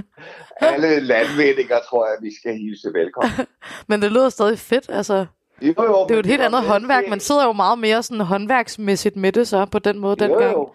Alle 0.74 1.00
landvindinger 1.00 1.76
tror 1.88 2.06
jeg, 2.06 2.16
vi 2.22 2.30
skal 2.40 2.52
hilse 2.58 2.88
velkommen. 2.94 3.32
Men 3.88 4.02
det 4.02 4.12
lyder 4.12 4.28
stadig 4.28 4.58
fedt, 4.58 4.84
altså. 4.88 5.26
Jo, 5.62 5.74
jo, 5.78 6.02
Det 6.04 6.10
er 6.10 6.14
jo 6.14 6.20
et 6.20 6.26
helt 6.26 6.42
andet 6.42 6.62
håndværk. 6.62 7.04
Man 7.08 7.20
sidder 7.20 7.44
jo 7.46 7.52
meget 7.52 7.78
mere 7.78 8.02
sådan 8.02 8.20
håndværksmæssigt 8.20 9.16
med 9.16 9.32
det 9.32 9.48
så, 9.48 9.64
på 9.66 9.78
den 9.78 9.98
måde 9.98 10.16
Jo, 10.24 10.28
dengang. 10.28 10.52
jo. 10.52 10.70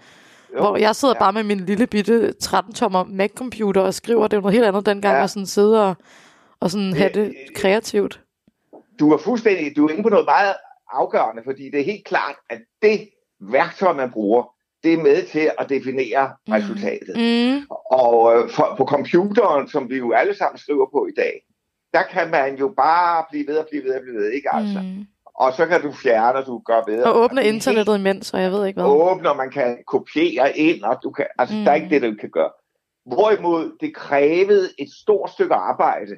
Jo, 0.54 0.60
Hvor 0.60 0.78
jeg 0.78 0.96
sidder 0.96 1.14
ja. 1.18 1.20
bare 1.20 1.34
med 1.34 1.44
min 1.44 1.60
lille 1.60 1.88
bitte 1.88 2.34
13-tommer 2.44 3.04
Mac-computer 3.04 3.82
og 3.82 3.94
skriver. 3.94 4.28
Det 4.28 4.38
er 4.38 4.42
noget 4.42 4.54
helt 4.54 4.66
andet 4.66 4.86
dengang, 4.86 5.18
Ja. 5.18 5.24
at 5.24 5.30
sådan 5.30 5.46
sidde 5.46 5.88
og, 5.90 5.96
og 6.60 6.72
sådan 6.72 6.94
have 6.94 7.10
det 7.14 7.34
kreativt. 7.56 8.22
Du 9.00 9.12
er 9.14 9.18
fuldstændig, 9.18 9.76
du 9.76 9.86
er 9.88 9.92
inde 9.92 10.04
på 10.04 10.10
noget 10.10 10.26
meget 10.26 10.54
afgørende, 10.94 11.42
fordi 11.46 11.64
det 11.72 11.80
er 11.80 11.84
helt 11.84 12.06
klart, 12.06 12.36
at 12.50 12.60
det 12.82 13.10
værktøj, 13.40 13.94
man 13.94 14.12
bruger, 14.12 14.44
det 14.84 14.94
er 14.94 14.98
med 15.04 15.24
til 15.24 15.52
at 15.60 15.70
definere 15.70 16.32
Mhm. 16.48 16.54
resultatet. 16.54 17.16
Mm. 17.18 17.66
Og 17.92 18.36
øh, 18.36 18.50
for, 18.50 18.76
på 18.78 18.86
computeren, 18.86 19.70
som 19.70 19.90
vi 19.90 19.98
jo 19.98 20.12
alle 20.12 20.36
sammen 20.38 20.58
skriver 20.58 20.86
på 20.94 21.08
i 21.08 21.12
dag, 21.18 21.44
der 21.94 22.04
kan 22.04 22.32
man 22.32 22.56
jo 22.56 22.74
bare 22.78 23.26
blive 23.32 23.48
ved 23.48 23.58
og 23.58 23.68
blive 23.72 23.84
ved 23.84 23.96
og 23.96 24.02
blive 24.02 24.16
ved, 24.18 24.32
ikke 24.32 24.50
altså? 24.56 24.80
Mm. 24.82 25.06
Og 25.36 25.54
så 25.54 25.66
kan 25.66 25.82
du 25.82 25.92
fjerne, 25.92 26.38
og 26.40 26.46
du 26.46 26.60
gør 26.66 26.82
ved. 26.88 27.04
Og 27.04 27.18
åbne 27.20 27.42
er 27.42 27.46
internettet 27.46 27.98
imens, 28.00 28.34
og 28.34 28.42
jeg 28.42 28.52
ved 28.52 28.66
ikke 28.66 28.82
hvad. 28.82 28.92
åbner, 28.92 29.34
man 29.34 29.52
kan 29.52 29.78
kopiere 29.88 30.58
ind, 30.58 30.84
og 30.84 30.98
du 31.04 31.12
kan, 31.12 31.26
altså 31.40 31.56
mm. 31.56 31.64
der 31.64 31.72
er 31.72 31.76
ikke 31.76 31.90
det, 31.90 32.02
du 32.02 32.16
kan 32.20 32.30
gøre. 32.30 32.50
Hvorimod 33.06 33.78
det 33.82 33.96
krævede 33.96 34.70
et 34.80 34.88
stort 35.02 35.30
stykke 35.32 35.54
arbejde 35.56 36.12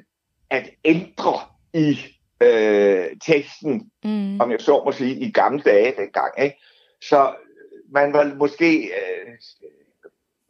at 0.50 0.70
ændre 0.84 1.34
i 1.74 1.98
øh, 2.42 3.04
teksten, 3.26 3.90
Mm. 4.04 4.40
om 4.40 4.50
jeg 4.50 4.60
så 4.60 4.82
må 4.84 4.92
sige, 4.92 5.14
i 5.20 5.30
gamle 5.32 5.62
dage 5.62 5.94
dengang. 5.98 6.32
Ikke? 6.42 6.56
Så 7.02 7.34
man 7.92 8.12
var 8.12 8.34
måske 8.34 8.84
øh, 8.84 9.32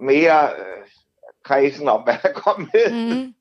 mere 0.06 0.48
øh, 0.58 0.86
kredsen 1.44 1.88
om, 1.88 2.02
hvad 2.02 2.14
der 2.22 2.32
kom 2.32 2.70
med. 2.72 3.14
Mm. 3.24 3.34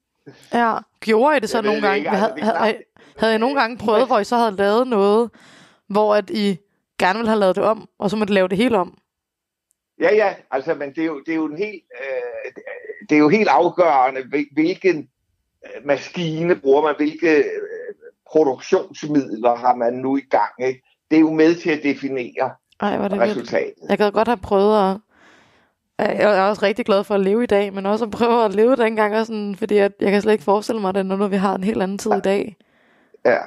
Ja, 0.53 0.77
gjorde 0.99 1.37
I 1.37 1.39
det 1.39 1.49
så 1.49 1.57
Jeg 1.57 1.63
nogle 1.65 1.81
gange? 1.81 1.97
ikke, 1.97 2.09
altså, 2.09 2.33
havde, 2.43 2.57
havde, 2.59 2.77
havde 3.17 3.35
I 3.35 3.37
nogle 3.37 3.59
gange 3.61 3.77
prøvet, 3.77 4.07
hvor 4.07 4.19
I 4.19 4.23
så 4.23 4.35
havde 4.37 4.55
lavet 4.55 4.87
noget, 4.87 5.31
hvor 5.87 6.15
at 6.15 6.29
I 6.29 6.57
gerne 6.99 7.19
ville 7.19 7.29
have 7.29 7.39
lavet 7.39 7.55
det 7.55 7.63
om, 7.63 7.89
og 7.99 8.09
så 8.09 8.15
måtte 8.17 8.33
lave 8.33 8.47
det 8.47 8.57
hele 8.57 8.77
om? 8.77 8.97
Ja, 9.99 10.15
ja, 10.15 10.35
altså, 10.51 10.73
men 10.73 10.89
det 10.89 10.97
er 11.01 11.05
jo, 11.05 11.19
det 11.19 11.31
er 11.31 11.35
jo 11.35 11.45
en 11.45 11.57
helt, 11.57 11.83
øh, 12.01 12.51
det 13.09 13.15
er 13.15 13.19
jo 13.19 13.29
helt 13.29 13.47
afgørende, 13.49 14.21
hvil- 14.21 14.53
hvilken 14.53 15.09
øh, 15.65 15.85
maskine 15.85 16.55
bruger 16.55 16.81
man, 16.81 16.95
hvilke 16.97 17.37
øh, 17.37 17.43
produktionsmidler 18.31 19.55
har 19.55 19.75
man 19.75 19.93
nu 19.93 20.17
i 20.17 20.21
gang. 20.29 20.67
Ikke? 20.67 20.81
Det 21.11 21.15
er 21.15 21.21
jo 21.21 21.33
med 21.33 21.55
til 21.55 21.69
at 21.69 21.83
definere 21.83 22.55
Ej, 22.81 22.93
er 22.95 23.07
det 23.07 23.11
vildt. 23.19 23.23
resultatet. 23.23 23.73
Jeg 23.89 23.97
gad 23.97 24.11
godt 24.11 24.27
have 24.27 24.37
prøvet 24.37 24.89
at... 24.91 24.97
Jeg 25.99 26.37
er 26.37 26.41
også 26.41 26.63
rigtig 26.63 26.85
glad 26.85 27.03
for 27.03 27.15
at 27.15 27.21
leve 27.21 27.43
i 27.43 27.47
dag, 27.47 27.73
men 27.73 27.85
også 27.85 28.05
at 28.05 28.11
prøve 28.11 28.45
at 28.45 28.55
leve 28.55 28.75
dengang, 28.75 29.15
og 29.15 29.25
sådan, 29.25 29.55
fordi 29.55 29.75
jeg, 29.75 29.91
jeg 29.99 30.11
kan 30.11 30.21
slet 30.21 30.31
ikke 30.33 30.43
forestille 30.43 30.81
mig 30.81 30.93
det, 30.93 31.05
nu 31.05 31.15
når 31.15 31.27
vi 31.27 31.35
har 31.35 31.55
en 31.55 31.63
helt 31.63 31.81
anden 31.83 31.97
tid 31.97 32.11
i 32.13 32.21
dag. 32.21 32.55
Ja. 33.25 33.37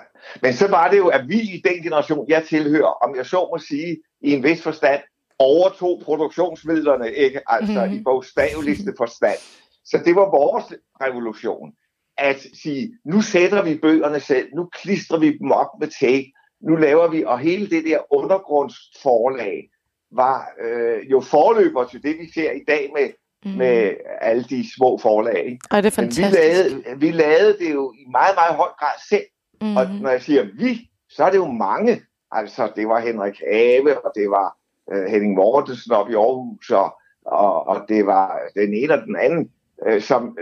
Men 0.43 0.53
så 0.55 0.69
var 0.69 0.91
det 0.91 0.99
jo, 0.99 1.09
at 1.09 1.29
vi 1.29 1.41
i 1.41 1.63
den 1.65 1.83
generation, 1.83 2.29
jeg 2.29 2.45
tilhører, 2.49 3.05
om 3.09 3.17
jeg 3.17 3.27
så 3.27 3.37
må 3.53 3.59
sige, 3.59 3.97
i 4.21 4.33
en 4.33 4.43
vis 4.43 4.63
forstand, 4.63 5.01
overtog 5.39 6.03
produktionsmidlerne, 6.05 7.13
ikke? 7.13 7.41
Altså 7.47 7.73
Mhm. 7.73 7.81
mm-hmm. 7.83 7.99
i 7.99 8.03
bogstaveligste 8.03 8.95
forstand. 8.97 9.39
Så 9.85 9.99
det 10.05 10.17
var 10.17 10.31
vores 10.31 10.65
revolution. 11.01 11.73
At 12.19 12.37
sige, 12.63 12.93
nu 13.05 13.21
sætter 13.21 13.63
vi 13.63 13.75
bøgerne 13.79 14.21
selv, 14.21 14.49
nu 14.57 14.69
klistrer 14.83 15.19
vi 15.19 15.39
dem 15.39 15.51
op 15.53 15.69
med 15.81 15.89
tape, 16.01 16.25
nu 16.63 16.77
laver 16.77 17.09
vi, 17.09 17.25
og 17.25 17.39
hele 17.39 17.71
det 17.71 17.85
der 17.85 18.13
undergrundsforlag 18.15 19.69
var 20.11 20.49
øh, 20.61 21.11
jo 21.11 21.21
forløber 21.21 21.85
til 21.85 22.03
det, 22.03 22.17
vi 22.19 22.33
ser 22.35 22.51
i 22.53 22.65
dag 22.69 22.91
med, 22.97 23.11
Mm. 23.45 23.51
med 23.51 23.95
alle 24.21 24.45
de 24.45 24.75
små 24.77 24.99
forlag. 24.99 25.45
Ikke? 25.47 25.59
Ej, 25.71 25.81
det 25.81 25.99
er 25.99 26.03
Men 26.03 26.11
vi 26.11 26.15
fantastisk. 26.15 26.75
lavede, 26.87 27.01
vi 27.01 27.11
lavede 27.11 27.59
det 27.59 27.73
jo 27.75 27.93
i 27.93 28.05
meget, 28.11 28.35
meget 28.37 28.55
høj 28.57 28.69
grad 28.79 28.99
selv. 29.09 29.25
mm. 29.63 29.77
Og 29.77 29.87
når 30.01 30.11
jeg 30.11 30.23
siger 30.23 30.45
vi, 30.59 30.91
så 31.09 31.25
er 31.25 31.31
det 31.31 31.37
jo 31.37 31.47
mange. 31.47 32.03
Altså, 32.31 32.73
det 32.77 32.89
var 32.89 33.01
Henrik 33.01 33.41
Have, 33.53 34.05
og 34.05 34.13
det 34.15 34.31
var 34.31 34.57
øh, 34.93 35.05
Henning 35.05 35.35
Mortensen 35.35 35.93
op 35.93 36.11
i 36.11 36.15
Aarhus, 36.15 36.71
og, 36.71 36.99
og, 37.27 37.67
og 37.67 37.85
det 37.89 38.07
var 38.07 38.41
den 38.57 38.75
ene 38.75 38.95
og 38.95 39.03
den 39.07 39.17
anden, 39.17 39.51
øh, 39.87 40.01
som 40.03 40.39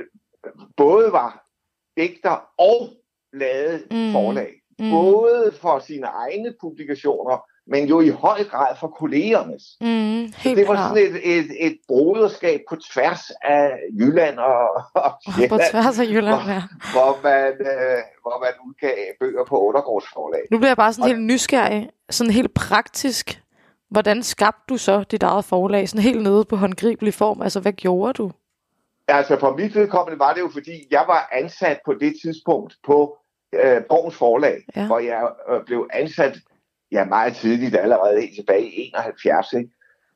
både 0.76 1.12
var 1.12 1.46
digter 1.96 2.50
og 2.58 2.88
lavede 3.32 3.78
mm. 3.90 4.12
forlag. 4.12 4.59
Mm. 4.80 4.90
Både 4.90 5.52
for 5.60 5.78
sine 5.78 6.06
egne 6.06 6.54
publikationer, 6.60 7.44
men 7.66 7.88
jo 7.88 8.00
i 8.00 8.08
høj 8.08 8.44
grad 8.44 8.76
for 8.80 8.86
kollegernes. 8.88 9.62
Mm, 9.80 10.32
det 10.44 10.68
var 10.68 10.74
klart. 10.74 10.96
sådan 10.96 11.14
et, 11.14 11.38
et, 11.38 11.66
et 11.66 11.78
broderskab 11.88 12.60
på 12.68 12.76
tværs 12.92 13.30
af 13.44 13.78
Jylland 14.00 14.38
og, 14.38 14.62
og 14.94 15.10
På 15.26 15.32
Sjælland, 15.38 15.70
tværs 15.70 15.98
af 15.98 16.04
Jylland, 16.04 16.40
ja. 16.48 16.62
hvor 16.92 17.22
man, 17.22 17.52
øh, 17.52 17.98
hvor 18.22 18.40
man 18.44 18.52
udgav 18.68 18.96
bøger 19.20 19.44
på 19.44 19.58
undergårdsforlag. 19.68 20.40
Nu 20.50 20.58
bliver 20.58 20.70
jeg 20.70 20.76
bare 20.76 20.92
sådan 20.92 21.02
Og- 21.02 21.08
helt 21.08 21.22
nysgerrig, 21.26 21.90
sådan 22.10 22.32
helt 22.32 22.54
praktisk. 22.54 23.42
Hvordan 23.90 24.22
skabte 24.22 24.62
du 24.68 24.76
så 24.76 25.04
dit 25.10 25.22
eget 25.22 25.44
forlag, 25.44 25.88
sådan 25.88 26.02
helt 26.02 26.22
nede 26.22 26.44
på 26.44 26.56
håndgribelig 26.56 27.14
form? 27.14 27.42
Altså, 27.42 27.60
hvad 27.60 27.72
gjorde 27.72 28.12
du? 28.12 28.30
Altså 29.08 29.36
for 29.40 29.56
mit 29.56 29.74
vedkommende 29.74 30.18
var 30.18 30.32
det 30.34 30.40
jo, 30.40 30.48
fordi 30.52 30.86
jeg 30.90 31.04
var 31.06 31.28
ansat 31.32 31.78
på 31.84 31.94
det 31.94 32.14
tidspunkt 32.22 32.76
på 32.86 33.16
øh, 33.52 33.82
Borgens 33.88 34.16
Forlag, 34.16 34.64
Ja. 34.76 34.86
hvor 34.86 34.98
jeg 34.98 35.28
øh, 35.50 35.64
blev 35.64 35.88
ansat 35.92 36.38
ja, 36.92 37.04
meget 37.04 37.36
tidligt, 37.36 37.76
allerede 37.76 38.20
helt 38.20 38.34
tilbage 38.34 38.66
i 38.66 38.92
71, 38.94 39.52
ikke? 39.52 39.70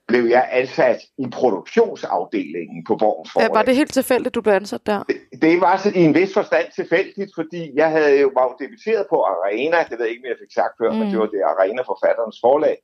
blev 0.09 0.25
jeg 0.25 0.49
ansat 0.53 1.01
i 1.19 1.27
produktionsafdelingen 1.33 2.85
på 2.85 2.97
Borgens 2.97 3.33
Forlag. 3.33 3.49
Ja, 3.49 3.53
var 3.53 3.63
det 3.63 3.77
helt 3.77 3.93
tilfældigt, 3.93 4.35
du 4.35 4.41
blev 4.41 4.55
ansat 4.55 4.87
der? 4.87 5.03
Det 5.43 5.61
var 5.61 5.77
så 5.77 5.93
i 5.95 6.03
en 6.05 6.15
vis 6.15 6.35
forstand 6.35 6.67
tilfældigt, 6.75 7.31
fordi 7.35 7.73
jeg 7.75 7.91
havde 7.91 8.21
jo 8.21 8.31
var 8.35 8.43
jo 8.43 8.55
debuteret 8.65 9.07
på 9.11 9.17
Arena, 9.23 9.77
det 9.91 9.99
ved 9.99 10.07
jeg 10.07 10.15
ikke, 10.15 10.25
om 10.27 10.29
jeg 10.29 10.43
fik 10.45 10.55
sagt 10.55 10.75
før, 10.81 10.91
mm. 10.91 10.99
men 10.99 11.11
det 11.11 11.19
var 11.19 11.27
det 11.27 11.43
Arena 11.43 11.83
Forfatterens 11.83 12.39
Forlag, 12.41 12.77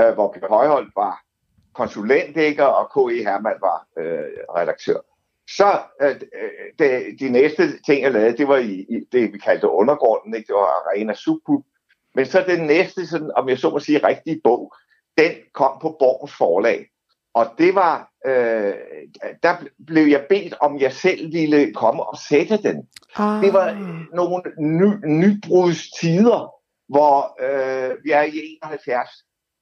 øh, 0.00 0.14
hvor 0.14 0.28
Per 0.32 0.48
Højholdt 0.48 0.92
var 0.96 1.14
konsulent, 1.74 2.36
ikke, 2.36 2.66
og 2.66 2.84
K.E. 2.94 3.16
Hermann 3.28 3.58
var 3.60 3.78
øh, 3.98 4.30
redaktør. 4.58 5.00
Så 5.56 5.80
øh, 6.02 6.08
øh, 6.10 6.50
det, 6.78 7.20
de 7.20 7.28
næste 7.28 7.82
ting, 7.86 8.02
jeg 8.02 8.12
lavede, 8.12 8.36
det 8.36 8.48
var 8.48 8.56
i, 8.56 8.72
i 8.72 9.00
det, 9.12 9.32
vi 9.32 9.38
kaldte 9.38 9.68
undergrunden, 9.68 10.34
ikke? 10.34 10.46
det 10.46 10.54
var 10.54 10.90
Arena 10.90 11.14
Subpub. 11.14 11.64
Men 12.14 12.26
så 12.26 12.44
den 12.46 12.66
næste, 12.66 13.06
sådan, 13.06 13.30
om 13.36 13.48
jeg 13.48 13.58
så 13.58 13.70
må 13.70 13.78
sige, 13.78 14.06
rigtige 14.06 14.40
bog, 14.44 14.74
den 15.18 15.32
kom 15.54 15.78
på 15.82 15.96
Borgens 15.98 16.32
Forlag. 16.38 16.86
Og 17.34 17.46
det 17.58 17.74
var, 17.74 18.10
øh, 18.26 18.74
der 19.42 19.56
blev 19.86 20.06
jeg 20.06 20.26
bedt, 20.28 20.54
om 20.60 20.80
jeg 20.80 20.92
selv 20.92 21.32
ville 21.32 21.74
komme 21.74 22.02
og 22.04 22.18
sætte 22.28 22.56
den. 22.56 22.88
Ah. 23.16 23.42
Det 23.42 23.52
var 23.52 23.72
nogle 24.14 24.42
ny, 24.58 24.94
nybrudstider, 25.04 26.54
hvor 26.88 27.36
øh, 27.40 27.96
vi 28.04 28.10
er 28.10 28.22
i 28.22 28.58
71, 28.62 29.10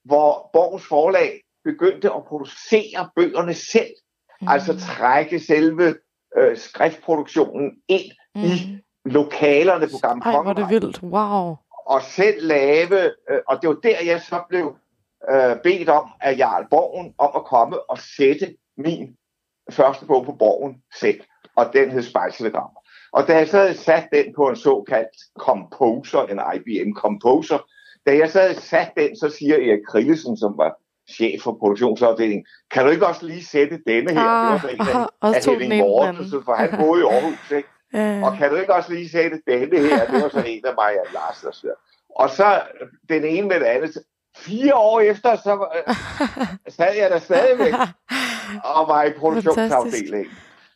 hvor 0.05 0.51
Borgens 0.53 0.87
Forlag 0.87 1.41
begyndte 1.65 2.13
at 2.13 2.25
producere 2.25 3.11
bøgerne 3.17 3.55
selv. 3.55 3.95
Mm. 4.41 4.49
Altså 4.49 4.79
trække 4.81 5.41
selve 5.41 5.95
øh, 6.37 6.57
skriftproduktionen 6.57 7.73
ind 7.89 8.13
mm. 8.35 8.43
i 8.43 8.79
lokalerne 9.05 9.87
på 9.87 9.99
Gamle 10.03 10.25
Ej, 10.25 10.43
hvor 10.43 10.53
det 10.53 10.71
vildt. 10.71 11.03
Wow. 11.03 11.57
og 11.87 12.03
selv 12.03 12.47
lave, 12.47 13.05
øh, 13.31 13.41
og 13.49 13.63
det 13.63 13.69
var 13.69 13.75
der, 13.75 14.05
jeg 14.05 14.21
så 14.21 14.43
blev 14.49 14.77
øh, 15.31 15.57
bedt 15.63 15.89
om 15.89 16.11
af 16.21 16.39
Jarl 16.39 16.67
Borgen 16.71 17.15
om 17.19 17.31
at 17.37 17.45
komme 17.45 17.91
og 17.91 17.99
sætte 17.99 18.57
min 18.77 19.17
første 19.71 20.07
bog 20.07 20.25
på 20.25 20.33
Borgen 20.33 20.83
selv, 21.01 21.21
og 21.57 21.71
den 21.73 21.91
hed 21.91 22.03
Spejselegram. 22.03 22.71
Og 23.13 23.29
da 23.29 23.37
jeg 23.37 23.49
så 23.49 23.59
havde 23.59 23.77
sat 23.77 24.09
den 24.13 24.35
på 24.35 24.49
en 24.49 24.57
såkaldt 24.57 25.17
composer, 25.39 26.23
en 26.23 26.41
IBM 26.55 26.93
composer, 26.97 27.59
da 28.07 28.17
jeg 28.17 28.31
så 28.31 28.41
havde 28.41 28.61
sat 28.61 28.93
den, 28.97 29.17
så 29.17 29.31
siger 29.31 29.55
Erik 29.55 29.81
Krillesen, 29.89 30.37
som 30.37 30.59
var 30.59 30.77
chef 31.11 31.43
for 31.43 31.57
produktionsafdelingen, 31.61 32.47
kan 32.71 32.85
du 32.85 32.91
ikke 32.91 33.07
også 33.07 33.27
lige 33.27 33.45
sætte 33.45 33.79
denne 33.87 34.13
her? 34.13 34.21
Ah, 34.21 34.45
det 34.45 34.53
var 34.53 34.59
så 34.59 34.69
en 34.69 34.81
ah, 34.81 35.03
af, 35.03 35.07
også 35.21 35.51
af 35.51 35.57
Henning 35.59 35.73
den 35.73 35.91
Mortensen, 35.91 36.25
anden. 36.25 36.45
for 36.45 36.55
han 36.55 36.71
boede 36.81 37.03
i 37.03 37.05
Aarhus, 37.05 37.51
ikke? 37.51 37.69
Ja, 37.95 38.27
Og 38.27 38.37
kan 38.39 38.51
du 38.51 38.57
ikke 38.57 38.75
også 38.75 38.93
lige 38.93 39.09
sætte 39.09 39.43
denne 39.47 39.79
her? 39.79 40.07
Det 40.07 40.23
var 40.23 40.29
så 40.29 40.43
en 40.47 40.67
af 40.67 40.75
mig 40.75 40.93
og 41.01 41.07
Lars, 41.15 41.41
der. 41.63 41.71
Og 42.17 42.31
så 42.31 42.63
den 43.09 43.25
ene 43.25 43.49
med 43.49 43.61
det 43.61 43.67
andet. 43.67 43.91
Fire 44.37 44.75
år 44.75 45.01
efter, 45.01 45.37
så 45.37 45.67
øh, 45.89 45.95
sad 46.77 46.95
jeg 46.97 47.11
der 47.11 47.19
stadigvæk 47.19 47.73
og 48.77 48.89
var 48.89 49.05
i 49.05 49.13
produktionsafdelingen. 49.13 50.33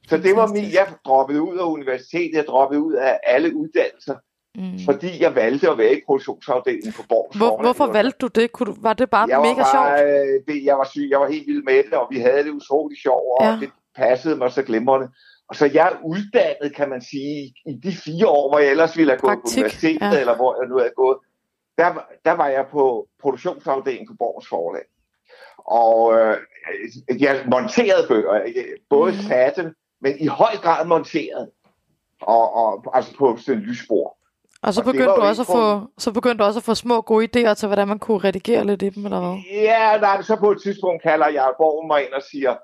Så 0.08 0.16
det 0.18 0.36
var 0.36 0.46
min, 0.46 0.72
jeg 0.72 0.86
droppede 1.04 1.42
ud 1.42 1.58
af 1.58 1.64
universitetet, 1.64 2.34
jeg 2.34 2.44
droppede 2.46 2.82
ud 2.82 2.94
af 2.94 3.20
alle 3.22 3.56
uddannelser, 3.56 4.16
Mm. 4.54 4.78
fordi 4.84 5.22
jeg 5.22 5.34
valgte 5.34 5.70
at 5.70 5.78
være 5.78 5.92
i 5.96 6.00
produktionsafdelingen 6.06 6.92
på 6.92 7.02
Borgs 7.08 7.36
Hvor, 7.36 7.62
hvorfor 7.62 7.86
valgte 7.92 8.18
du 8.20 8.26
det? 8.26 8.52
Kunne 8.52 8.66
du, 8.66 8.76
var 8.80 8.92
det 8.92 9.10
bare 9.10 9.28
jeg 9.28 9.40
mega 9.40 9.54
var 9.62 9.70
bare, 9.74 9.98
sjovt? 9.98 10.10
øh, 10.10 10.54
Det, 10.54 10.64
jeg 10.64 10.78
var 10.78 10.84
syg, 10.84 11.08
jeg 11.10 11.20
var 11.20 11.28
helt 11.30 11.46
vild 11.46 11.62
med 11.62 11.76
det, 11.84 11.92
og 11.92 12.06
vi 12.10 12.18
havde 12.18 12.44
det 12.44 12.50
utroligt 12.50 13.02
sjovt, 13.02 13.24
og 13.40 13.44
Ja. 13.46 13.50
ja. 13.50 13.56
det 13.60 13.70
passede 13.96 14.36
mig 14.36 14.52
så 14.52 14.62
glimrende. 14.62 15.08
Og 15.48 15.56
så 15.56 15.70
jeg 15.74 15.86
er 15.92 15.96
uddannet, 16.04 16.76
kan 16.76 16.88
man 16.88 17.02
sige, 17.02 17.54
i 17.66 17.72
de 17.82 17.92
fire 17.92 18.26
år, 18.26 18.50
hvor 18.50 18.58
jeg 18.58 18.70
ellers 18.70 18.96
ville 18.96 19.12
have 19.12 19.18
gået 19.20 19.38
Praktik, 19.38 19.54
på 19.54 19.60
universitetet, 19.60 20.12
ja. 20.14 20.20
eller 20.20 20.36
hvor 20.36 20.62
jeg 20.62 20.68
nu 20.68 20.78
havde 20.78 20.92
gået, 20.96 21.18
der, 21.78 21.86
var- 21.86 22.10
der 22.24 22.32
var 22.32 22.48
jeg 22.48 22.66
på 22.70 23.08
produktionsafdelingen 23.22 24.06
på 24.08 24.14
Borgens 24.18 24.48
Forlag. 24.48 24.82
Og 25.58 26.14
øh, 26.18 26.36
jeg 27.22 27.44
monterede 27.50 28.08
bøger, 28.08 28.40
både 28.90 29.12
mm. 29.12 29.18
satte, 29.18 29.74
men 30.00 30.18
i 30.20 30.26
høj 30.26 30.54
grad 30.62 30.86
monteret. 30.86 31.50
Og, 32.20 32.54
og 32.54 32.96
altså 32.96 33.16
på 33.18 33.36
sådan 33.40 33.60
en 33.60 33.66
lysspor. 33.66 34.16
Og 34.62 34.74
så 34.74 34.80
og 34.80 34.84
begyndte 34.84 35.14
du 35.18 35.20
også 35.20 35.42
at 35.42 35.46
få, 35.46 35.88
så 35.98 36.12
begyndte 36.12 36.38
du 36.38 36.44
også 36.44 36.58
at 36.58 36.64
få 36.64 36.74
små 36.74 37.00
gode 37.00 37.28
idéer 37.28 37.54
til, 37.54 37.66
hvordan 37.66 37.88
man 37.88 37.98
kunne 37.98 38.18
redigere 38.18 38.64
lidt 38.64 38.82
i 38.82 38.88
dem, 38.88 39.04
eller 39.04 39.20
hvad? 39.20 39.36
Ja, 39.52 39.98
nej, 40.00 40.22
så 40.22 40.36
på 40.36 40.50
et 40.50 40.62
tidspunkt 40.62 41.02
kalder 41.02 41.28
jeg 41.28 41.52
Borg 41.58 41.86
mig 41.86 42.04
ind 42.04 42.12
og 42.12 42.22
siger, 42.30 42.54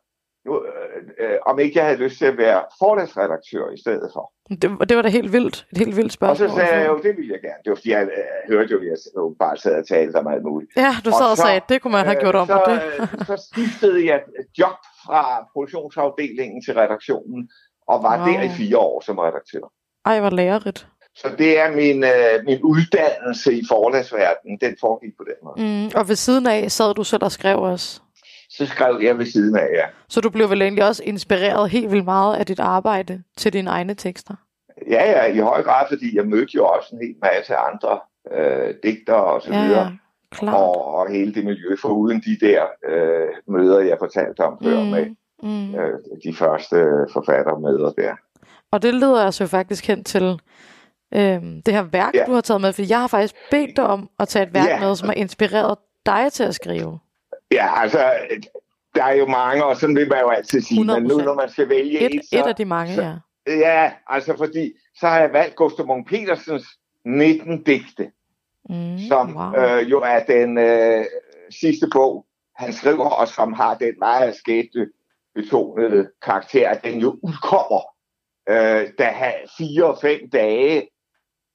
nu, 0.46 0.52
øh, 0.64 1.30
øh, 1.30 1.38
om 1.46 1.58
ikke 1.58 1.78
jeg 1.78 1.84
havde 1.86 1.98
lyst 1.98 2.18
til 2.18 2.24
at 2.24 2.36
være 2.38 2.62
forlagsredaktør 2.78 3.70
i 3.70 3.80
stedet 3.80 4.10
for. 4.12 4.32
Det, 4.62 4.88
det 4.88 4.96
var 4.96 5.02
da 5.02 5.08
helt 5.08 5.32
vildt. 5.32 5.66
Et 5.72 5.78
helt 5.78 5.96
vildt 5.96 6.08
Og 6.08 6.12
spørgsmål. 6.12 6.48
så 6.50 6.56
sagde 6.56 6.74
jeg 6.74 6.88
jo, 6.88 6.96
det 6.96 7.16
ville 7.16 7.32
jeg 7.32 7.40
gerne. 7.40 7.60
Det 7.64 7.70
var 7.70 7.76
fordi, 7.76 7.90
jeg 7.90 8.02
øh, 8.02 8.52
hørte 8.52 8.70
jo, 8.72 8.78
at 8.78 8.84
jeg 8.86 8.96
jo 9.16 9.36
bare 9.38 9.56
sad 9.56 9.78
og 9.80 9.86
talte 9.86 10.16
om 10.16 10.26
alt 10.26 10.42
muligt. 10.42 10.70
Ja, 10.76 10.92
du 11.04 11.10
sad 11.10 11.26
og, 11.26 11.30
Og 11.30 11.36
så, 11.36 11.42
sagde, 11.42 11.60
det 11.68 11.82
kunne 11.82 11.92
man 11.92 12.04
have 12.06 12.20
gjort 12.20 12.34
om. 12.34 12.46
så, 12.46 12.52
og 12.54 12.70
det. 12.70 12.80
øh, 13.00 13.26
så 13.26 13.48
skiftede 13.52 14.06
jeg 14.10 14.20
job 14.58 14.78
fra 15.06 15.22
produktionsafdelingen 15.52 16.62
til 16.62 16.74
redaktionen, 16.74 17.50
og 17.88 18.02
var 18.02 18.16
wow. 18.18 18.26
der 18.26 18.42
i 18.42 18.48
fire 18.48 18.78
år 18.78 19.02
som 19.06 19.18
redaktør. 19.18 19.64
Ej, 20.04 20.20
hvor 20.20 20.30
lærerigt. 20.30 20.86
Så 21.22 21.28
det 21.38 21.60
er 21.60 21.70
min, 21.70 22.04
øh, 22.04 22.44
min 22.46 22.62
uddannelse 22.62 23.52
i 23.54 23.62
forlagsverdenen, 23.68 24.58
den 24.60 24.76
foregik 24.80 25.16
på 25.16 25.24
den 25.24 25.34
måde. 25.44 25.86
Mm, 25.86 25.90
og 25.94 26.08
ved 26.08 26.16
siden 26.16 26.46
af 26.46 26.70
sad 26.70 26.94
du 26.94 27.04
selv 27.04 27.24
og 27.24 27.32
skrev 27.32 27.58
også. 27.58 28.00
Så 28.50 28.66
skrev 28.66 29.00
jeg 29.02 29.18
ved 29.18 29.26
siden 29.26 29.56
af, 29.56 29.66
ja. 29.74 29.84
Så 30.08 30.20
du 30.20 30.30
blev 30.30 30.50
vel 30.50 30.62
egentlig 30.62 30.84
også 30.84 31.02
inspireret 31.04 31.70
helt 31.70 31.90
vildt 31.92 32.04
meget 32.04 32.36
af 32.36 32.46
dit 32.46 32.60
arbejde 32.60 33.22
til 33.36 33.52
dine 33.52 33.70
egne 33.70 33.94
tekster. 33.94 34.34
Ja, 34.90 35.10
ja, 35.10 35.24
i 35.34 35.38
høj 35.38 35.62
grad, 35.62 35.86
fordi 35.90 36.16
jeg 36.16 36.26
mødte 36.26 36.50
jo 36.54 36.66
også 36.66 36.88
en 36.92 36.98
hel 37.06 37.14
masse 37.22 37.56
andre 37.56 37.98
øh, 38.32 38.74
digtere 38.82 39.24
og 39.24 39.42
så 39.42 39.52
Ja, 39.52 39.64
videre. 39.64 39.82
ja, 39.84 39.90
klart. 40.30 40.54
Og, 40.54 40.84
og 40.94 41.10
hele 41.10 41.34
det 41.34 41.44
miljø, 41.44 41.76
for 41.82 41.88
uden 41.88 42.20
de 42.20 42.46
der 42.46 42.62
øh, 42.88 43.28
møder, 43.48 43.80
jeg 43.80 43.96
fortalte 43.98 44.40
om 44.40 44.58
før 44.62 44.80
Mm, 44.80 44.88
med 44.90 45.06
mm. 45.42 45.74
øh, 45.74 45.98
de 46.24 46.34
første 46.36 46.76
forfattermøder 47.12 47.90
der. 47.90 48.12
Og 48.72 48.82
det 48.82 48.94
leder 48.94 49.26
os 49.26 49.40
jo 49.40 49.46
faktisk 49.46 49.86
hen 49.86 50.04
til 50.04 50.40
øhm, 51.14 51.62
det 51.62 51.74
her 51.74 51.82
værk, 51.82 52.14
Ja. 52.14 52.24
du 52.26 52.32
har 52.32 52.40
taget 52.40 52.60
med. 52.60 52.72
For 52.72 52.82
jeg 52.88 53.00
har 53.00 53.06
faktisk 53.06 53.34
bedt 53.50 53.76
dig 53.76 53.84
om 53.86 54.10
at 54.20 54.28
tage 54.28 54.46
et 54.46 54.54
værk 54.54 54.68
Ja. 54.68 54.80
med, 54.80 54.96
som 54.96 55.08
har 55.08 55.14
inspireret 55.14 55.78
dig 56.06 56.32
til 56.32 56.44
at 56.44 56.54
skrive. 56.54 56.98
Ja, 57.52 57.80
altså, 57.82 57.98
øh, 58.30 58.42
der 58.94 59.04
er 59.04 59.14
jo 59.14 59.26
mange, 59.26 59.64
og 59.64 59.76
sådan 59.76 59.96
vil 59.96 60.08
man 60.08 60.20
jo 60.20 60.28
altid 60.28 60.60
sige, 60.60 60.84
men 60.84 61.02
nu 61.02 61.08
100%. 61.18 61.24
når 61.24 61.34
man 61.34 61.48
skal 61.48 61.68
vælge 61.68 62.00
Et, 62.00 62.14
et, 62.14 62.20
så, 62.24 62.36
et 62.38 62.46
af 62.48 62.56
de 62.56 62.64
mange, 62.64 62.94
så- 62.94 63.02
ja. 63.02 63.14
Ja, 63.46 63.92
altså 64.06 64.36
fordi, 64.36 64.72
så 65.00 65.06
har 65.08 65.20
jeg 65.20 65.32
valgt 65.32 65.56
Gustav 65.56 65.86
Munk 65.86 66.08
Petersens 66.08 66.64
19 67.04 67.62
digte, 67.62 68.10
Mm, 68.70 68.98
som 69.08 69.36
wow. 69.36 69.54
øh, 69.54 69.90
jo 69.90 70.00
er 70.00 70.24
den 70.24 70.58
øh, 70.58 71.04
sidste 71.50 71.86
bog, 71.92 72.26
han 72.56 72.72
skriver, 72.72 73.08
og 73.10 73.28
som 73.28 73.52
har 73.52 73.74
den 73.74 73.94
meget 73.98 74.34
skæbne 74.36 74.86
betonede 75.34 76.10
karakter, 76.22 76.68
at 76.68 76.84
den 76.84 76.98
jo 77.00 77.18
udkommer, 77.22 77.80
øh, 78.48 78.88
da 78.98 79.04
han 79.04 79.32
fire-fem 79.58 80.30
dage 80.30 80.88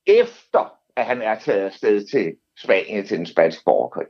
efter, 0.08 0.74
at 0.96 1.06
han 1.06 1.22
er 1.22 1.40
taget 1.40 1.66
afsted 1.66 2.08
til 2.08 2.34
Spanien 2.58 3.08
til 3.08 3.18
den 3.18 3.26
spanske 3.26 3.64
borgerkrig. 3.66 4.08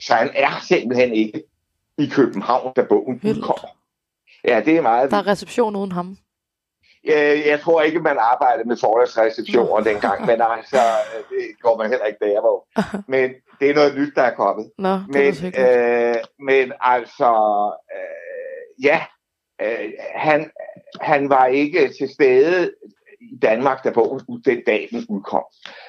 Så 0.00 0.14
han 0.14 0.30
er 0.34 0.60
simpelthen 0.68 1.12
ikke 1.12 1.42
i 1.98 2.06
København, 2.06 2.72
da 2.76 2.82
bogen 2.82 3.20
Vildt. 3.22 3.38
udkommer. 3.38 3.68
Ja, 4.44 4.62
det 4.64 4.76
er 4.76 4.80
meget 4.80 5.10
Der 5.10 5.16
er 5.16 5.26
reception 5.26 5.76
uden 5.76 5.92
ham. 5.92 6.16
Øh, 7.08 7.46
jeg 7.46 7.60
tror 7.60 7.82
ikke, 7.82 8.00
man 8.00 8.16
arbejdede 8.20 8.68
med 8.68 8.76
forlagsreceptioner 8.76 9.80
dengang, 9.80 10.26
men 10.26 10.40
altså, 10.40 10.76
det 11.30 11.60
går 11.62 11.76
man 11.76 11.90
heller 11.90 12.06
ikke, 12.06 12.18
da 12.22 12.26
jeg 12.26 12.42
var. 12.42 13.02
Men 13.08 13.30
det 13.60 13.70
er 13.70 13.74
noget 13.74 13.98
nyt, 13.98 14.12
der 14.16 14.22
er 14.22 14.34
kommet. 14.34 14.70
Nå, 14.78 14.98
Men, 15.08 15.34
øh, 15.58 16.14
men 16.38 16.72
altså, 16.80 17.30
øh, 17.96 18.84
ja, 18.84 19.00
øh, 19.62 19.92
han, 20.14 20.50
han 21.00 21.28
var 21.28 21.46
ikke 21.46 21.88
til 21.98 22.08
stede 22.08 22.72
i 23.20 23.38
Danmark, 23.42 23.84
da 23.84 23.90
bogen 23.90 24.20
den 24.44 24.62
dag, 24.66 24.88
den 24.90 25.06
udkom. 25.08 25.44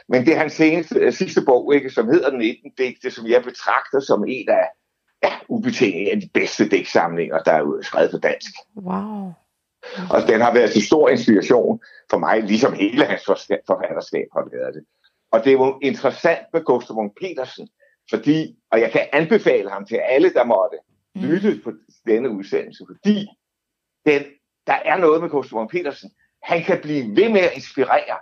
Men 0.09 0.25
det 0.25 0.33
er 0.33 0.37
hans 0.37 0.53
seneste, 0.53 0.99
øh, 0.99 1.13
sidste 1.13 1.41
bog, 1.45 1.75
ikke, 1.75 1.89
som 1.89 2.07
hedder 2.07 2.31
19 2.31 2.71
digte, 2.77 3.11
som 3.11 3.27
jeg 3.27 3.43
betragter 3.43 3.99
som 3.99 4.25
en 4.27 4.49
af 4.49 4.67
ja, 5.23 5.31
ubetinget 5.47 6.09
af 6.11 6.21
de 6.21 6.29
bedste 6.33 6.69
digtsamlinger, 6.69 7.39
der 7.39 7.51
er 7.51 7.81
skrevet 7.81 8.11
på 8.11 8.17
dansk. 8.17 8.51
Wow. 8.75 9.31
Og 10.09 10.27
den 10.27 10.41
har 10.41 10.53
været 10.53 10.71
til 10.71 10.85
stor 10.85 11.09
inspiration 11.09 11.79
for 12.11 12.17
mig, 12.17 12.43
ligesom 12.43 12.73
hele 12.73 13.05
hans 13.05 13.25
forfatterskab 13.67 14.27
har 14.33 14.49
været 14.51 14.73
det. 14.73 14.83
Og 15.31 15.43
det 15.43 15.47
er 15.47 15.53
jo 15.53 15.79
interessant 15.81 16.45
med 16.53 16.63
Gustav 16.63 16.95
Munk 16.95 17.17
Petersen, 17.21 17.67
fordi, 18.09 18.55
og 18.71 18.81
jeg 18.81 18.91
kan 18.91 19.07
anbefale 19.13 19.69
ham 19.69 19.85
til 19.85 19.95
alle, 19.95 20.33
der 20.33 20.43
måtte 20.43 20.77
Mm. 21.17 21.23
lytte 21.23 21.61
på 21.63 21.71
denne 22.07 22.29
udsendelse, 22.29 22.83
fordi 22.87 23.27
den, 24.05 24.23
der 24.67 24.73
er 24.73 24.97
noget 24.97 25.21
med 25.21 25.29
Gustav 25.29 25.57
Munk 25.57 25.71
Petersen. 25.71 26.11
Han 26.43 26.63
kan 26.63 26.79
blive 26.81 27.15
ved 27.15 27.29
med 27.29 27.41
at 27.41 27.51
inspirere 27.55 28.17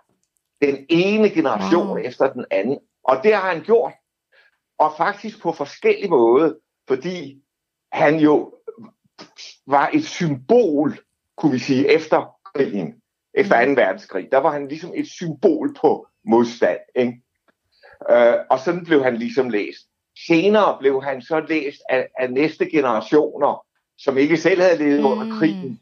den 0.62 0.86
ene 0.90 1.30
generation 1.30 1.88
Wow. 1.88 1.98
efter 1.98 2.34
den 2.34 2.46
anden. 2.52 2.80
Og 3.04 3.20
det 3.24 3.34
har 3.36 3.54
han 3.54 3.64
gjort. 3.64 3.94
Og 4.80 4.94
faktisk 4.98 5.42
på 5.42 5.52
forskellige 5.52 6.10
måder, 6.10 6.54
fordi 6.88 7.42
han 7.92 8.20
jo 8.20 8.54
var 9.68 9.90
et 9.94 10.06
symbol, 10.06 10.98
kunne 11.38 11.52
vi 11.52 11.60
sige, 11.60 11.88
efter 11.94 12.36
krigen, 12.56 13.02
efter 13.34 13.66
2. 13.66 13.72
verdenskrig. 13.72 14.28
Der 14.32 14.38
var 14.38 14.52
han 14.52 14.68
ligesom 14.68 14.92
et 14.96 15.08
symbol 15.08 15.74
på 15.82 16.08
modstand. 16.26 16.80
Ikke? 16.96 17.22
Øh, 18.10 18.34
og 18.50 18.60
sådan 18.60 18.86
blev 18.86 19.04
han 19.04 19.18
ligesom 19.18 19.50
læst. 19.50 19.88
Senere 20.28 20.78
blev 20.80 21.04
han 21.04 21.22
så 21.22 21.40
læst 21.40 21.82
af, 21.90 22.08
af 22.20 22.32
næste 22.34 22.70
generationer, 22.70 23.66
som 23.98 24.18
ikke 24.18 24.38
selv 24.38 24.62
havde 24.62 24.78
levet 24.78 25.00
mm. 25.00 25.06
under 25.06 25.24
Mm. 25.26 25.32
krigen. 25.40 25.82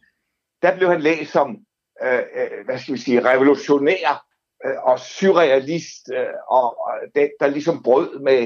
Der 0.61 0.75
blev 0.77 0.89
han 0.89 1.01
læst 1.01 1.31
som, 1.31 1.57
øh, 2.03 2.23
øh, 2.35 2.65
hvad 2.65 2.77
skal 2.77 2.93
vi 2.93 2.99
sige, 2.99 3.25
revolutionær 3.29 4.25
øh, 4.65 4.83
og 4.83 4.99
surrealist, 4.99 6.11
øh, 6.13 6.33
og, 6.49 6.77
den, 7.15 7.29
der 7.39 7.47
ligesom 7.47 7.83
brød 7.83 8.19
med, 8.19 8.41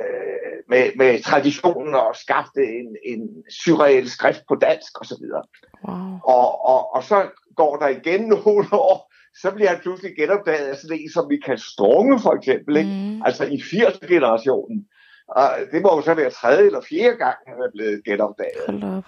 øh, 0.00 0.56
med, 0.68 0.90
med 0.96 1.22
traditionen 1.22 1.94
og 1.94 2.16
skabte 2.16 2.62
en, 2.62 2.96
en 3.04 3.44
surreal 3.50 4.08
skrift 4.08 4.42
på 4.48 4.54
dansk 4.54 5.00
osv. 5.00 5.24
Wow. 5.88 6.18
Og, 6.24 6.64
og, 6.66 6.94
og 6.94 7.02
så 7.04 7.28
går 7.56 7.76
der 7.76 7.88
igen 7.88 8.22
nogle 8.34 8.66
år, 8.72 9.12
så 9.40 9.50
bliver 9.54 9.68
han 9.68 9.80
pludselig 9.80 10.16
genopdaget 10.16 10.66
af 10.66 10.76
sådan 10.76 10.98
en 10.98 11.10
som 11.10 11.28
Michael 11.28 11.58
Strunge 11.58 12.20
for 12.20 12.32
eksempel, 12.34 12.76
ikke? 12.76 12.90
Mm. 12.90 13.22
altså 13.22 13.44
i 13.44 13.56
80'er-generationen. 13.56 14.86
Og 15.30 15.50
det 15.72 15.82
må 15.82 15.96
jo 15.96 16.02
så 16.02 16.14
være 16.14 16.30
tredje 16.30 16.66
eller 16.66 16.80
fjerde 16.80 17.16
gang, 17.16 17.36
han 17.46 17.56
er 17.62 17.70
blevet 17.74 18.04
genopdaget. 18.04 19.04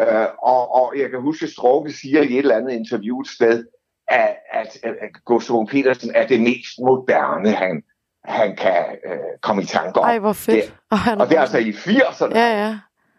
Øh, 0.00 0.26
og, 0.42 0.74
og 0.74 0.94
jeg 0.98 1.10
kan 1.10 1.20
huske, 1.20 1.44
at 1.44 1.50
Strunge 1.50 1.92
siger 1.92 2.22
i 2.22 2.32
et 2.32 2.38
eller 2.38 2.56
andet 2.56 2.72
interview 2.72 3.20
et 3.20 3.28
sted, 3.28 3.64
at, 4.08 4.36
at, 4.52 4.78
at, 4.82 4.94
at 5.00 5.10
Gustav 5.24 5.66
Petersen 5.66 6.14
er 6.14 6.26
det 6.26 6.40
mest 6.40 6.78
moderne, 6.78 7.50
han, 7.50 7.82
han 8.24 8.56
kan 8.56 8.84
øh, 9.06 9.18
komme 9.42 9.62
i 9.62 9.64
tanke 9.66 10.00
om. 10.00 10.04
Ej, 10.08 10.18
hvor 10.18 10.32
fedt. 10.32 10.64
Det, 10.64 10.74
Og, 10.90 10.98
han 10.98 11.20
og 11.20 11.28
det 11.28 11.36
er 11.36 11.40
altså 11.40 11.58
i 11.58 11.70
80'erne, 11.70 12.38
Ja, 12.38 12.68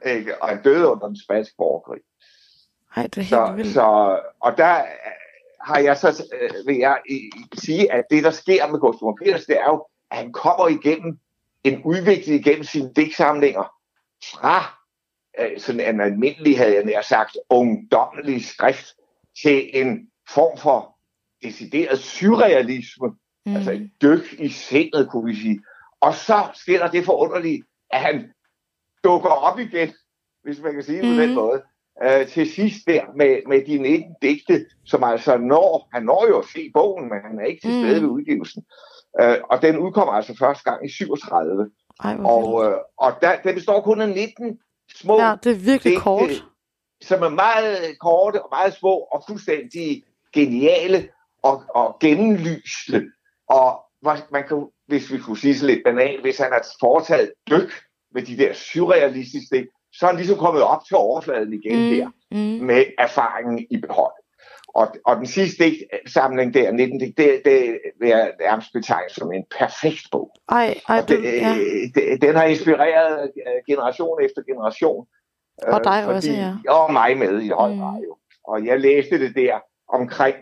ja. 0.06 0.10
ikke? 0.12 0.42
og 0.42 0.48
han 0.50 0.64
døde 0.64 0.88
under 0.92 1.08
den 1.08 1.18
spanske 1.26 1.56
borgerkrig. 1.58 2.02
Ej, 2.96 3.04
det 3.04 3.18
er 3.18 3.22
helt 3.22 3.30
Så, 3.30 3.54
vildt. 3.56 3.74
så, 3.74 4.20
og 4.42 4.58
der 4.58 4.76
øh, 4.78 4.84
har 5.62 5.80
jeg 5.80 5.98
så, 5.98 6.24
øh, 6.42 6.50
vil 6.68 6.78
jeg 6.78 6.98
i- 7.10 7.30
sige, 7.60 7.92
at 7.94 8.04
det, 8.10 8.24
der 8.24 8.32
sker 8.32 8.68
med 8.72 8.80
Gustav 8.80 9.16
Petersen, 9.24 9.48
det 9.54 9.60
er 9.62 9.66
jo, 9.68 9.86
at 10.12 10.18
han 10.18 10.32
kommer 10.34 10.68
igennem 10.68 11.18
en 11.68 11.82
udvikling 11.84 12.44
gennem 12.44 12.64
sine 12.64 12.94
digtsamlinger 12.96 13.74
fra 14.34 14.78
øh, 15.40 15.60
sådan 15.60 15.96
en 15.96 16.02
almindelig, 16.02 16.58
havde 16.58 16.74
jeg 16.74 16.84
nær 16.84 17.02
sagt, 17.02 17.38
ungdommelig 17.50 18.46
skrift 18.46 18.86
til 19.44 19.70
en 19.74 20.10
form 20.30 20.58
for 20.58 20.98
decideret 21.44 22.00
surrealisme, 22.00 23.08
mm. 23.46 23.56
altså 23.56 23.72
et 23.72 23.92
dyk 24.02 24.40
i 24.40 24.50
sindet, 24.50 25.10
kunne 25.12 25.26
vi 25.26 25.36
sige. 25.36 25.60
Og 26.02 26.14
så 26.14 26.48
sker 26.54 26.80
der 26.80 26.92
det 26.92 27.06
forunderlige, 27.06 27.64
at 27.90 28.02
han 28.02 28.34
dukker 29.04 29.30
op 29.30 29.60
igen, 29.60 29.94
hvis 30.44 30.62
man 30.62 30.74
kan 30.74 30.84
sige 30.84 31.02
det 31.02 31.10
mm. 31.10 31.16
på 31.16 31.22
den 31.22 31.36
måde, 31.36 31.64
øh, 32.04 32.28
til 32.28 32.52
sidst 32.52 32.88
der 32.88 33.06
med, 33.16 33.42
med 33.48 33.66
de 33.66 33.78
19 33.78 34.16
digte, 34.22 34.66
som 34.86 35.04
altså 35.04 35.38
når, 35.38 35.90
han 35.94 36.04
når 36.04 36.28
jo 36.28 36.40
at 36.40 36.46
se 36.46 36.72
bogen, 36.74 37.10
men 37.10 37.20
han 37.28 37.40
er 37.40 37.46
ikke 37.46 37.62
til 37.62 37.72
stede 37.72 38.00
mm. 38.00 38.02
ved 38.02 38.10
udgivelsen. 38.10 38.66
Øh, 39.22 39.38
og 39.52 39.62
den 39.62 39.78
udkommer 39.78 40.14
altså 40.14 40.36
første 40.40 40.64
gang 40.64 40.86
i 40.86 40.90
37. 40.90 41.70
Ej, 42.04 42.16
og 42.20 42.66
øh, 42.66 42.78
og 42.98 43.14
der, 43.22 43.42
den 43.44 43.56
består 43.56 43.82
kun 43.82 44.02
af 44.02 44.10
19 44.10 44.60
små 44.96 45.22
Ja, 45.22 45.36
det 45.44 45.52
er 45.52 45.56
virkelig 45.56 45.84
digte, 45.84 46.02
kort. 46.04 46.30
som 47.02 47.24
er 47.24 47.30
meget 47.30 48.00
korte 48.00 48.44
og 48.44 48.50
meget 48.52 48.74
små 48.74 48.94
og 48.94 49.24
fuldstændig 49.28 50.04
geniale 50.34 51.10
og, 51.44 51.64
og 51.70 51.98
gennemlyste. 52.00 53.06
Og 53.50 53.80
man 54.32 54.44
kan, 54.48 54.68
hvis 54.88 55.12
vi 55.12 55.18
kunne 55.18 55.38
sige 55.38 55.56
så 55.58 55.66
lidt 55.66 55.82
banalt, 55.86 56.22
hvis 56.22 56.38
han 56.38 56.52
har 56.52 56.66
foretaget 56.80 57.32
dyk 57.50 57.72
med 58.14 58.22
de 58.22 58.38
der 58.38 58.54
surrealistiske 58.54 59.56
ting, 59.56 59.68
så 59.94 60.06
er 60.06 60.10
han 60.10 60.18
ligesom 60.18 60.38
kommet 60.38 60.64
op 60.64 60.86
til 60.88 60.96
overfladen 60.98 61.54
igen 61.54 61.90
mm. 61.90 61.96
der 61.98 62.10
Mm. 62.32 62.66
med 62.66 62.86
erfaringen 62.98 63.68
i 63.72 63.78
behold. 63.82 64.14
Og, 64.68 64.88
og 65.06 65.18
den 65.18 65.26
sidste 65.26 65.64
digtsamling 65.64 66.54
der, 66.54 66.72
19 66.72 67.00
digt, 67.00 67.18
det, 67.18 67.42
det 67.46 67.80
vil 68.00 68.10
jeg 68.10 68.32
nærmest 68.40 68.74
betegne 68.74 69.10
som 69.10 69.32
en 69.32 69.46
perfekt 69.60 70.08
bog. 70.12 70.32
Ej, 70.50 70.78
ej, 70.90 71.02
det, 71.02 71.10
det, 71.10 71.24
ja. 71.24 71.54
det, 71.96 72.22
den 72.22 72.36
har 72.36 72.44
inspireret 72.44 73.32
øh, 73.48 73.62
generation 73.68 74.22
efter 74.24 74.42
generation. 74.42 75.08
Og 75.64 75.80
Øh, 75.80 75.84
dig 75.84 76.08
også, 76.08 76.32
ja. 76.32 76.54
Og 76.74 76.94
mig 76.94 77.18
med 77.18 77.42
i 77.42 77.50
høj 77.50 77.72
Mm. 77.74 77.80
grad 77.80 78.02
jo. 78.02 78.18
Og 78.44 78.66
jeg 78.66 78.80
læste 78.80 79.20
det 79.20 79.36
der 79.36 79.60
omkring 79.88 80.36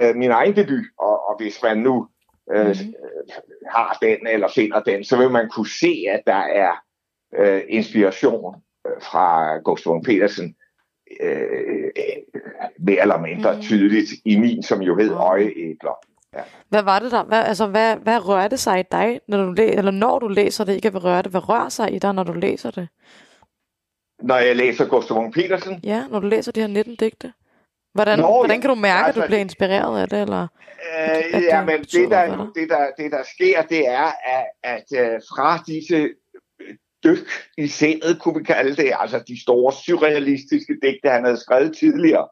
øh, 0.00 0.16
min 0.16 0.30
egen 0.30 0.56
debut, 0.56 0.84
og, 0.98 1.28
og 1.28 1.36
hvis 1.38 1.62
man 1.62 1.78
nu 1.78 2.08
øh, 2.52 2.66
mm. 2.66 2.94
har 3.70 3.98
den 4.02 4.26
eller 4.26 4.48
finder 4.54 4.80
den, 4.80 5.04
så 5.04 5.16
vil 5.16 5.30
man 5.30 5.48
kunne 5.48 5.68
se, 5.68 6.04
at 6.08 6.22
der 6.26 6.42
er 6.64 6.72
øh, 7.38 7.62
inspiration 7.68 8.54
øh, 8.86 9.02
fra 9.02 9.58
Gustav 9.58 10.02
Petersen 10.04 10.56
øh, 11.20 11.48
øh, 11.68 11.79
mere 12.78 13.00
eller 13.02 13.18
mindre 13.18 13.54
Mm. 13.54 13.60
tydeligt 13.62 14.10
i 14.24 14.36
min, 14.38 14.62
som 14.62 14.82
jo 14.82 14.96
hed. 14.98 15.10
Øjeæbler. 15.10 15.98
Hvad 16.68 16.82
var 16.82 16.98
det 16.98 17.10
der? 17.12 17.22
Hvad, 17.24 17.44
altså, 17.44 17.66
hvad, 17.66 17.96
hvad 17.96 18.28
rørte 18.28 18.56
sig 18.56 18.80
i 18.80 18.84
dig, 18.92 19.20
når 19.28 19.44
du, 19.44 19.52
læ- 19.52 19.70
eller 19.74 19.90
når 19.90 20.18
du 20.18 20.28
læser 20.28 20.64
det? 20.64 20.74
Ikke 20.74 20.90
hvad 20.90 21.04
rørte 21.04 21.22
det. 21.22 21.30
Hvad 21.32 21.48
rører 21.48 21.68
sig 21.68 21.94
i 21.94 21.98
dig, 21.98 22.12
når 22.14 22.22
du 22.22 22.32
læser 22.32 22.70
det? 22.70 22.88
Når 24.22 24.36
jeg 24.36 24.56
læser 24.56 24.86
Gustav 24.88 25.32
Petersen, 25.32 25.80
Ja, 25.84 26.04
når 26.10 26.20
du 26.20 26.26
læser 26.26 26.52
de 26.52 26.60
her 26.60 26.66
19 26.66 26.94
digte. 26.94 27.32
Hvordan, 27.94 28.18
Nå, 28.18 28.26
hvordan 28.26 28.56
ja. 28.56 28.60
kan 28.60 28.68
du 28.70 28.74
mærke, 28.74 29.08
at 29.08 29.14
du 29.14 29.20
Altså, 29.20 29.26
bliver 29.28 29.40
inspireret 29.40 30.00
af 30.02 30.08
det? 30.08 30.20
Eller? 30.22 30.42
Øh, 30.42 31.08
at 31.34 31.42
ja, 31.42 31.58
det 31.58 31.66
men 31.66 31.80
betyder 31.80 32.02
det 32.02 32.10
der, 32.10 32.52
det, 32.54 32.68
der, 32.70 32.86
det, 32.98 33.12
der 33.12 33.22
sker, 33.34 33.62
det 33.62 33.88
er, 33.88 34.06
at, 34.36 34.46
at 34.62 34.84
øh, 35.00 35.20
fra 35.30 35.62
disse 35.66 36.08
dyk 37.04 37.28
i 37.58 37.66
sindet, 37.66 38.20
kunne 38.20 38.38
vi 38.38 38.44
kalde 38.44 38.76
det, 38.76 38.92
altså 38.98 39.22
de 39.28 39.42
store 39.42 39.72
surrealistiske 39.72 40.76
digte, 40.82 41.08
han 41.08 41.24
havde 41.24 41.40
skrevet 41.40 41.76
tidligere. 41.76 42.28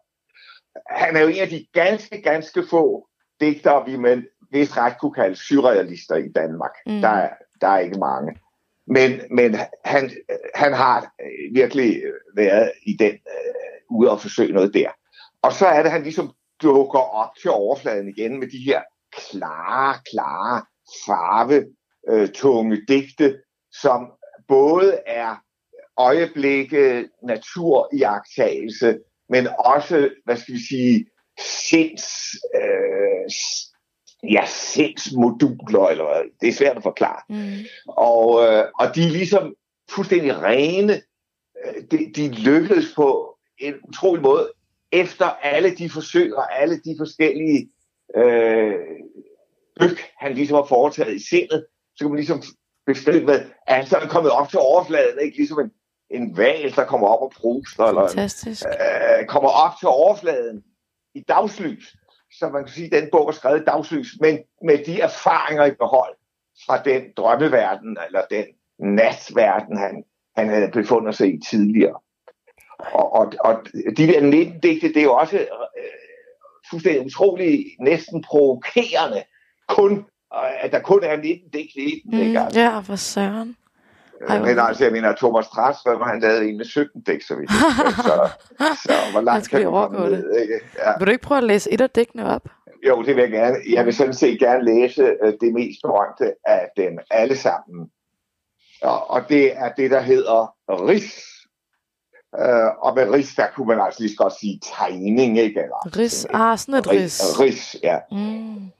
Han 0.90 1.16
er 1.16 1.20
jo 1.20 1.28
en 1.28 1.40
af 1.40 1.48
de 1.48 1.66
ganske, 1.72 2.22
ganske 2.22 2.64
få 2.70 3.08
digtere, 3.40 3.86
vi 3.86 3.96
med 3.96 4.22
vist 4.52 4.76
ret 4.76 5.00
kunne 5.00 5.14
kalde 5.14 5.36
surrealister 5.36 6.16
i 6.16 6.28
Danmark. 6.34 6.72
Mm. 6.86 7.00
Der, 7.00 7.08
er, 7.08 7.30
der 7.60 7.68
er 7.68 7.78
ikke 7.78 7.98
mange. 7.98 8.38
Men, 8.86 9.20
men 9.30 9.56
han, 9.84 10.10
han 10.54 10.72
har 10.72 11.12
virkelig 11.54 12.02
været 12.36 12.72
i 12.86 12.96
den 12.98 13.12
øh, 13.12 13.98
ude 13.98 14.10
og 14.10 14.20
forsøge 14.20 14.52
noget 14.52 14.74
der. 14.74 14.90
Og 15.42 15.52
så 15.52 15.66
er 15.66 15.82
det, 15.82 15.92
han 15.92 16.02
ligesom 16.02 16.32
dukker 16.62 16.98
op 16.98 17.30
til 17.40 17.50
overfladen 17.50 18.08
igen 18.08 18.40
med 18.40 18.48
de 18.48 18.58
her 18.58 18.82
klare, 19.12 19.94
klare, 20.10 20.62
farve, 21.06 21.66
øh, 22.08 22.28
tunge 22.28 22.80
digte, 22.88 23.38
som 23.72 24.10
både 24.49 25.01
er 25.07 25.36
øjeblikke, 25.99 27.09
natur 27.22 27.88
i 27.92 28.03
agtagelse, 28.03 28.99
men 29.28 29.49
også, 29.59 30.11
hvad 30.24 30.36
skal 30.36 30.55
vi 30.55 30.61
sige, 30.68 31.07
sinds, 31.40 32.07
øh, 32.55 33.30
ja, 34.32 34.44
sindsmoduler, 34.46 35.88
eller 35.88 36.05
hvad. 36.05 36.22
det 36.40 36.49
er 36.49 36.53
svært 36.53 36.76
at 36.76 36.82
forklare. 36.82 37.22
Mm. 37.28 37.64
Og, 37.88 38.46
øh, 38.46 38.64
og 38.80 38.94
de 38.94 39.05
er 39.07 39.11
ligesom 39.11 39.55
fuldstændig 39.90 40.42
rene. 40.42 41.03
Øh, 41.66 41.82
De, 41.90 42.12
de 42.16 42.28
lykkedes 42.28 42.92
på 42.96 43.38
en 43.59 43.74
utrolig 43.88 44.22
måde, 44.22 44.53
efter 44.92 45.24
alle 45.26 45.74
de 45.76 45.90
forsøg 45.90 46.36
og 46.36 46.62
alle 46.62 46.80
de 46.84 46.94
forskellige 46.99 47.70
øh, 48.16 48.74
dyk, 49.80 49.99
han 50.18 50.34
ligesom 50.34 50.55
har 50.55 50.64
foretaget 50.64 51.14
i 51.14 51.28
sindet, 51.28 51.66
så 51.96 52.05
kan 52.05 52.11
man 52.11 52.16
ligesom 52.16 52.42
beskrive, 52.93 53.32
at 53.66 53.76
han 53.76 53.86
så 53.86 53.97
er 53.97 54.07
kommet 54.07 54.32
op 54.32 54.49
til 54.49 54.59
overfladen, 54.59 55.18
ikke 55.20 55.36
ligesom 55.36 55.61
en, 55.61 55.70
en 56.11 56.36
val, 56.36 56.72
der 56.76 56.84
kommer 56.84 57.09
op 57.09 57.22
og 57.22 57.32
pruster, 57.41 57.84
eller 57.84 58.07
øh, 59.20 59.26
kommer 59.26 59.51
op 59.64 59.74
til 59.78 59.89
overfladen 59.89 60.62
i 61.14 61.20
dagslys. 61.28 61.97
Så 62.39 62.49
man 62.49 62.64
kan 62.64 62.72
sige, 62.72 62.86
at 62.86 63.03
den 63.03 63.11
bog 63.12 63.28
er 63.28 63.32
skrevet 63.32 63.61
i 63.61 63.64
dagslys, 63.64 64.09
men 64.20 64.39
med 64.62 64.78
de 64.84 65.01
erfaringer 65.01 65.64
i 65.64 65.70
behold 65.70 66.14
fra 66.66 66.82
den 66.82 67.03
drømmeverden, 67.16 67.99
eller 68.07 68.22
den 68.30 68.47
natverden, 68.78 69.76
han, 69.76 70.05
han 70.36 70.49
havde 70.49 70.70
befundet 70.70 71.14
sig 71.14 71.34
i 71.34 71.41
tidligere. 71.51 71.99
Og, 72.78 73.12
og, 73.12 73.32
og 73.41 73.55
de 73.97 74.07
der 74.07 74.20
19 74.20 74.61
digte, 74.61 74.89
det 74.89 74.97
er 74.97 75.03
jo 75.03 75.14
også 75.14 75.39
øh, 75.39 75.47
fuldstændig 76.70 77.07
utrolig, 77.07 77.64
næsten 77.80 78.22
provokerende, 78.22 79.22
kun, 79.68 80.05
øh, 80.34 80.64
at 80.64 80.72
der 80.72 80.80
kun 80.80 81.04
er 81.04 81.16
19 81.16 81.50
digte 81.52 81.80
i 81.80 82.02
den. 82.04 82.28
Mm. 82.28 82.32
Ja, 82.54 82.78
for 82.80 82.96
søren. 82.96 83.56
Ej, 84.28 84.38
hvor 84.38 84.46
men 84.46 84.58
altså, 84.58 84.84
jeg 84.84 84.92
mener, 84.92 85.14
Thomas 85.14 85.46
Strasberg, 85.46 86.06
han 86.06 86.20
lavede 86.20 86.48
en 86.48 86.56
med 86.56 86.64
17 86.64 87.02
digte, 87.02 87.26
så 87.26 87.34
vidt 87.34 87.50
så, 87.50 88.28
så 88.86 88.92
hvor 89.12 89.20
langt 89.20 89.44
skal 89.44 89.60
kan 89.60 89.72
man 89.72 89.80
komme 89.80 89.98
overgå 89.98 90.14
ned, 90.16 90.36
ikke? 90.40 90.60
Ja. 90.78 90.98
Vil 90.98 91.06
du 91.06 91.10
ikke 91.12 91.24
prøve 91.24 91.38
at 91.38 91.44
læse 91.44 91.72
et 91.72 91.80
af 91.80 91.90
digtene 91.90 92.34
op? 92.34 92.48
Jo, 92.86 93.02
det 93.02 93.16
vil 93.16 93.22
jeg 93.22 93.30
gerne. 93.30 93.56
Jeg 93.70 93.84
vil 93.84 93.94
sådan 93.94 94.14
set 94.14 94.38
gerne 94.38 94.64
læse 94.64 95.02
øh, 95.02 95.32
det 95.40 95.52
mest 95.54 95.78
berømte 95.82 96.34
af 96.44 96.68
dem 96.76 96.98
alle 97.10 97.36
sammen. 97.36 97.90
Og, 98.82 99.10
og 99.10 99.28
det 99.28 99.56
er 99.56 99.72
det, 99.72 99.90
der 99.90 100.00
hedder 100.00 100.54
ris. 100.68 101.24
Øh, 102.38 102.70
og 102.82 102.94
med 102.94 103.10
ris, 103.10 103.34
der 103.34 103.46
kunne 103.54 103.66
man 103.66 103.80
altså 103.80 104.00
lige 104.00 104.10
så 104.10 104.16
godt 104.16 104.32
sige 104.40 104.60
tegning, 104.62 105.38
ikke? 105.38 105.60
Eller, 105.60 105.96
Ris. 105.96 106.24
Ah, 106.24 106.58
sådan 106.58 106.74
et 106.74 106.90
ris. 106.90 107.40
Ris, 107.40 107.76
ja. 107.82 107.98
Mm. 108.12 108.70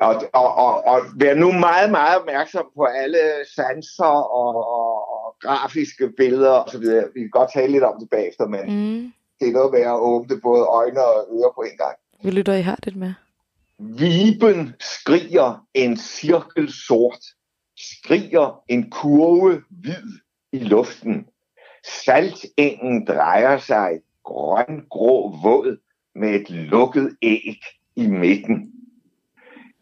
Og, 0.00 0.14
og, 0.32 0.54
og, 0.54 0.84
og 0.86 1.00
vær 1.16 1.34
nu 1.34 1.52
meget, 1.52 1.90
meget 1.90 2.18
opmærksom 2.20 2.66
på 2.76 2.84
alle 2.84 3.18
sanser 3.54 4.04
og, 4.40 4.54
og, 4.56 5.10
og 5.14 5.36
grafiske 5.40 6.10
billeder 6.16 6.78
videre. 6.78 7.04
Vi 7.14 7.20
kan 7.20 7.30
godt 7.30 7.50
tale 7.52 7.72
lidt 7.72 7.84
om 7.84 8.00
det 8.00 8.10
bagefter, 8.10 8.46
men 8.46 8.60
Mm. 8.66 9.12
det 9.40 9.48
er 9.48 9.52
noget 9.52 9.72
med 9.72 9.80
at 9.80 9.98
åbne 9.98 10.40
både 10.40 10.62
øjne 10.64 11.00
og 11.04 11.26
ører 11.32 11.52
på 11.54 11.60
en 11.60 11.76
gang. 11.78 11.96
Vi 12.22 12.30
lytter 12.30 12.54
ihærdigt 12.54 12.96
med. 12.96 13.12
Viben 13.78 14.74
skriger 14.80 15.66
en 15.74 15.96
cirkel 15.96 16.72
sort, 16.72 17.24
skriger 17.78 18.62
en 18.68 18.90
kurve 18.90 19.62
hvid 19.70 20.18
i 20.52 20.58
luften. 20.58 21.26
Saltengen 22.04 23.06
drejer 23.06 23.58
sig 23.58 23.90
grøn-grå 24.24 25.36
våd 25.42 25.76
med 26.14 26.28
et 26.40 26.50
lukket 26.50 27.16
æg 27.22 27.60
i 27.96 28.06
midten. 28.06 28.72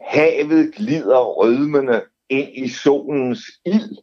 Havet 0.01 0.75
glider 0.75 1.19
rødmende 1.19 2.03
ind 2.29 2.49
i 2.53 2.69
solens 2.69 3.39
ild. 3.65 3.97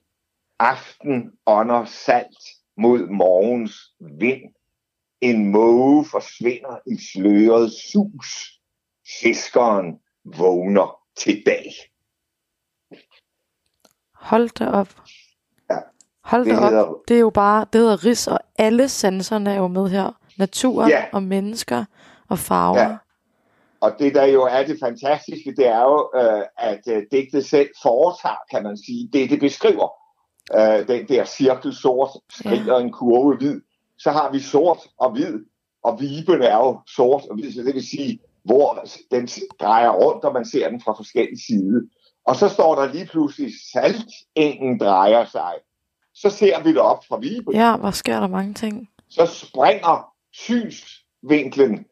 Aften 0.58 1.32
ånder 1.46 1.84
salt 1.84 2.38
mod 2.76 3.06
morgens 3.06 3.74
vind. 4.00 4.42
En 5.20 5.50
måge 5.52 6.04
forsvinder 6.10 6.78
i 6.86 6.96
sløret 7.12 7.72
sus. 7.72 8.60
Fiskeren 9.22 9.98
vågner 10.24 10.98
til 11.16 11.42
dag. 11.46 11.64
Hold 14.14 14.48
da 14.50 14.66
op. 14.70 14.88
Ja. 15.70 15.76
Hold 16.24 16.44
da 16.44 16.50
Det 16.50 16.58
op. 16.58 16.70
hedder- 16.70 16.94
Det 17.08 17.16
er 17.16 17.20
jo 17.20 17.30
bare, 17.30 17.66
det 17.72 17.80
hedder 17.80 18.04
ris, 18.04 18.26
og 18.26 18.38
alle 18.58 18.88
sanserne 18.88 19.50
er 19.50 19.56
jo 19.56 19.66
med 19.68 19.88
her. 19.88 20.18
Naturen 20.38 20.88
Ja. 20.90 21.04
og 21.12 21.22
mennesker 21.22 21.84
og 22.28 22.38
farver. 22.38 22.80
Ja. 22.80 22.96
Og 23.82 23.92
det, 23.98 24.14
der 24.14 24.24
jo 24.24 24.42
er 24.42 24.62
det 24.66 24.78
fantastiske, 24.80 25.54
det 25.56 25.66
er 25.66 25.80
jo, 25.80 26.10
øh, 26.20 26.42
at 26.58 26.80
øh, 26.88 27.02
digtet 27.12 27.46
selv 27.46 27.68
foretager, 27.82 28.42
kan 28.50 28.62
man 28.62 28.76
sige, 28.76 29.10
det, 29.12 29.30
det 29.30 29.40
beskriver. 29.40 29.88
Øh, 30.56 30.88
den 30.88 31.08
der 31.08 31.24
cirkel 31.24 31.74
sort 31.74 32.10
skriger 32.30 32.76
en 32.76 32.92
kurve 32.92 33.36
hvid. 33.36 33.60
Så 33.98 34.10
har 34.10 34.32
vi 34.32 34.40
sort 34.40 34.78
og 34.98 35.10
hvid, 35.10 35.38
og 35.82 36.00
viben 36.00 36.42
er 36.42 36.56
jo 36.56 36.80
sort 36.96 37.22
og 37.30 37.34
hvid, 37.34 37.52
så 37.52 37.62
det 37.62 37.74
vil 37.74 37.86
sige, 37.86 38.18
hvor 38.44 38.84
den 39.10 39.28
drejer 39.60 39.90
rundt, 39.90 40.24
og 40.24 40.32
man 40.32 40.44
ser 40.44 40.68
den 40.68 40.80
fra 40.80 40.92
forskellige 40.92 41.40
sider. 41.46 41.80
Og 42.26 42.36
så 42.36 42.48
står 42.48 42.74
der 42.74 42.92
lige 42.92 43.06
pludselig, 43.06 43.52
saltengen 43.72 44.80
drejer 44.80 45.24
sig. 45.24 45.52
Så 46.14 46.30
ser 46.30 46.62
vi 46.62 46.68
det 46.68 46.80
op 46.80 47.04
fra 47.08 47.18
Vibe. 47.18 47.50
Ja, 47.54 47.76
hvor 47.76 47.90
sker 47.90 48.20
der 48.20 48.26
mange 48.28 48.54
ting. 48.54 48.88
Så 49.08 49.26
springer 49.26 50.12
synsvinklen. 50.32 51.86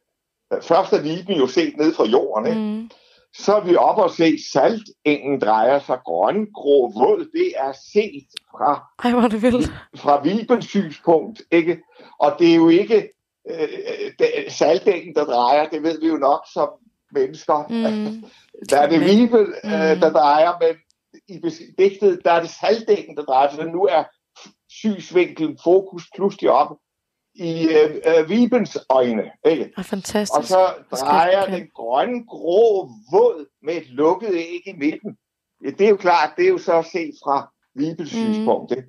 Først 0.63 0.93
er 0.93 1.03
Viben 1.03 1.37
jo 1.37 1.47
set 1.47 1.77
ned 1.77 1.95
fra 1.95 2.05
jorden, 2.05 2.47
ikke? 2.47 2.61
Mm. 2.61 2.91
så 3.35 3.55
er 3.57 3.61
vi 3.61 3.77
op 3.77 3.99
og 3.99 4.11
se, 4.11 4.39
saltengen 4.53 5.41
drejer 5.41 5.79
sig 5.79 5.99
grøn, 6.05 6.47
grå, 6.55 6.93
våd. 6.99 7.29
Det 7.33 7.53
er 7.57 7.73
set 7.93 8.27
fra, 8.51 8.85
Ej, 9.05 9.11
hvor 9.13 9.29
det 9.29 9.43
vildt. 9.43 9.73
fra 9.97 10.23
Vibens 10.23 10.65
synspunkt. 10.69 11.43
Ikke? 11.51 11.79
Og 12.19 12.37
det 12.39 12.51
er 12.51 12.55
jo 12.55 12.69
ikke 12.69 13.09
øh, 13.51 13.69
det, 14.19 14.29
saltengen, 14.49 15.15
der 15.15 15.25
drejer, 15.25 15.69
det 15.69 15.83
ved 15.83 16.01
vi 16.01 16.09
jo 16.09 16.17
nok 16.17 16.41
som 16.53 16.69
mennesker. 17.13 17.67
Mm. 17.71 18.25
Der 18.71 18.77
er 18.79 18.89
det 18.89 19.01
Viben, 19.01 19.41
øh, 19.65 19.93
Mm. 19.95 20.01
der 20.01 20.11
drejer, 20.13 20.53
men 20.61 20.75
i 21.29 21.41
digtet, 21.79 22.21
der 22.25 22.33
er 22.33 22.41
det 22.41 22.51
saltengen, 22.51 23.17
der 23.17 23.23
drejer. 23.23 23.55
Så 23.55 23.65
nu 23.65 23.83
er 23.85 24.05
synsvinkelen 24.71 25.59
fokus 25.65 26.05
pludselig 26.17 26.51
op 26.51 26.77
i 27.35 27.69
øh, 27.69 27.97
øh, 28.07 28.29
Vibens 28.29 28.79
øjne. 28.91 29.31
Ikke? 29.47 29.73
Ej, 29.77 29.83
fantastisk. 29.83 30.39
Og 30.39 30.45
så 30.45 30.67
drejer 31.01 31.43
Okay. 31.43 31.53
den 31.61 31.69
grønne, 31.75 32.27
grå 32.27 32.89
våd 33.13 33.47
med 33.63 33.75
et 33.75 33.87
lukket 33.91 34.31
æg 34.35 34.63
i 34.67 34.73
midten. 34.79 35.17
Ja, 35.65 35.71
det 35.71 35.81
er 35.87 35.89
jo 35.91 35.97
klart, 35.97 36.31
det 36.37 36.45
er 36.45 36.49
jo 36.49 36.59
så 36.59 36.89
set 36.93 37.15
fra 37.25 37.53
Vibels 37.75 38.15
Mhm. 38.15 38.27
mm. 38.27 38.35
synspunkt. 38.35 38.73
Ikke? 38.73 38.89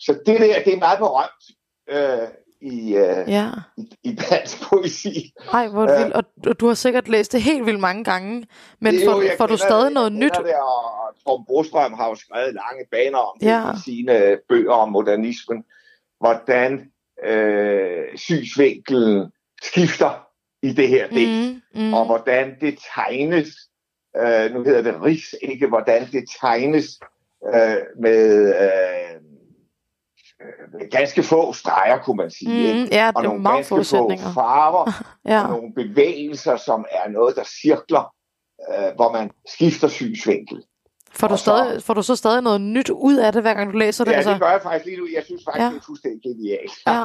Så 0.00 0.12
det 0.26 0.40
der, 0.40 0.62
det 0.64 0.74
er 0.74 0.78
meget 0.78 0.98
berømt 0.98 1.44
øh, 1.90 2.28
i, 2.72 2.94
øh, 2.96 3.28
Ja. 3.28 3.48
i, 3.78 3.90
i 4.02 4.14
dansk 4.30 4.68
poesi. 4.68 5.32
Ej, 5.52 5.68
hvor 5.68 5.86
det 5.86 5.92
Ja. 5.92 5.98
vildt. 6.02 6.14
Og, 6.14 6.24
og 6.46 6.60
du 6.60 6.66
har 6.66 6.74
sikkert 6.74 7.08
læst 7.08 7.32
det 7.32 7.42
helt 7.42 7.66
vildt 7.66 7.80
mange 7.80 8.04
gange. 8.04 8.46
Men 8.80 8.94
Det 8.94 9.04
får, 9.04 9.12
jo, 9.12 9.22
jeg 9.22 9.34
får 9.38 9.46
du 9.46 9.56
stadig 9.56 9.84
det, 9.84 9.92
noget 9.92 10.12
nyt? 10.12 10.32
Det, 10.32 10.54
og 10.54 11.14
Torben 11.26 11.46
Brostrøm 11.46 11.92
har 11.92 12.08
jo 12.08 12.14
skrevet 12.14 12.54
lange 12.54 12.84
baner 12.90 13.18
om 13.18 13.36
det 13.40 13.46
Ja. 13.46 13.72
i 13.72 13.76
sine 13.84 14.38
bøger 14.48 14.72
om 14.72 14.88
modernismen. 14.88 15.64
Hvordan 16.20 16.91
øh, 17.24 18.16
synsvinkelen 18.16 19.32
skifter 19.62 20.26
i 20.62 20.72
det 20.72 20.88
her 20.88 21.08
digt. 21.08 21.62
Mm, 21.74 21.82
mm. 21.82 21.94
og 21.94 22.06
hvordan 22.06 22.56
det 22.60 22.78
tegnes, 22.94 23.48
øh, 24.16 24.54
nu 24.54 24.62
hedder 24.64 24.82
det 24.82 25.02
ris, 25.02 25.34
ikke 25.42 25.66
hvordan 25.66 26.06
det 26.12 26.24
tegnes 26.40 27.00
øh, 27.54 27.76
med, 28.00 28.54
øh, 28.54 29.14
øh, 30.40 30.72
med 30.72 30.90
ganske 30.90 31.22
få 31.22 31.52
streger, 31.52 31.98
kunne 31.98 32.16
man 32.16 32.30
sige. 32.30 32.72
Mm, 32.72 32.78
ikke? 32.78 32.94
ja, 32.94 33.12
Og 33.14 33.22
nogle 33.22 33.50
ganske 33.50 33.84
få 33.84 34.16
farver, 34.34 35.04
Ja. 35.32 35.42
og 35.42 35.50
nogle 35.50 35.74
bevægelser, 35.74 36.56
som 36.56 36.84
er 36.90 37.08
noget, 37.08 37.36
der 37.36 37.44
cirkler, 37.44 38.14
øh, 38.70 38.94
hvor 38.94 39.12
man 39.12 39.30
skifter 39.48 39.88
synsvinkel. 39.88 40.64
Får 41.14 41.28
du, 41.28 41.36
så- 41.36 41.42
stadig, 41.42 41.82
får 41.82 41.94
du 41.94 42.02
så 42.02 42.16
stadig 42.16 42.42
noget 42.42 42.60
nyt 42.60 42.90
ud 42.90 43.16
af 43.16 43.32
det, 43.32 43.42
hver 43.42 43.54
gang 43.54 43.72
du 43.72 43.78
læser 43.78 44.04
det? 44.04 44.10
Ja, 44.12 44.16
altså? 44.16 44.30
det 44.32 44.40
gør 44.40 44.50
jeg 44.50 44.60
faktisk 44.62 44.84
lige 44.86 44.96
nu. 44.98 45.08
Jeg 45.14 45.22
synes 45.24 45.42
faktisk, 45.44 45.60
Ja. 45.60 45.64
ja. 45.64 45.70
det 45.70 45.76
er 45.78 45.84
fuldstændig 45.86 46.22
genialt. 46.22 46.72
Ja. 46.86 47.04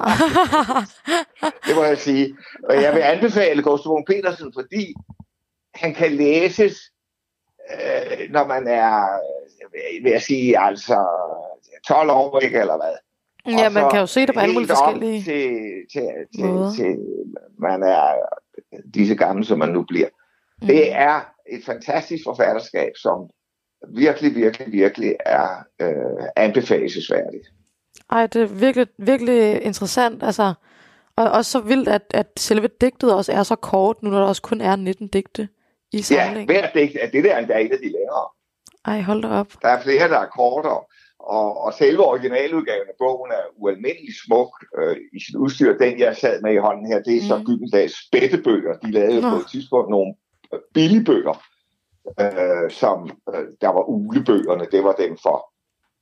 Det 1.67 1.75
må 1.75 1.83
jeg 1.83 1.97
sige. 1.97 2.37
Og 2.63 2.81
jeg 2.81 2.93
vil 2.93 2.99
anbefale 3.01 3.61
Gustav 3.63 4.03
Petersen, 4.07 4.53
fordi 4.53 4.93
han 5.75 5.93
kan 5.93 6.11
læses, 6.11 6.77
øh, 7.71 8.31
når 8.31 8.47
man 8.47 8.67
er, 8.67 9.03
øh, 9.73 10.03
vil 10.03 10.11
jeg 10.11 10.21
sige, 10.21 10.59
altså 10.59 11.05
12 11.87 12.09
år, 12.09 12.39
ikke, 12.39 12.59
eller 12.59 12.77
hvad. 12.77 12.93
ja, 13.59 13.65
Og 13.65 13.71
man 13.73 13.83
så 13.83 13.89
kan 13.89 13.99
jo 13.99 14.05
se 14.05 14.25
det 14.25 14.33
på 14.35 14.39
alle 14.39 14.53
mulige 14.53 14.69
forskellige... 14.69 15.23
Til, 15.23 15.59
til, 15.91 16.07
til, 16.35 16.45
måder. 16.45 16.73
til, 16.73 16.97
man 17.59 17.83
er 17.83 18.13
disse 18.93 19.15
gamle, 19.15 19.45
som 19.45 19.59
man 19.59 19.69
nu 19.69 19.83
bliver. 19.87 20.07
Mm. 20.61 20.67
Det 20.67 20.93
er 20.93 21.21
et 21.49 21.65
fantastisk 21.65 22.23
forfatterskab, 22.23 22.91
som 22.95 23.29
virkelig, 23.95 24.35
virkelig, 24.35 24.71
virkelig 24.71 25.15
er 25.25 25.47
øh, 25.81 26.27
anbefalesværdigt. 26.35 27.47
Ej, 28.11 28.27
det 28.27 28.41
er 28.41 28.45
virkelig, 28.45 28.87
virkelig 28.97 29.61
interessant. 29.61 30.23
Altså, 30.23 30.53
og 31.15 31.31
også 31.31 31.51
så 31.51 31.59
vildt, 31.59 31.87
at, 31.89 32.01
at 32.09 32.27
selve 32.37 32.69
digtet 32.81 33.13
også 33.13 33.31
er 33.31 33.43
så 33.43 33.55
kort, 33.55 34.03
nu 34.03 34.09
når 34.09 34.19
der 34.19 34.25
også 34.27 34.41
kun 34.41 34.61
er 34.61 34.75
19 34.75 35.07
digte 35.07 35.47
i 35.93 35.97
Ja, 35.97 36.01
samlingen. 36.01 36.45
hver 36.45 36.69
digt 36.73 36.97
er 37.01 37.09
det 37.09 37.23
der 37.23 37.33
er 37.33 37.39
endda 37.39 37.59
et 37.65 37.71
af 37.71 37.77
de 37.77 37.83
længere. 37.85 38.27
Ej, 38.85 39.01
hold 39.01 39.21
da 39.21 39.27
op. 39.27 39.47
Der 39.61 39.67
er 39.67 39.81
flere, 39.81 40.07
der 40.09 40.19
er 40.19 40.25
kortere, 40.27 40.79
og, 41.19 41.61
og 41.61 41.73
selve 41.73 42.05
originaludgaven 42.05 42.87
af 42.87 42.93
bogen 42.99 43.31
er 43.31 43.43
ualmindelig 43.55 44.13
smuk 44.25 44.65
øh, 44.77 44.97
i 45.13 45.19
sit 45.25 45.35
udstyr. 45.35 45.77
Den, 45.77 45.99
jeg 45.99 46.15
sad 46.17 46.41
med 46.41 46.53
i 46.53 46.57
hånden 46.57 46.87
her, 46.87 47.01
det 47.01 47.17
er 47.17 47.21
så 47.27 47.37
Mm. 47.37 47.45
Gyldendals 47.45 48.05
spættebøger. 48.07 48.73
De 48.77 48.91
lavede 48.91 49.21
Nå. 49.21 49.29
på 49.29 49.35
et 49.35 49.47
tidspunkt 49.51 49.89
nogle 49.89 50.13
øh, 50.53 50.59
billige 50.73 51.03
bøger, 51.05 51.43
øh, 52.19 52.71
som 52.71 53.09
øh, 53.35 53.45
der 53.61 53.67
var 53.67 53.83
ulebøgerne. 53.89 54.65
Det 54.71 54.83
var 54.83 54.93
dem 54.93 55.17
for 55.17 55.53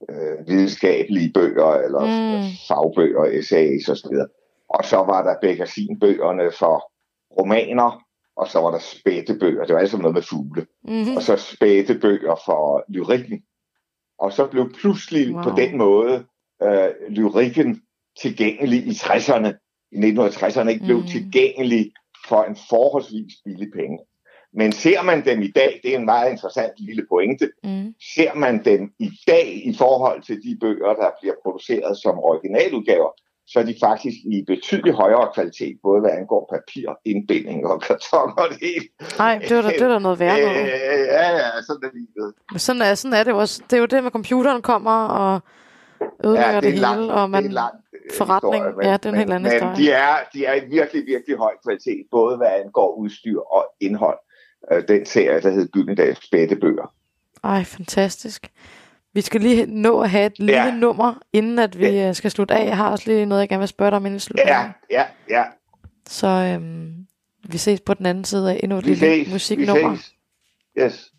øh, 0.09 0.47
videnskabelige 0.47 1.31
bøger, 1.33 1.71
eller 1.73 2.01
Mm. 2.05 2.43
fagbøger, 2.67 3.23
essays 3.25 3.89
osv. 3.89 4.15
Og 4.69 4.85
så 4.85 4.97
var 4.97 5.23
der 5.23 5.35
Bekkersin-bøgerne 5.41 6.51
for 6.59 6.91
romaner, 7.39 8.01
og 8.35 8.47
så 8.47 8.59
var 8.61 8.71
der 8.71 8.79
spættebøger. 8.79 9.65
Det 9.65 9.73
var 9.73 9.79
altså 9.81 9.97
noget 9.97 10.13
med 10.13 10.21
fugle 10.21 10.65
Mm-hmm. 10.83 11.15
og 11.15 11.21
så 11.21 11.35
spæde 11.37 11.99
bøger 11.99 12.35
for 12.45 12.83
lyrikken. 12.89 13.43
Og 14.19 14.33
så 14.33 14.47
blev 14.47 14.73
pludselig 14.73 15.33
Wow. 15.35 15.43
på 15.43 15.49
den 15.57 15.77
måde 15.77 16.25
øh, 16.63 16.89
lyrikken 17.09 17.81
tilgængelig 18.21 18.87
i 18.87 18.89
60'erne. 18.91 19.51
I 19.91 19.95
1960'erne 19.97 20.69
ikke 20.69 20.85
blev 20.85 20.97
Mm. 20.97 21.01
mm. 21.01 21.07
tilgængelig 21.07 21.91
for 22.27 22.43
en 22.43 22.55
forholdsvis 22.69 23.33
billig 23.45 23.67
penge. 23.75 23.99
Men 24.57 24.71
ser 24.71 25.01
man 25.01 25.25
dem 25.25 25.41
i 25.41 25.51
dag, 25.51 25.79
det 25.83 25.93
er 25.93 25.97
en 25.99 26.05
meget 26.05 26.31
interessant 26.31 26.71
lille 26.77 27.05
pointe, 27.09 27.49
Mm. 27.63 27.93
ser 28.15 28.33
man 28.35 28.65
dem 28.65 28.81
i 28.99 29.09
dag 29.27 29.47
i 29.65 29.75
forhold 29.77 30.21
til 30.21 30.35
de 30.43 30.57
bøger, 30.61 30.93
der 30.93 31.09
bliver 31.21 31.33
produceret 31.43 31.97
som 31.97 32.19
originaludgaver, 32.19 33.09
så 33.47 33.59
er 33.59 33.63
de 33.63 33.75
faktisk 33.83 34.15
i 34.33 34.43
betydelig 34.47 34.93
højere 34.93 35.27
kvalitet, 35.33 35.75
både 35.83 36.01
hvad 36.01 36.11
angår 36.11 36.49
papir, 36.55 36.87
indbinding 37.05 37.65
og 37.67 37.81
karton 37.81 38.33
og 38.37 38.45
det 38.49 38.57
hele. 38.61 38.85
Ej, 39.19 39.39
det 39.49 39.55
var 39.57 39.61
da, 39.61 39.69
det 39.69 39.85
var 39.87 39.93
da 39.93 39.99
noget 39.99 40.19
værre 40.19 40.41
noget. 40.41 40.61
Øh, 40.61 40.67
ja, 41.17 41.29
ja, 41.31 41.49
sådan 41.67 41.83
er 41.83 41.93
livet. 41.93 42.33
Men 42.51 42.59
sådan 42.59 42.81
er, 42.81 42.95
sådan 42.95 43.13
er 43.19 43.23
det 43.23 43.31
jo 43.31 43.37
også. 43.37 43.61
Det 43.69 43.73
er 43.75 43.79
jo 43.79 43.85
det 43.85 44.03
med 44.03 44.11
computeren 44.11 44.61
kommer 44.61 45.05
og 45.07 45.39
ødelægger 46.25 46.53
Ja, 46.53 46.61
det, 46.61 46.79
lang- 46.79 46.99
hele, 47.01 47.13
og 47.13 47.29
man... 47.29 47.43
det 47.43 47.49
er 47.49 47.53
lang, 47.53 47.73
øh, 47.93 48.17
forretning. 48.17 48.65
historie, 48.65 48.87
Ja, 48.89 48.93
det 48.97 49.05
er 49.05 49.09
en 49.09 49.15
helt 49.17 49.33
anden 49.33 49.43
men 49.43 49.51
historie. 49.51 49.75
de 49.75 49.91
er, 49.91 50.15
de 50.33 50.45
er 50.45 50.53
i 50.55 50.65
virkelig, 50.69 51.05
virkelig 51.05 51.37
høj 51.37 51.53
kvalitet, 51.65 52.01
både 52.11 52.37
hvad 52.37 52.47
angår 52.63 52.95
udstyr 52.95 53.39
og 53.39 53.63
indhold. 53.81 54.19
Øh, 54.71 54.83
Den 54.87 55.05
serie, 55.05 55.41
der 55.41 55.49
hedder 55.51 55.67
Gyldendals 55.67 56.25
Spættebøger. 56.25 56.93
Ej, 57.43 57.63
fantastisk. 57.63 58.47
Vi 59.13 59.21
skal 59.21 59.41
lige 59.41 59.65
nå 59.65 59.99
at 60.01 60.09
have 60.09 60.25
et 60.25 60.39
lille 60.39 60.63
Ja. 60.63 60.71
nummer, 60.75 61.13
inden 61.33 61.59
at 61.59 61.79
vi 61.79 61.99
øh, 61.99 62.15
skal 62.15 62.31
slutte 62.31 62.53
af. 62.53 62.65
Jeg 62.65 62.77
har 62.77 62.89
også 62.91 63.03
lige 63.11 63.25
noget, 63.25 63.41
jeg 63.41 63.49
gerne 63.49 63.59
vil 63.59 63.67
spørge 63.67 63.91
dig 63.91 63.95
om 63.97 64.05
inden 64.05 64.19
slutningen. 64.19 64.53
Ja, 64.55 64.71
ja, 64.91 65.05
ja. 65.29 65.43
Så 66.07 66.27
øhm, 66.27 66.93
vi 67.49 67.57
ses 67.57 67.81
på 67.81 67.93
den 67.93 68.05
anden 68.05 68.23
side 68.23 68.51
af 68.51 68.59
endnu 68.63 68.77
et 68.77 68.85
Vi 68.85 68.89
lille 68.89 69.23
ses. 69.25 69.33
musiknummer. 69.33 69.89
Vi 69.91 69.97
ses. 69.97 70.13
Yes. 70.79 71.11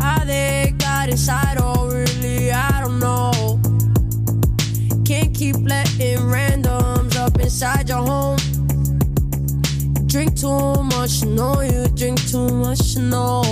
How 0.00 0.24
they 0.26 0.70
got 0.78 1.08
inside, 1.10 1.53
inside 7.54 7.88
your 7.88 8.04
home. 8.04 8.36
Drink 10.06 10.34
too 10.34 10.74
much, 10.90 11.22
you 11.22 11.30
know 11.30 11.60
you 11.60 11.86
drink 11.94 12.18
too 12.28 12.48
much, 12.48 12.96
you 12.96 13.02
know. 13.02 13.42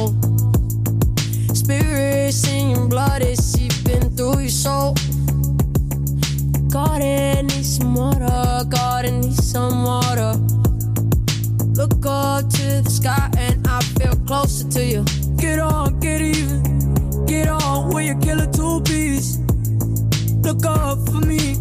Spirits 1.54 2.48
in 2.48 2.70
your 2.70 2.88
blood 2.88 3.22
is 3.22 3.38
seeping 3.38 4.10
through 4.16 4.40
your 4.40 4.48
soul. 4.48 4.94
Garden 6.68 7.46
needs 7.46 7.76
some 7.76 7.94
water, 7.94 8.64
garden 8.68 9.20
needs 9.20 9.46
some 9.52 9.84
water. 9.84 10.32
Look 11.78 12.04
up 12.04 12.50
to 12.56 12.82
the 12.82 12.90
sky 12.90 13.30
and 13.38 13.64
I 13.68 13.80
feel 13.94 14.16
closer 14.26 14.68
to 14.70 14.84
you. 14.84 15.04
Get 15.36 15.60
on, 15.60 16.00
get 16.00 16.20
even. 16.20 17.24
Get 17.26 17.46
on 17.46 17.94
with 17.94 18.06
your 18.06 18.18
killer 18.18 18.50
two 18.50 18.80
piece. 18.80 19.38
Look 20.42 20.66
up 20.66 20.98
for 21.06 21.20
me. 21.24 21.54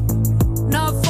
Not 0.72 1.01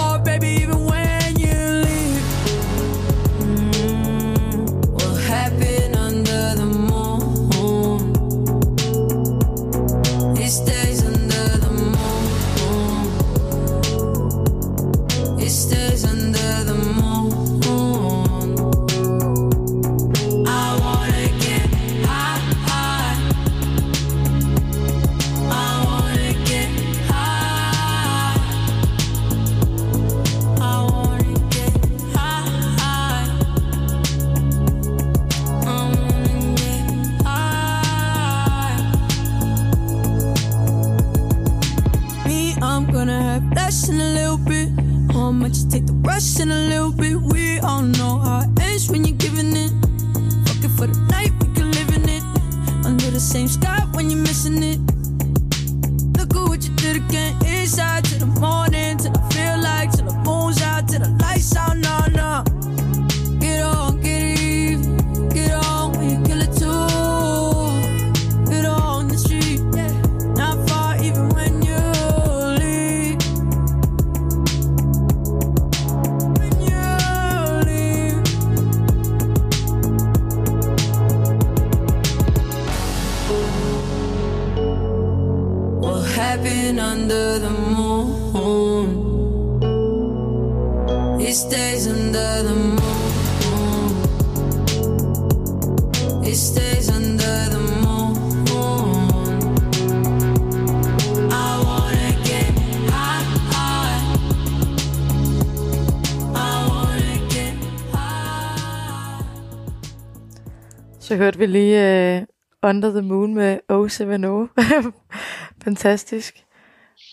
hørte 111.22 111.40
vi 111.40 111.46
lige 111.46 112.18
uh, 112.18 112.70
Under 112.70 112.92
the 112.92 113.02
Moon 113.02 113.34
med 113.34 113.60
O7O. 113.72 114.62
Fantastisk. 115.64 116.44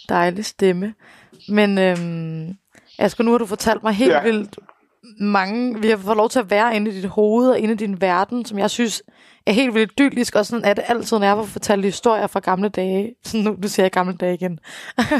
Dejlig 0.08 0.44
stemme. 0.44 0.94
Men 1.48 1.78
øhm, 1.78 2.56
Asger, 2.98 3.24
nu 3.24 3.30
har 3.30 3.38
du 3.38 3.46
fortalt 3.46 3.82
mig 3.82 3.92
helt 3.92 4.12
ja. 4.12 4.22
vildt 4.22 4.58
mange... 5.20 5.80
Vi 5.80 5.88
har 5.88 5.96
fået 5.96 6.16
lov 6.16 6.28
til 6.28 6.38
at 6.38 6.50
være 6.50 6.76
inde 6.76 6.90
i 6.90 6.94
dit 6.94 7.04
hoved 7.04 7.50
og 7.50 7.58
inde 7.58 7.74
i 7.74 7.76
din 7.76 8.00
verden, 8.00 8.44
som 8.44 8.58
jeg 8.58 8.70
synes 8.70 9.02
er 9.48 9.52
helt 9.52 9.74
vildt 9.74 9.92
idyllisk, 10.00 10.34
og 10.34 10.46
sådan 10.46 10.64
er 10.64 10.74
det 10.74 10.84
altid, 10.88 11.18
når 11.18 11.26
jeg 11.26 11.36
får 11.36 11.44
fortalt 11.44 11.84
historier 11.84 12.26
fra 12.26 12.40
gamle 12.40 12.68
dage. 12.68 13.14
Sådan 13.24 13.44
nu, 13.44 13.56
du 13.62 13.68
siger 13.68 13.84
jeg 13.84 13.90
gamle 13.92 14.16
dage 14.16 14.34
igen. 14.34 14.58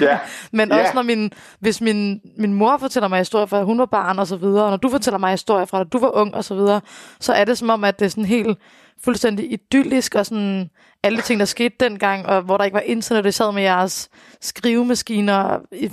Ja. 0.00 0.18
Men 0.52 0.68
Ja. 0.72 0.80
også 0.80 0.94
når 0.94 1.02
min, 1.02 1.32
hvis 1.60 1.80
min, 1.80 2.20
min 2.38 2.52
mor 2.54 2.76
fortæller 2.78 3.08
mig 3.08 3.18
historier 3.18 3.46
fra, 3.46 3.58
da 3.58 3.64
hun 3.64 3.78
var 3.78 3.86
barn 3.86 4.18
og 4.18 4.26
så 4.26 4.36
videre, 4.36 4.64
og 4.64 4.70
når 4.70 4.76
du 4.76 4.88
fortæller 4.90 5.18
mig 5.18 5.30
historier 5.30 5.64
fra, 5.64 5.78
da 5.78 5.84
du 5.84 5.98
var 5.98 6.16
ung 6.16 6.34
og 6.34 6.44
så 6.44 6.54
videre, 6.54 6.80
så 7.20 7.32
er 7.32 7.44
det 7.44 7.58
som 7.58 7.70
om, 7.70 7.84
at 7.84 7.98
det 7.98 8.04
er 8.04 8.10
sådan 8.10 8.24
helt 8.24 8.58
fuldstændig 9.04 9.52
idyllisk, 9.52 10.14
og 10.14 10.26
sådan 10.26 10.70
alle 11.02 11.16
de 11.18 11.22
ting, 11.22 11.40
der 11.40 11.46
skete 11.46 11.74
dengang, 11.80 12.26
og 12.26 12.42
hvor 12.42 12.56
der 12.56 12.64
ikke 12.64 12.74
var 12.74 12.80
internet, 12.80 13.24
det 13.24 13.34
sad 13.34 13.52
med 13.52 13.62
jeres 13.62 14.08
skrivemaskiner 14.40 15.58
i 15.72 15.86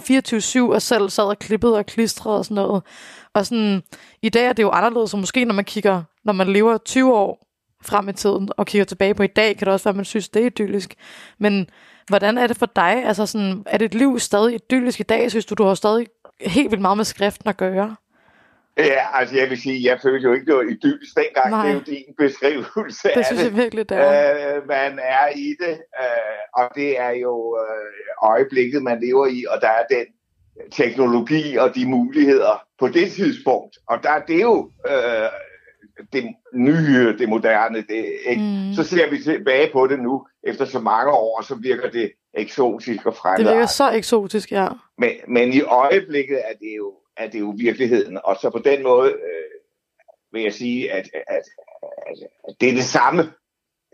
24-7, 0.70 0.74
og 0.74 0.82
selv 0.82 1.10
sad 1.10 1.24
og 1.24 1.40
klippede 1.40 1.78
og 1.78 1.86
klistrede 1.86 2.38
og 2.38 2.46
sådan 2.46 2.56
noget. 2.56 2.84
Og 3.34 3.46
sådan, 3.46 3.82
i 4.22 4.30
dag 4.30 4.46
er 4.46 4.54
det 4.54 4.64
jo 4.64 4.70
anderledes, 4.70 5.12
så 5.12 5.18
måske 5.18 5.46
når 5.46 5.54
man 5.54 5.66
kigger, 5.66 6.04
når 6.26 6.34
man 6.34 6.48
lever 6.48 6.78
20 6.78 7.14
år 7.16 7.45
frem 7.88 8.10
i 8.10 8.14
tiden, 8.14 8.50
og 8.58 8.66
kigger 8.66 8.86
tilbage 8.86 9.14
på 9.14 9.24
i 9.24 9.28
dag, 9.28 9.58
kan 9.58 9.66
det 9.66 9.74
også 9.74 9.84
være, 9.84 9.92
at 9.92 9.96
man 9.96 10.06
synes, 10.06 10.30
det 10.30 10.42
er 10.42 10.46
idyllisk. 10.46 10.96
Men 11.40 11.70
hvordan 12.08 12.38
er 12.38 12.48
det 12.48 12.58
for 12.58 12.70
dig? 12.76 13.04
Altså 13.06 13.26
sådan, 13.26 13.64
er 13.66 13.78
dit 13.78 13.96
liv 13.96 14.20
stadig 14.20 14.56
idyllisk 14.56 15.00
i 15.00 15.04
dag, 15.04 15.30
synes 15.30 15.46
du, 15.46 15.56
du 15.56 15.64
har 15.64 15.74
stadig 15.74 16.08
helt 16.42 16.72
vildt 16.72 16.82
meget 16.82 16.98
med 16.98 17.06
skriften 17.06 17.50
at 17.50 17.58
gøre? 17.58 17.96
Ja, 18.78 19.20
altså 19.20 19.36
jeg 19.36 19.50
vil 19.50 19.62
sige, 19.62 19.90
jeg 19.90 20.00
følte 20.02 20.28
jo 20.28 20.34
ikke, 20.34 20.46
det 20.46 20.56
var 20.56 20.62
idyllisk 20.62 21.16
dengang. 21.16 21.50
Nej. 21.50 21.66
Det 21.66 21.72
er 21.72 21.74
jo 21.74 21.82
din 21.86 22.14
beskrivelse 22.18 23.08
Det 23.08 23.18
af 23.18 23.26
synes 23.26 23.44
jeg 23.44 23.56
virkelig, 23.56 23.90
det 23.90 23.98
er. 23.98 24.56
Øh, 24.56 24.68
man 24.68 25.00
er 25.00 25.28
i 25.36 25.56
det, 25.60 25.78
øh, 26.02 26.42
og 26.54 26.70
det 26.76 27.00
er 27.00 27.10
jo 27.10 27.58
øh, 27.62 28.30
øjeblikket, 28.32 28.84
man 28.84 29.00
lever 29.02 29.26
i, 29.26 29.46
og 29.50 29.62
der 29.62 29.68
er 29.68 29.84
den 29.90 30.06
teknologi 30.72 31.56
og 31.56 31.76
de 31.76 31.86
muligheder 31.86 32.64
på 32.80 32.88
det 32.88 33.12
tidspunkt. 33.12 33.78
Og 33.88 34.04
der 34.04 34.10
er 34.10 34.20
det 34.20 34.42
jo 34.42 34.72
øh, 34.88 35.30
det 36.14 36.36
nye, 36.54 37.18
det 37.18 37.30
moderne. 37.30 37.78
Det, 37.78 38.16
ikke? 38.26 38.42
Mm. 38.42 38.74
Så 38.74 38.84
ser 38.84 39.10
vi 39.10 39.24
tilbage 39.24 39.70
på 39.74 39.88
det 39.88 40.00
nu, 40.00 40.28
efter 40.44 40.66
så 40.66 40.80
mange 40.80 41.12
år, 41.12 41.42
så 41.42 41.56
virker 41.56 41.90
det 41.90 42.12
eksotisk 42.34 43.06
og 43.06 43.12
Det 43.12 43.20
fremmed. 43.20 43.52
virker 43.52 43.66
så 43.66 43.92
eksotisk, 43.92 44.52
ja. 44.52 44.68
Men, 44.98 45.12
men 45.28 45.54
i 45.54 45.62
øjeblikket 45.62 46.38
er 46.38 46.54
det 46.60 46.74
jo, 46.78 46.94
er 47.18 47.30
det 47.30 47.40
jo 47.40 47.54
virkeligheden. 47.58 48.20
Og 48.24 48.38
så 48.42 48.50
på 48.50 48.60
den 48.60 48.84
måde 48.84 49.10
øh, 49.10 49.62
vil 50.32 50.44
jeg 50.44 50.54
sige, 50.54 50.92
at, 50.92 51.10
at, 51.28 51.44
at, 52.08 52.18
at 52.50 52.56
det 52.62 52.70
er 52.70 52.74
det 52.74 52.84
samme. 52.84 53.32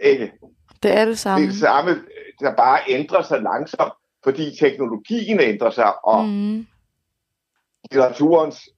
Ikke? 0.02 0.32
Det 0.84 0.92
er 0.92 1.06
det 1.06 1.08
Det 1.08 1.12
er 1.12 1.16
samme. 1.16 1.48
det 1.48 1.56
samme, 1.56 1.92
der 2.40 2.56
bare 2.56 2.80
ændrer 2.88 3.22
sig 3.22 3.42
langsomt, 3.42 3.94
fordi 4.24 4.56
teknologien 4.60 5.40
ændrer 5.40 5.70
sig, 5.70 6.06
og. 6.06 6.26
Mm. 6.26 6.66
litteraturens 7.92 8.70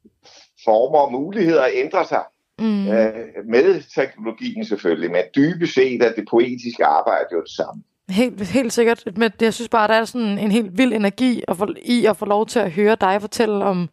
former 0.66 1.00
og 1.00 1.12
muligheder 1.12 1.66
ændrer 1.74 2.04
sig 2.04 2.24
Mm. 2.64 2.88
øh, 2.88 3.14
med 3.50 3.82
teknologien 3.96 4.66
selvfølgelig. 4.66 5.12
Men 5.12 5.22
dybest 5.36 5.74
set 5.74 6.02
er 6.04 6.12
det 6.14 6.26
poetiske 6.30 6.86
arbejde 6.86 7.26
jo 7.34 7.42
det 7.42 7.52
samme. 7.52 7.84
Helt, 8.10 8.42
helt 8.42 8.74
sikkert. 8.74 9.04
Men 9.18 9.32
jeg 9.42 9.54
synes 9.54 9.70
bare, 9.70 9.88
der 9.88 9.94
er 9.94 10.06
sådan 10.06 10.38
en 10.40 10.52
helt 10.52 10.78
vild 10.78 10.94
energi 10.94 11.44
at 11.48 11.58
få, 11.58 11.68
i 11.86 12.06
at 12.06 12.18
få 12.18 12.26
lov 12.26 12.46
til 12.48 12.60
at 12.60 12.72
høre 12.72 12.96
dig 13.02 13.22
fortælle 13.22 13.66
om, 13.66 13.90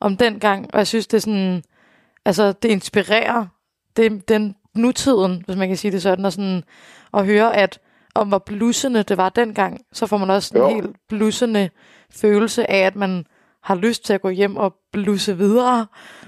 om 0.00 0.16
den 0.16 0.38
gang. 0.40 0.66
Og 0.72 0.78
jeg 0.78 0.86
synes, 0.86 1.06
det 1.06 1.16
er 1.16 1.20
sådan, 1.20 1.62
altså 2.24 2.52
det 2.52 2.68
inspirerer 2.68 3.46
det, 3.96 4.28
den 4.28 4.54
nutiden, 4.74 5.42
hvis 5.46 5.56
man 5.56 5.68
kan 5.68 5.76
sige 5.76 5.92
det 5.92 6.02
sådan, 6.02 6.24
og 6.24 6.32
sådan 6.32 6.62
at 7.14 7.26
høre, 7.26 7.56
at 7.56 7.78
om 8.14 8.28
hvor 8.28 8.38
blussende 8.38 9.02
det 9.02 9.16
var 9.16 9.28
dengang, 9.28 9.80
så 9.92 10.06
får 10.06 10.16
man 10.16 10.30
også 10.30 10.58
en 10.58 10.74
helt 10.74 10.96
blussende 11.08 11.70
følelse 12.10 12.70
af, 12.70 12.78
at 12.86 12.96
man 12.96 13.24
har 13.62 13.74
lyst 13.74 14.04
til 14.04 14.12
at 14.12 14.20
gå 14.20 14.28
hjem 14.28 14.56
og 14.56 14.74
blusse 14.92 15.36
videre. 15.38 15.86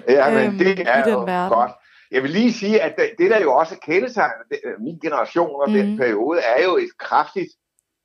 Ja, 0.09 0.30
men 0.30 0.47
Øhm, 0.47 0.59
det 0.59 0.78
i 0.78 0.82
er 0.86 1.05
den 1.05 1.12
jo 1.12 1.24
verden. 1.24 1.59
godt. 1.59 1.70
Jeg 2.15 2.23
vil 2.23 2.31
lige 2.31 2.53
sige, 2.53 2.83
at 2.83 2.97
det, 3.19 3.31
der 3.31 3.41
jo 3.41 3.55
også 3.55 3.77
kendetegner 3.83 4.45
det- 4.51 4.61
øh, 4.65 4.81
min 4.81 4.99
generation 4.99 5.61
og 5.62 5.71
mm. 5.71 5.75
den 5.75 5.99
periode, 5.99 6.41
er 6.41 6.62
jo 6.65 6.77
et 6.77 6.99
kraftigt, 6.99 7.53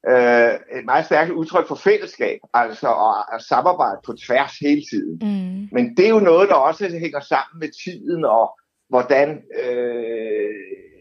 øh, 0.10 0.80
et 0.80 0.86
meget 0.86 1.06
stærkt 1.06 1.32
udtryk 1.32 1.68
for 1.68 1.76
fællesskab, 1.76 2.40
altså 2.54 2.88
at, 2.88 3.36
at 3.36 3.42
samarbejde 3.42 4.00
på 4.06 4.14
tværs 4.28 4.58
hele 4.58 4.84
tiden. 4.92 5.14
Mm. 5.22 5.68
Men 5.72 5.98
det 5.98 6.06
er 6.06 6.10
jo 6.10 6.20
noget, 6.20 6.50
der 6.50 6.56
også 6.56 6.90
hænger 6.90 7.20
sammen 7.20 7.60
med 7.60 7.70
tiden 7.84 8.26
og 8.26 8.60
hvordan, 8.90 9.30
øh, 9.64 10.50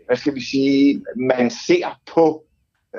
hvad 0.07 0.17
skal 0.17 0.35
vi 0.35 0.41
sige, 0.41 1.05
man 1.17 1.51
ser 1.51 2.01
på 2.15 2.45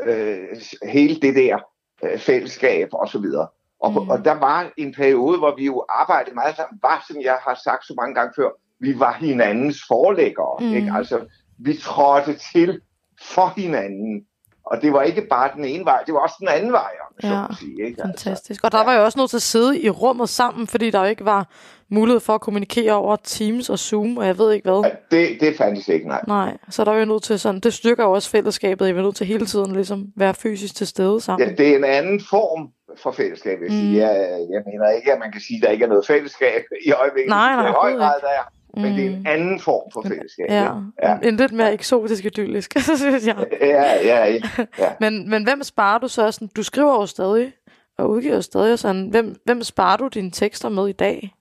øh, 0.06 0.48
hele 0.84 1.16
det 1.16 1.36
der 1.36 1.58
øh, 2.04 2.20
fællesskab 2.20 2.88
og 2.92 3.08
så 3.08 3.20
videre. 3.20 3.48
Og, 3.80 3.92
mm. 3.92 4.10
og 4.10 4.26
der 4.26 4.34
var 4.40 4.72
en 4.78 4.94
periode, 4.94 5.38
hvor 5.38 5.56
vi 5.56 5.66
jo 5.66 5.86
arbejdede 5.90 6.36
meget 6.36 6.56
sammen, 6.56 6.80
var, 6.82 7.06
som 7.08 7.22
jeg 7.22 7.38
har 7.48 7.60
sagt 7.64 7.86
så 7.86 7.94
mange 7.98 8.16
gange 8.16 8.34
før, 8.36 8.50
vi 8.82 9.00
var 9.00 9.14
hinandens 9.20 9.78
forlæggere. 9.88 10.58
Mm. 10.60 10.76
Ikke? 10.76 10.92
Altså, 10.96 11.20
vi 11.60 11.74
trådte 11.74 12.36
til 12.54 12.82
for 13.22 13.54
hinanden. 13.58 14.22
Og 14.66 14.82
det 14.82 14.94
var 14.94 15.02
ikke 15.02 15.22
bare 15.30 15.50
den 15.56 15.66
ene 15.66 15.86
vej, 15.86 16.04
det 16.06 16.14
var 16.14 16.20
også 16.20 16.36
den 16.40 16.48
anden 16.48 16.72
vej, 16.72 16.92
om 17.02 17.10
Ja, 17.24 17.46
så 17.52 17.60
sige. 17.60 17.88
Ikke? 17.88 18.02
Fantastisk. 18.02 18.64
Og 18.64 18.72
der 18.72 18.84
var 18.84 18.96
jo 18.96 19.04
også 19.04 19.20
nødt 19.20 19.30
til 19.30 19.38
at 19.38 19.42
sidde 19.42 19.80
i 19.82 19.90
rummet 19.90 20.30
sammen, 20.30 20.68
fordi 20.68 20.90
der 20.90 21.00
jo 21.00 21.06
ikke 21.06 21.26
var 21.26 21.48
mulighed 21.90 22.20
for 22.20 22.36
at 22.36 22.42
kommunikere 22.42 22.94
over 22.94 23.16
Teams 23.24 23.70
og 23.70 23.80
Zoom, 23.80 24.18
og 24.18 24.26
jeg 24.26 24.38
ved 24.38 24.52
ikke 24.54 24.70
hvad. 24.70 24.84
Altså, 24.86 25.00
det, 25.12 25.38
det 25.40 25.58
fandtes 25.58 25.88
ikke, 25.88 26.08
nej. 26.08 26.22
Nej, 26.28 26.58
så 26.70 26.84
der 26.84 26.92
er 26.92 27.00
jo 27.00 27.06
nødt 27.06 27.24
til 27.24 27.40
sådan, 27.40 27.60
det 27.60 27.74
styrker 27.74 28.04
jo 28.04 28.12
også 28.12 28.30
fællesskabet, 28.30 28.88
I 28.88 28.90
er 28.90 28.94
nødt 28.94 29.16
til 29.16 29.28
hele 29.28 29.46
tiden 29.46 29.74
ligesom 29.74 30.06
være 30.16 30.34
fysisk 30.34 30.76
til 30.76 30.88
stede 30.88 31.22
sammen. 31.22 31.50
Ja, 31.50 31.56
det 31.56 31.68
er 31.70 31.78
en 31.78 31.84
anden 31.84 32.22
form 32.30 32.70
for 33.04 33.12
fællesskab, 33.12 33.60
jeg. 33.62 33.72
Mm. 33.72 33.96
Jeg, 33.96 34.16
jeg 34.54 34.62
mener 34.66 34.90
ikke, 34.90 35.14
at 35.14 35.20
man 35.20 35.32
kan 35.32 35.42
sige, 35.42 35.58
at 35.58 35.64
der 35.64 35.70
ikke 35.70 35.86
er 35.86 35.90
noget 35.90 36.08
fællesskab 36.08 36.62
i 36.86 36.92
øjeblikket. 36.92 37.30
Nej, 37.30 37.56
nej, 37.56 37.62
Det 37.62 37.70
er 37.70 37.74
i 37.74 37.82
høj 37.82 37.94
grad, 37.94 38.22
der 38.22 38.28
er. 38.28 38.59
Men 38.74 38.94
det 38.98 39.06
er 39.06 39.10
en 39.10 39.20
Mm. 39.20 39.26
anden 39.28 39.60
form 39.60 39.92
for 39.94 40.02
fællesskab. 40.08 40.46
Ja, 40.50 40.64
ja. 40.64 40.72
ja. 41.04 41.18
En, 41.30 41.36
lidt 41.38 41.52
mere 41.52 41.74
eksotisk 41.74 42.26
idyllisk, 42.26 42.74
synes 42.98 43.28
jeg. 43.28 43.46
Ja, 43.62 43.84
ja, 44.06 44.26
ja. 44.26 44.40
ja. 44.80 44.92
Men, 45.10 45.30
men 45.30 45.44
hvem 45.44 45.64
sparer 45.64 45.98
du 46.00 46.08
så? 46.08 46.32
Sådan, 46.32 46.48
du 46.56 46.64
skriver 46.64 46.94
jo 46.94 47.06
stadig, 47.06 47.54
og 47.98 48.10
udgiver 48.10 48.42
stadig. 48.42 48.80
Sådan, 48.80 49.08
hvem, 49.10 49.36
hvem 49.46 49.64
sparer 49.64 49.98
du 49.98 50.08
dine 50.08 50.32
tekster 50.32 50.70
med 50.70 50.88
i 50.88 50.92
dag? 50.92 51.34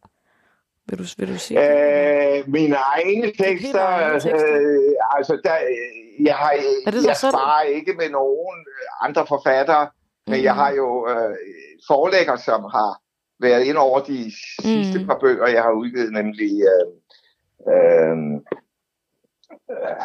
Vil 0.89 0.99
du, 0.99 1.05
vil 1.19 1.29
du 1.29 1.39
sige 1.39 1.61
det? 1.61 2.39
Øh, 2.39 2.49
mine 2.53 2.77
egne 2.77 3.33
tekster, 3.39 3.81
egne 3.85 4.21
tekster. 4.21 4.57
øh, 4.61 4.95
altså 5.17 5.41
der, 5.45 5.55
jeg, 6.25 6.35
har, 6.35 6.51
Er 6.87 6.91
det 6.91 7.05
jeg 7.07 7.17
selv? 7.17 7.31
sparer 7.33 7.63
ikke 7.63 7.93
med 7.99 8.11
nogen 8.11 8.59
øh, 8.69 9.09
andre 9.09 9.27
forfattere, 9.27 9.89
men 10.27 10.39
Mm. 10.39 10.45
jeg 10.45 10.55
har 10.55 10.71
jo 10.73 11.09
øh, 11.11 11.35
forlægger, 11.89 12.37
som 12.37 12.61
har 12.63 13.01
været 13.41 13.65
ind 13.65 13.77
over 13.77 14.01
de 14.01 14.33
sidste 14.63 14.99
Mm. 15.01 15.07
par 15.07 15.19
bøger, 15.21 15.47
jeg 15.49 15.63
har 15.63 15.71
udgivet, 15.71 16.13
nemlig 16.13 16.51
øh, 16.63 16.87
øh, 17.75 18.17
øh, 19.71 19.97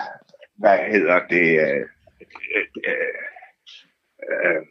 hvad 0.55 0.77
hedder 0.77 1.19
det? 1.29 1.59
Øh, 1.59 1.85
øh, 2.87 3.23
øh, 4.29 4.61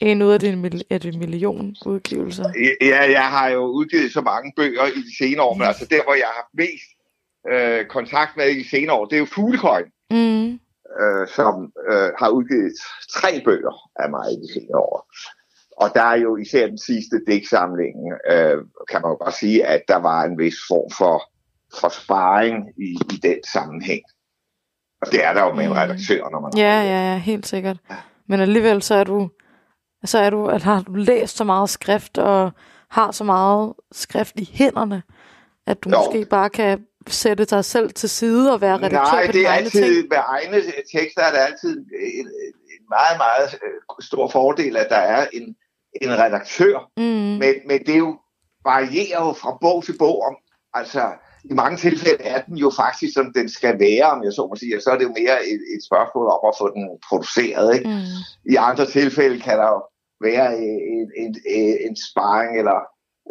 en 0.00 0.22
ud 0.22 0.32
af 0.32 0.56
mil- 0.56 0.84
af 0.90 1.00
dine 1.00 1.18
million 1.18 1.76
udgivelser. 1.86 2.44
Ja, 2.80 3.10
jeg 3.10 3.28
har 3.30 3.48
jo 3.48 3.60
udgivet 3.64 4.12
så 4.12 4.20
mange 4.20 4.52
bøger 4.56 4.86
i 4.86 5.00
de 5.00 5.16
senere 5.18 5.42
år, 5.42 5.54
men 5.54 5.66
altså 5.66 5.86
der, 5.90 6.04
hvor 6.04 6.14
jeg 6.14 6.26
har 6.26 6.34
haft 6.42 6.54
mest 6.54 6.88
øh, 7.52 7.86
kontakt 7.86 8.36
med 8.36 8.46
i 8.46 8.58
de 8.58 8.68
senere 8.68 8.96
år, 8.96 9.04
det 9.04 9.16
er 9.16 9.20
jo 9.20 9.24
Fuglekøjen, 9.34 9.92
Mm. 10.10 10.52
øh, 11.02 11.28
som 11.28 11.72
øh, 11.90 12.10
har 12.18 12.28
udgivet 12.28 12.72
tre 13.10 13.40
bøger 13.44 13.90
af 13.96 14.10
mig 14.10 14.32
i 14.32 14.36
de 14.36 14.52
senere 14.52 14.78
år. 14.78 15.10
Og 15.80 15.90
der 15.94 16.02
er 16.02 16.16
jo 16.16 16.36
især 16.36 16.66
den 16.66 16.78
sidste 16.78 17.20
digtsamling, 17.26 17.96
øh, 18.30 18.56
kan 18.90 19.02
man 19.02 19.10
jo 19.10 19.16
bare 19.24 19.32
sige, 19.32 19.66
at 19.66 19.82
der 19.88 19.96
var 19.96 20.22
en 20.24 20.38
vis 20.38 20.54
form 20.68 20.90
for, 20.98 21.22
for 21.80 21.88
sparring 21.88 22.68
i, 22.78 22.90
i 23.14 23.16
den 23.22 23.38
sammenhæng. 23.52 24.02
Og 25.02 25.12
det 25.12 25.24
er 25.24 25.32
der 25.32 25.42
jo 25.44 25.54
med 25.54 25.64
en 25.64 25.70
Mm. 25.70 25.76
redaktør, 25.76 26.30
når 26.30 26.40
man 26.40 26.52
Ja, 26.56 26.82
ja, 26.82 27.12
ja, 27.12 27.18
helt 27.18 27.46
sikkert. 27.46 27.76
Men 28.28 28.40
alligevel 28.40 28.82
så 28.82 28.94
er 28.94 29.04
du, 29.04 29.30
så 30.04 30.18
er 30.18 30.30
du, 30.30 30.46
at 30.46 30.62
har 30.62 30.82
du 30.82 30.94
læst 30.94 31.36
så 31.36 31.44
meget 31.44 31.70
skrift 31.70 32.18
og 32.18 32.50
har 32.90 33.10
så 33.10 33.24
meget 33.24 33.72
skrift 33.92 34.40
i 34.40 34.50
hænderne, 34.52 35.02
at 35.66 35.84
du 35.84 35.90
Jo. 35.90 35.96
måske 35.98 36.26
bare 36.30 36.50
kan 36.50 36.86
sætte 37.08 37.44
dig 37.44 37.64
selv 37.64 37.90
til 37.90 38.08
side 38.08 38.52
og 38.52 38.60
være 38.60 38.76
redaktør 38.76 38.98
Nej, 38.98 39.26
på 39.26 39.32
det 39.32 39.46
er 39.46 39.50
altid, 39.52 39.94
ting. 40.00 40.08
med 40.08 40.18
egne 40.26 40.62
tekster 40.94 41.22
er 41.22 41.30
det 41.30 41.38
altid 41.38 41.76
en, 41.78 42.26
en 42.74 42.84
meget, 42.88 43.16
meget 43.18 43.54
øh, 43.54 44.02
stor 44.04 44.28
fordel, 44.28 44.76
at 44.76 44.86
der 44.90 44.96
er 44.96 45.26
en, 45.32 45.56
en 46.02 46.18
redaktør. 46.18 46.90
Mm. 46.96 47.02
Men, 47.42 47.54
men 47.66 47.78
det 47.86 47.94
er 47.94 47.98
jo, 47.98 48.18
varierer 48.64 49.26
jo 49.26 49.32
fra 49.32 49.58
bog 49.60 49.84
til 49.84 49.98
bog. 49.98 50.22
Om, 50.28 50.36
altså, 50.74 51.02
i 51.50 51.54
mange 51.54 51.76
tilfælde 51.76 52.22
er 52.22 52.42
den 52.42 52.56
jo 52.56 52.72
faktisk, 52.76 53.14
som 53.14 53.32
den 53.32 53.48
skal 53.48 53.78
være, 53.78 54.04
om 54.10 54.24
jeg 54.24 54.32
så 54.32 54.46
må 54.46 54.56
sige, 54.56 54.76
og 54.76 54.82
så 54.82 54.90
er 54.90 54.98
det 54.98 55.04
jo 55.04 55.14
mere 55.18 55.36
et, 55.52 55.60
et 55.74 55.82
spørgsmål 55.88 56.26
om 56.26 56.40
at 56.48 56.54
få 56.58 56.74
den 56.74 56.88
produceret. 57.08 57.76
Ikke? 57.76 57.88
Mm. 57.88 58.52
I 58.52 58.54
andre 58.54 58.86
tilfælde 58.86 59.40
kan 59.40 59.58
der 59.58 59.68
jo 59.68 59.82
være 60.20 60.58
en, 60.58 61.10
en, 61.22 61.34
en, 61.46 61.76
en 61.86 61.96
sparring 62.10 62.58
eller 62.58 62.78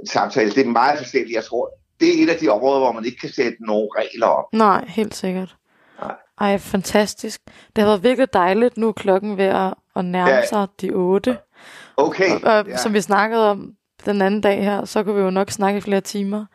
en 0.02 0.08
samtale. 0.08 0.52
Det 0.52 0.66
er 0.66 0.70
meget 0.70 0.98
forskelligt. 0.98 1.36
Jeg 1.36 1.44
tror, 1.44 1.72
det 2.00 2.10
er 2.10 2.24
et 2.24 2.30
af 2.30 2.38
de 2.38 2.50
områder, 2.50 2.80
hvor 2.80 2.92
man 2.92 3.06
ikke 3.06 3.18
kan 3.18 3.30
sætte 3.30 3.58
nogle 3.60 3.88
regler 3.98 4.28
op. 4.28 4.46
Nej, 4.54 4.86
helt 4.88 5.16
sikkert. 5.16 5.56
Nej. 6.02 6.16
Ej, 6.40 6.58
fantastisk. 6.58 7.42
Det 7.76 7.84
har 7.84 7.90
været 7.90 8.04
virkelig 8.04 8.34
dejligt. 8.34 8.78
Nu 8.78 8.88
er 8.88 8.92
klokken 8.92 9.38
ved 9.38 9.46
at, 9.46 9.74
nærme 10.06 10.32
Ja. 10.32 10.46
sig 10.46 10.68
de 10.82 10.92
otte. 10.92 11.38
Okay. 11.98 12.32
Og, 12.32 12.54
og 12.54 12.68
ja. 12.68 12.78
som 12.78 12.94
vi 12.94 13.02
snakkede 13.02 13.52
om 13.52 13.74
den 14.06 14.22
anden 14.22 14.42
dag 14.42 14.64
her, 14.64 14.86
så 14.86 15.04
kunne 15.04 15.16
vi 15.16 15.22
jo 15.22 15.30
nok 15.30 15.52
snakke 15.52 15.78
i 15.78 15.82
flere 15.82 16.02
timer. 16.02 16.46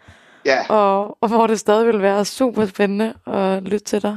ja. 0.44 0.66
og, 0.68 1.18
og 1.20 1.28
hvor 1.28 1.46
det 1.46 1.60
stadig 1.60 1.86
vil 1.86 2.02
være 2.02 2.24
super 2.24 2.66
spændende 2.66 3.14
at 3.26 3.62
lytte 3.62 3.84
til 3.84 4.02
dig. 4.02 4.16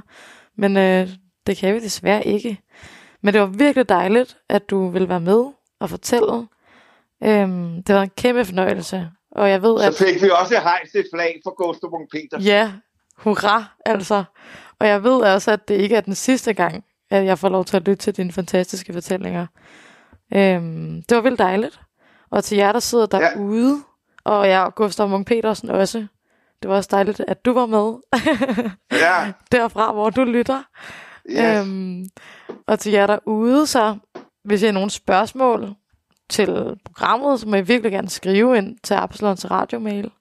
Men 0.57 0.77
øh, 0.77 1.09
det 1.47 1.57
kan 1.57 1.73
vi 1.75 1.79
desværre 1.79 2.27
ikke. 2.27 2.59
Men 3.21 3.33
det 3.33 3.41
var 3.41 3.47
virkelig 3.47 3.89
dejligt, 3.89 4.37
at 4.49 4.69
du 4.69 4.89
vil 4.89 5.09
være 5.09 5.19
med 5.19 5.45
og 5.79 5.89
fortælle. 5.89 6.47
Øhm, 7.23 7.83
det 7.83 7.95
var 7.95 8.01
en 8.01 8.11
kæmpe 8.17 8.45
fornøjelse. 8.45 9.09
Og 9.31 9.49
jeg 9.49 9.61
ved, 9.61 9.81
at... 9.81 9.93
Så 9.93 10.03
fik 10.05 10.21
vi 10.23 10.29
også 10.41 10.59
hejst 10.59 10.95
et 10.95 11.05
flag 11.13 11.39
for 11.43 11.63
Gustav 11.63 11.89
Munk 11.91 12.11
Petersen. 12.11 12.47
Ja, 12.47 12.71
hurra, 13.17 13.65
altså. 13.85 14.23
Og 14.79 14.87
jeg 14.87 15.03
ved 15.03 15.21
også, 15.21 15.51
at 15.51 15.67
det 15.67 15.75
ikke 15.75 15.95
er 15.95 16.01
den 16.01 16.15
sidste 16.15 16.53
gang, 16.53 16.83
at 17.11 17.25
jeg 17.25 17.39
får 17.39 17.49
lov 17.49 17.65
til 17.65 17.77
at 17.77 17.87
lytte 17.87 18.03
til 18.03 18.17
dine 18.17 18.31
fantastiske 18.31 18.93
fortællinger. 18.93 19.47
Øhm, 20.35 21.03
det 21.09 21.15
var 21.15 21.21
vildt 21.21 21.39
dejligt. 21.39 21.79
Og 22.31 22.43
til 22.43 22.57
jer, 22.57 22.71
der 22.71 22.79
sidder 22.79 23.07
Ja. 23.13 23.19
derude, 23.29 23.77
og 24.23 24.49
jeg 24.49 24.61
og 24.61 24.75
Gustav 24.75 25.09
Munk 25.09 25.27
Petersen 25.27 25.69
også, 25.69 26.07
det 26.61 26.69
var 26.69 26.75
også 26.75 26.89
dejligt, 26.91 27.19
at 27.27 27.45
du 27.45 27.53
var 27.53 27.65
med. 27.65 27.93
Ja, 29.01 29.31
Derfra, 29.51 29.91
hvor 29.93 30.09
du 30.09 30.23
lytter. 30.23 30.63
yes. 31.29 31.67
Øhm, 31.67 32.05
og 32.67 32.79
til 32.79 32.91
jer 32.91 33.07
derude, 33.07 33.67
så 33.67 33.97
hvis 34.43 34.61
I 34.61 34.65
har 34.65 34.73
nogle 34.73 34.89
spørgsmål 34.89 35.75
til 36.29 36.75
programmet, 36.85 37.39
så 37.39 37.47
må 37.47 37.55
I 37.55 37.61
virkelig 37.61 37.91
gerne 37.91 38.09
skrive 38.09 38.57
ind 38.57 38.77
til 38.83 38.93
Absalons 38.93 39.51
radiomail. 39.51 40.11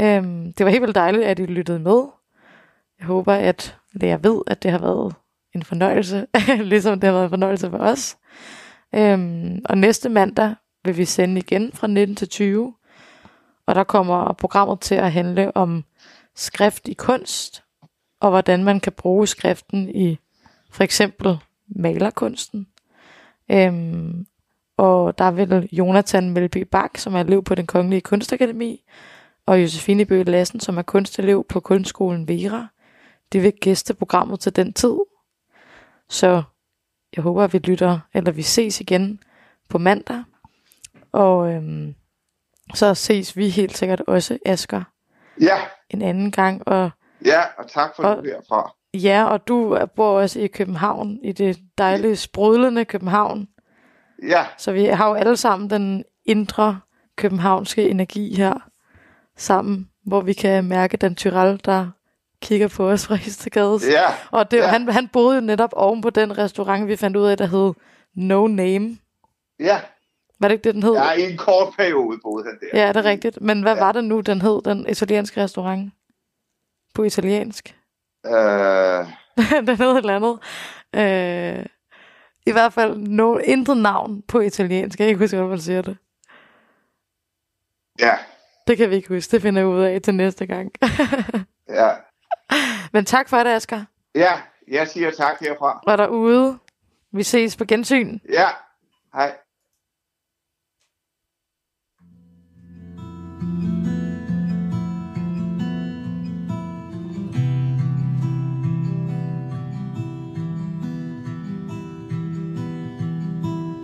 Øhm, 0.00 0.52
det 0.52 0.64
var 0.66 0.70
helt 0.70 0.82
vildt 0.82 0.94
dejligt, 0.94 1.24
at 1.24 1.38
I 1.38 1.46
lyttede 1.46 1.78
med. 1.78 2.02
Jeg 2.98 3.06
håber, 3.06 3.32
at 3.34 3.76
eller 3.94 4.08
jeg 4.08 4.24
ved, 4.24 4.42
at 4.46 4.62
det 4.62 4.70
har 4.70 4.78
været 4.78 5.14
en 5.54 5.62
fornøjelse, 5.62 6.26
ligesom 6.72 7.00
det 7.00 7.06
har 7.06 7.12
været 7.14 7.24
en 7.24 7.30
fornøjelse 7.30 7.70
for 7.70 7.78
os. 7.78 8.16
Øhm, 8.94 9.60
og 9.64 9.78
næste 9.78 10.08
mandag 10.08 10.54
vil 10.84 10.96
vi 10.96 11.04
sende 11.04 11.40
igen 11.40 11.72
fra 11.72 11.86
19 11.86 12.16
til 12.16 12.28
20. 12.28 12.74
Og 13.66 13.74
der 13.74 13.84
kommer 13.84 14.32
programmet 14.32 14.80
til 14.80 14.94
at 14.94 15.12
handle 15.12 15.56
om 15.56 15.84
skrift 16.36 16.88
i 16.88 16.94
kunst, 16.94 17.62
og 18.20 18.30
hvordan 18.30 18.64
man 18.64 18.80
kan 18.80 18.92
bruge 18.92 19.26
skriften 19.26 19.88
i 19.88 20.18
for 20.70 20.84
eksempel 20.84 21.38
malerkunsten. 21.66 22.66
Øhm, 23.50 24.26
og 24.76 25.18
der 25.18 25.30
vil 25.30 25.68
Jonathan 25.72 26.30
Melby 26.30 26.66
Bak, 26.70 26.98
som 26.98 27.14
er 27.14 27.20
elev 27.20 27.44
på 27.44 27.54
den 27.54 27.66
kongelige 27.66 28.00
kunstakademi, 28.00 28.84
og 29.46 29.62
Josefine 29.62 30.04
Bøge 30.04 30.24
Lassen, 30.24 30.60
som 30.60 30.78
er 30.78 30.82
kunstelev 30.82 31.44
på 31.48 31.60
kunstskolen 31.60 32.28
Vera. 32.28 32.68
De 33.32 33.40
vil 33.40 33.52
gæste 33.60 33.94
programmet 33.94 34.40
til 34.40 34.56
den 34.56 34.72
tid. 34.72 34.96
Så 36.08 36.42
jeg 37.16 37.22
håber, 37.22 37.44
at 37.44 37.52
vi 37.52 37.58
lytter, 37.58 37.98
eller 38.14 38.32
vi 38.32 38.42
ses 38.42 38.80
igen 38.80 39.20
på 39.68 39.78
mandag. 39.78 40.22
Og 41.12 41.52
øhm, 41.52 41.94
så 42.74 42.94
ses 42.94 43.36
vi 43.36 43.48
helt 43.48 43.76
sikkert 43.76 44.00
også, 44.06 44.38
Asger, 44.46 44.82
Ja, 45.40 45.56
en 45.90 46.02
anden 46.02 46.30
gang. 46.30 46.68
Og 46.68 46.90
ja, 47.24 47.40
og 47.58 47.70
tak 47.70 47.96
for 47.96 48.02
Og- 48.02 48.22
det 48.22 48.32
herfra. 48.32 48.74
Ja, 48.94 49.24
og 49.24 49.48
du 49.48 49.78
bor 49.96 50.20
også 50.20 50.40
i 50.40 50.46
København, 50.46 51.18
i 51.24 51.32
det 51.32 51.58
dejlige, 51.78 52.16
sprudlende 52.16 52.84
København. 52.84 53.48
Ja, 54.28 54.46
Så 54.58 54.72
vi 54.72 54.84
har 54.84 55.08
jo 55.08 55.14
alle 55.14 55.36
sammen 55.36 55.70
den 55.70 56.04
indre 56.24 56.80
københavnske 57.16 57.90
energi 57.90 58.34
her 58.36 58.54
sammen, 59.36 59.90
hvor 60.06 60.20
vi 60.20 60.32
kan 60.32 60.64
mærke 60.64 60.96
den 60.96 61.14
Tyrell, 61.14 61.60
der 61.64 61.90
kigger 62.42 62.68
på 62.68 62.90
os 62.90 63.06
fra 63.06 63.14
Istegades. 63.26 63.88
ja, 63.88 64.04
Og 64.30 64.50
det, 64.50 64.56
ja. 64.56 64.66
han, 64.66 64.88
han 64.88 65.08
boede 65.08 65.34
jo 65.34 65.40
netop 65.40 65.70
oven 65.72 66.00
på 66.00 66.10
den 66.10 66.38
restaurant, 66.38 66.88
vi 66.88 66.96
fandt 66.96 67.16
ud 67.16 67.26
af, 67.26 67.36
der 67.36 67.46
hed 67.46 67.72
No 68.14 68.46
Name. 68.46 68.98
ja. 69.60 69.80
Var 70.40 70.48
det 70.48 70.52
ikke 70.54 70.64
det, 70.64 70.74
den 70.74 70.82
hed? 70.82 70.92
Ja, 70.92 71.12
i 71.12 71.30
en 71.30 71.36
kort 71.36 71.74
periode 71.76 72.18
boede 72.22 72.44
han 72.44 72.58
der. 72.60 72.80
Ja, 72.80 72.88
det 72.88 72.96
er 72.96 73.04
rigtigt. 73.04 73.40
Men 73.40 73.62
hvad 73.62 73.74
Ja. 73.74 73.84
var 73.84 73.92
det 73.92 74.04
nu, 74.04 74.20
den 74.20 74.40
hed, 74.42 74.60
den 74.64 74.86
italienske 74.88 75.42
restaurant? 75.42 75.92
På 76.94 77.02
italiensk. 77.02 77.76
Øh, 78.26 78.32
den 79.66 79.76
hed 79.76 79.90
et 79.90 79.96
eller 79.96 80.16
andet. 80.16 80.38
Øh, 80.94 81.66
I 82.46 82.52
hvert 82.52 82.72
fald 82.72 82.96
no, 82.96 83.36
intet 83.38 83.76
navn 83.76 84.22
på 84.22 84.40
italiensk. 84.40 84.98
Jeg 84.98 85.04
kan 85.04 85.08
ikke 85.08 85.24
huske, 85.24 85.36
hvordan 85.36 85.50
man 85.50 85.58
siger 85.60 85.82
det. 85.82 85.96
ja, 88.00 88.14
Det 88.66 88.76
kan 88.76 88.90
vi 88.90 88.94
ikke 88.96 89.08
huske. 89.08 89.30
Det 89.30 89.42
finder 89.42 89.60
jeg 89.60 89.68
ud 89.68 89.80
af 89.82 90.02
til 90.02 90.14
næste 90.14 90.46
gang. 90.46 90.72
ja. 91.68 91.90
Men 92.92 93.04
tak 93.04 93.28
for 93.28 93.36
det, 93.36 93.50
Asger. 93.50 93.84
Ja, 94.14 94.32
jeg 94.68 94.88
siger 94.88 95.10
tak 95.10 95.40
herfra. 95.40 95.80
Og 95.86 95.98
derude. 95.98 96.58
Vi 97.12 97.22
ses 97.22 97.56
på 97.56 97.64
gensyn. 97.64 98.18
Ja, 98.32 98.48
hej. 99.14 99.34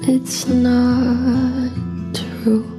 It's 0.06 0.46
not 0.48 1.72
true. 2.14 2.70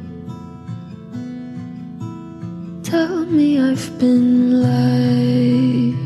Tell 2.84 3.26
me 3.26 3.59
I've 3.59 3.99
been 3.99 4.61
lied 4.61 6.05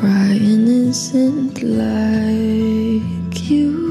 cry 0.00 0.38
innocent 0.40 1.60
like 1.60 3.50
you. 3.50 3.87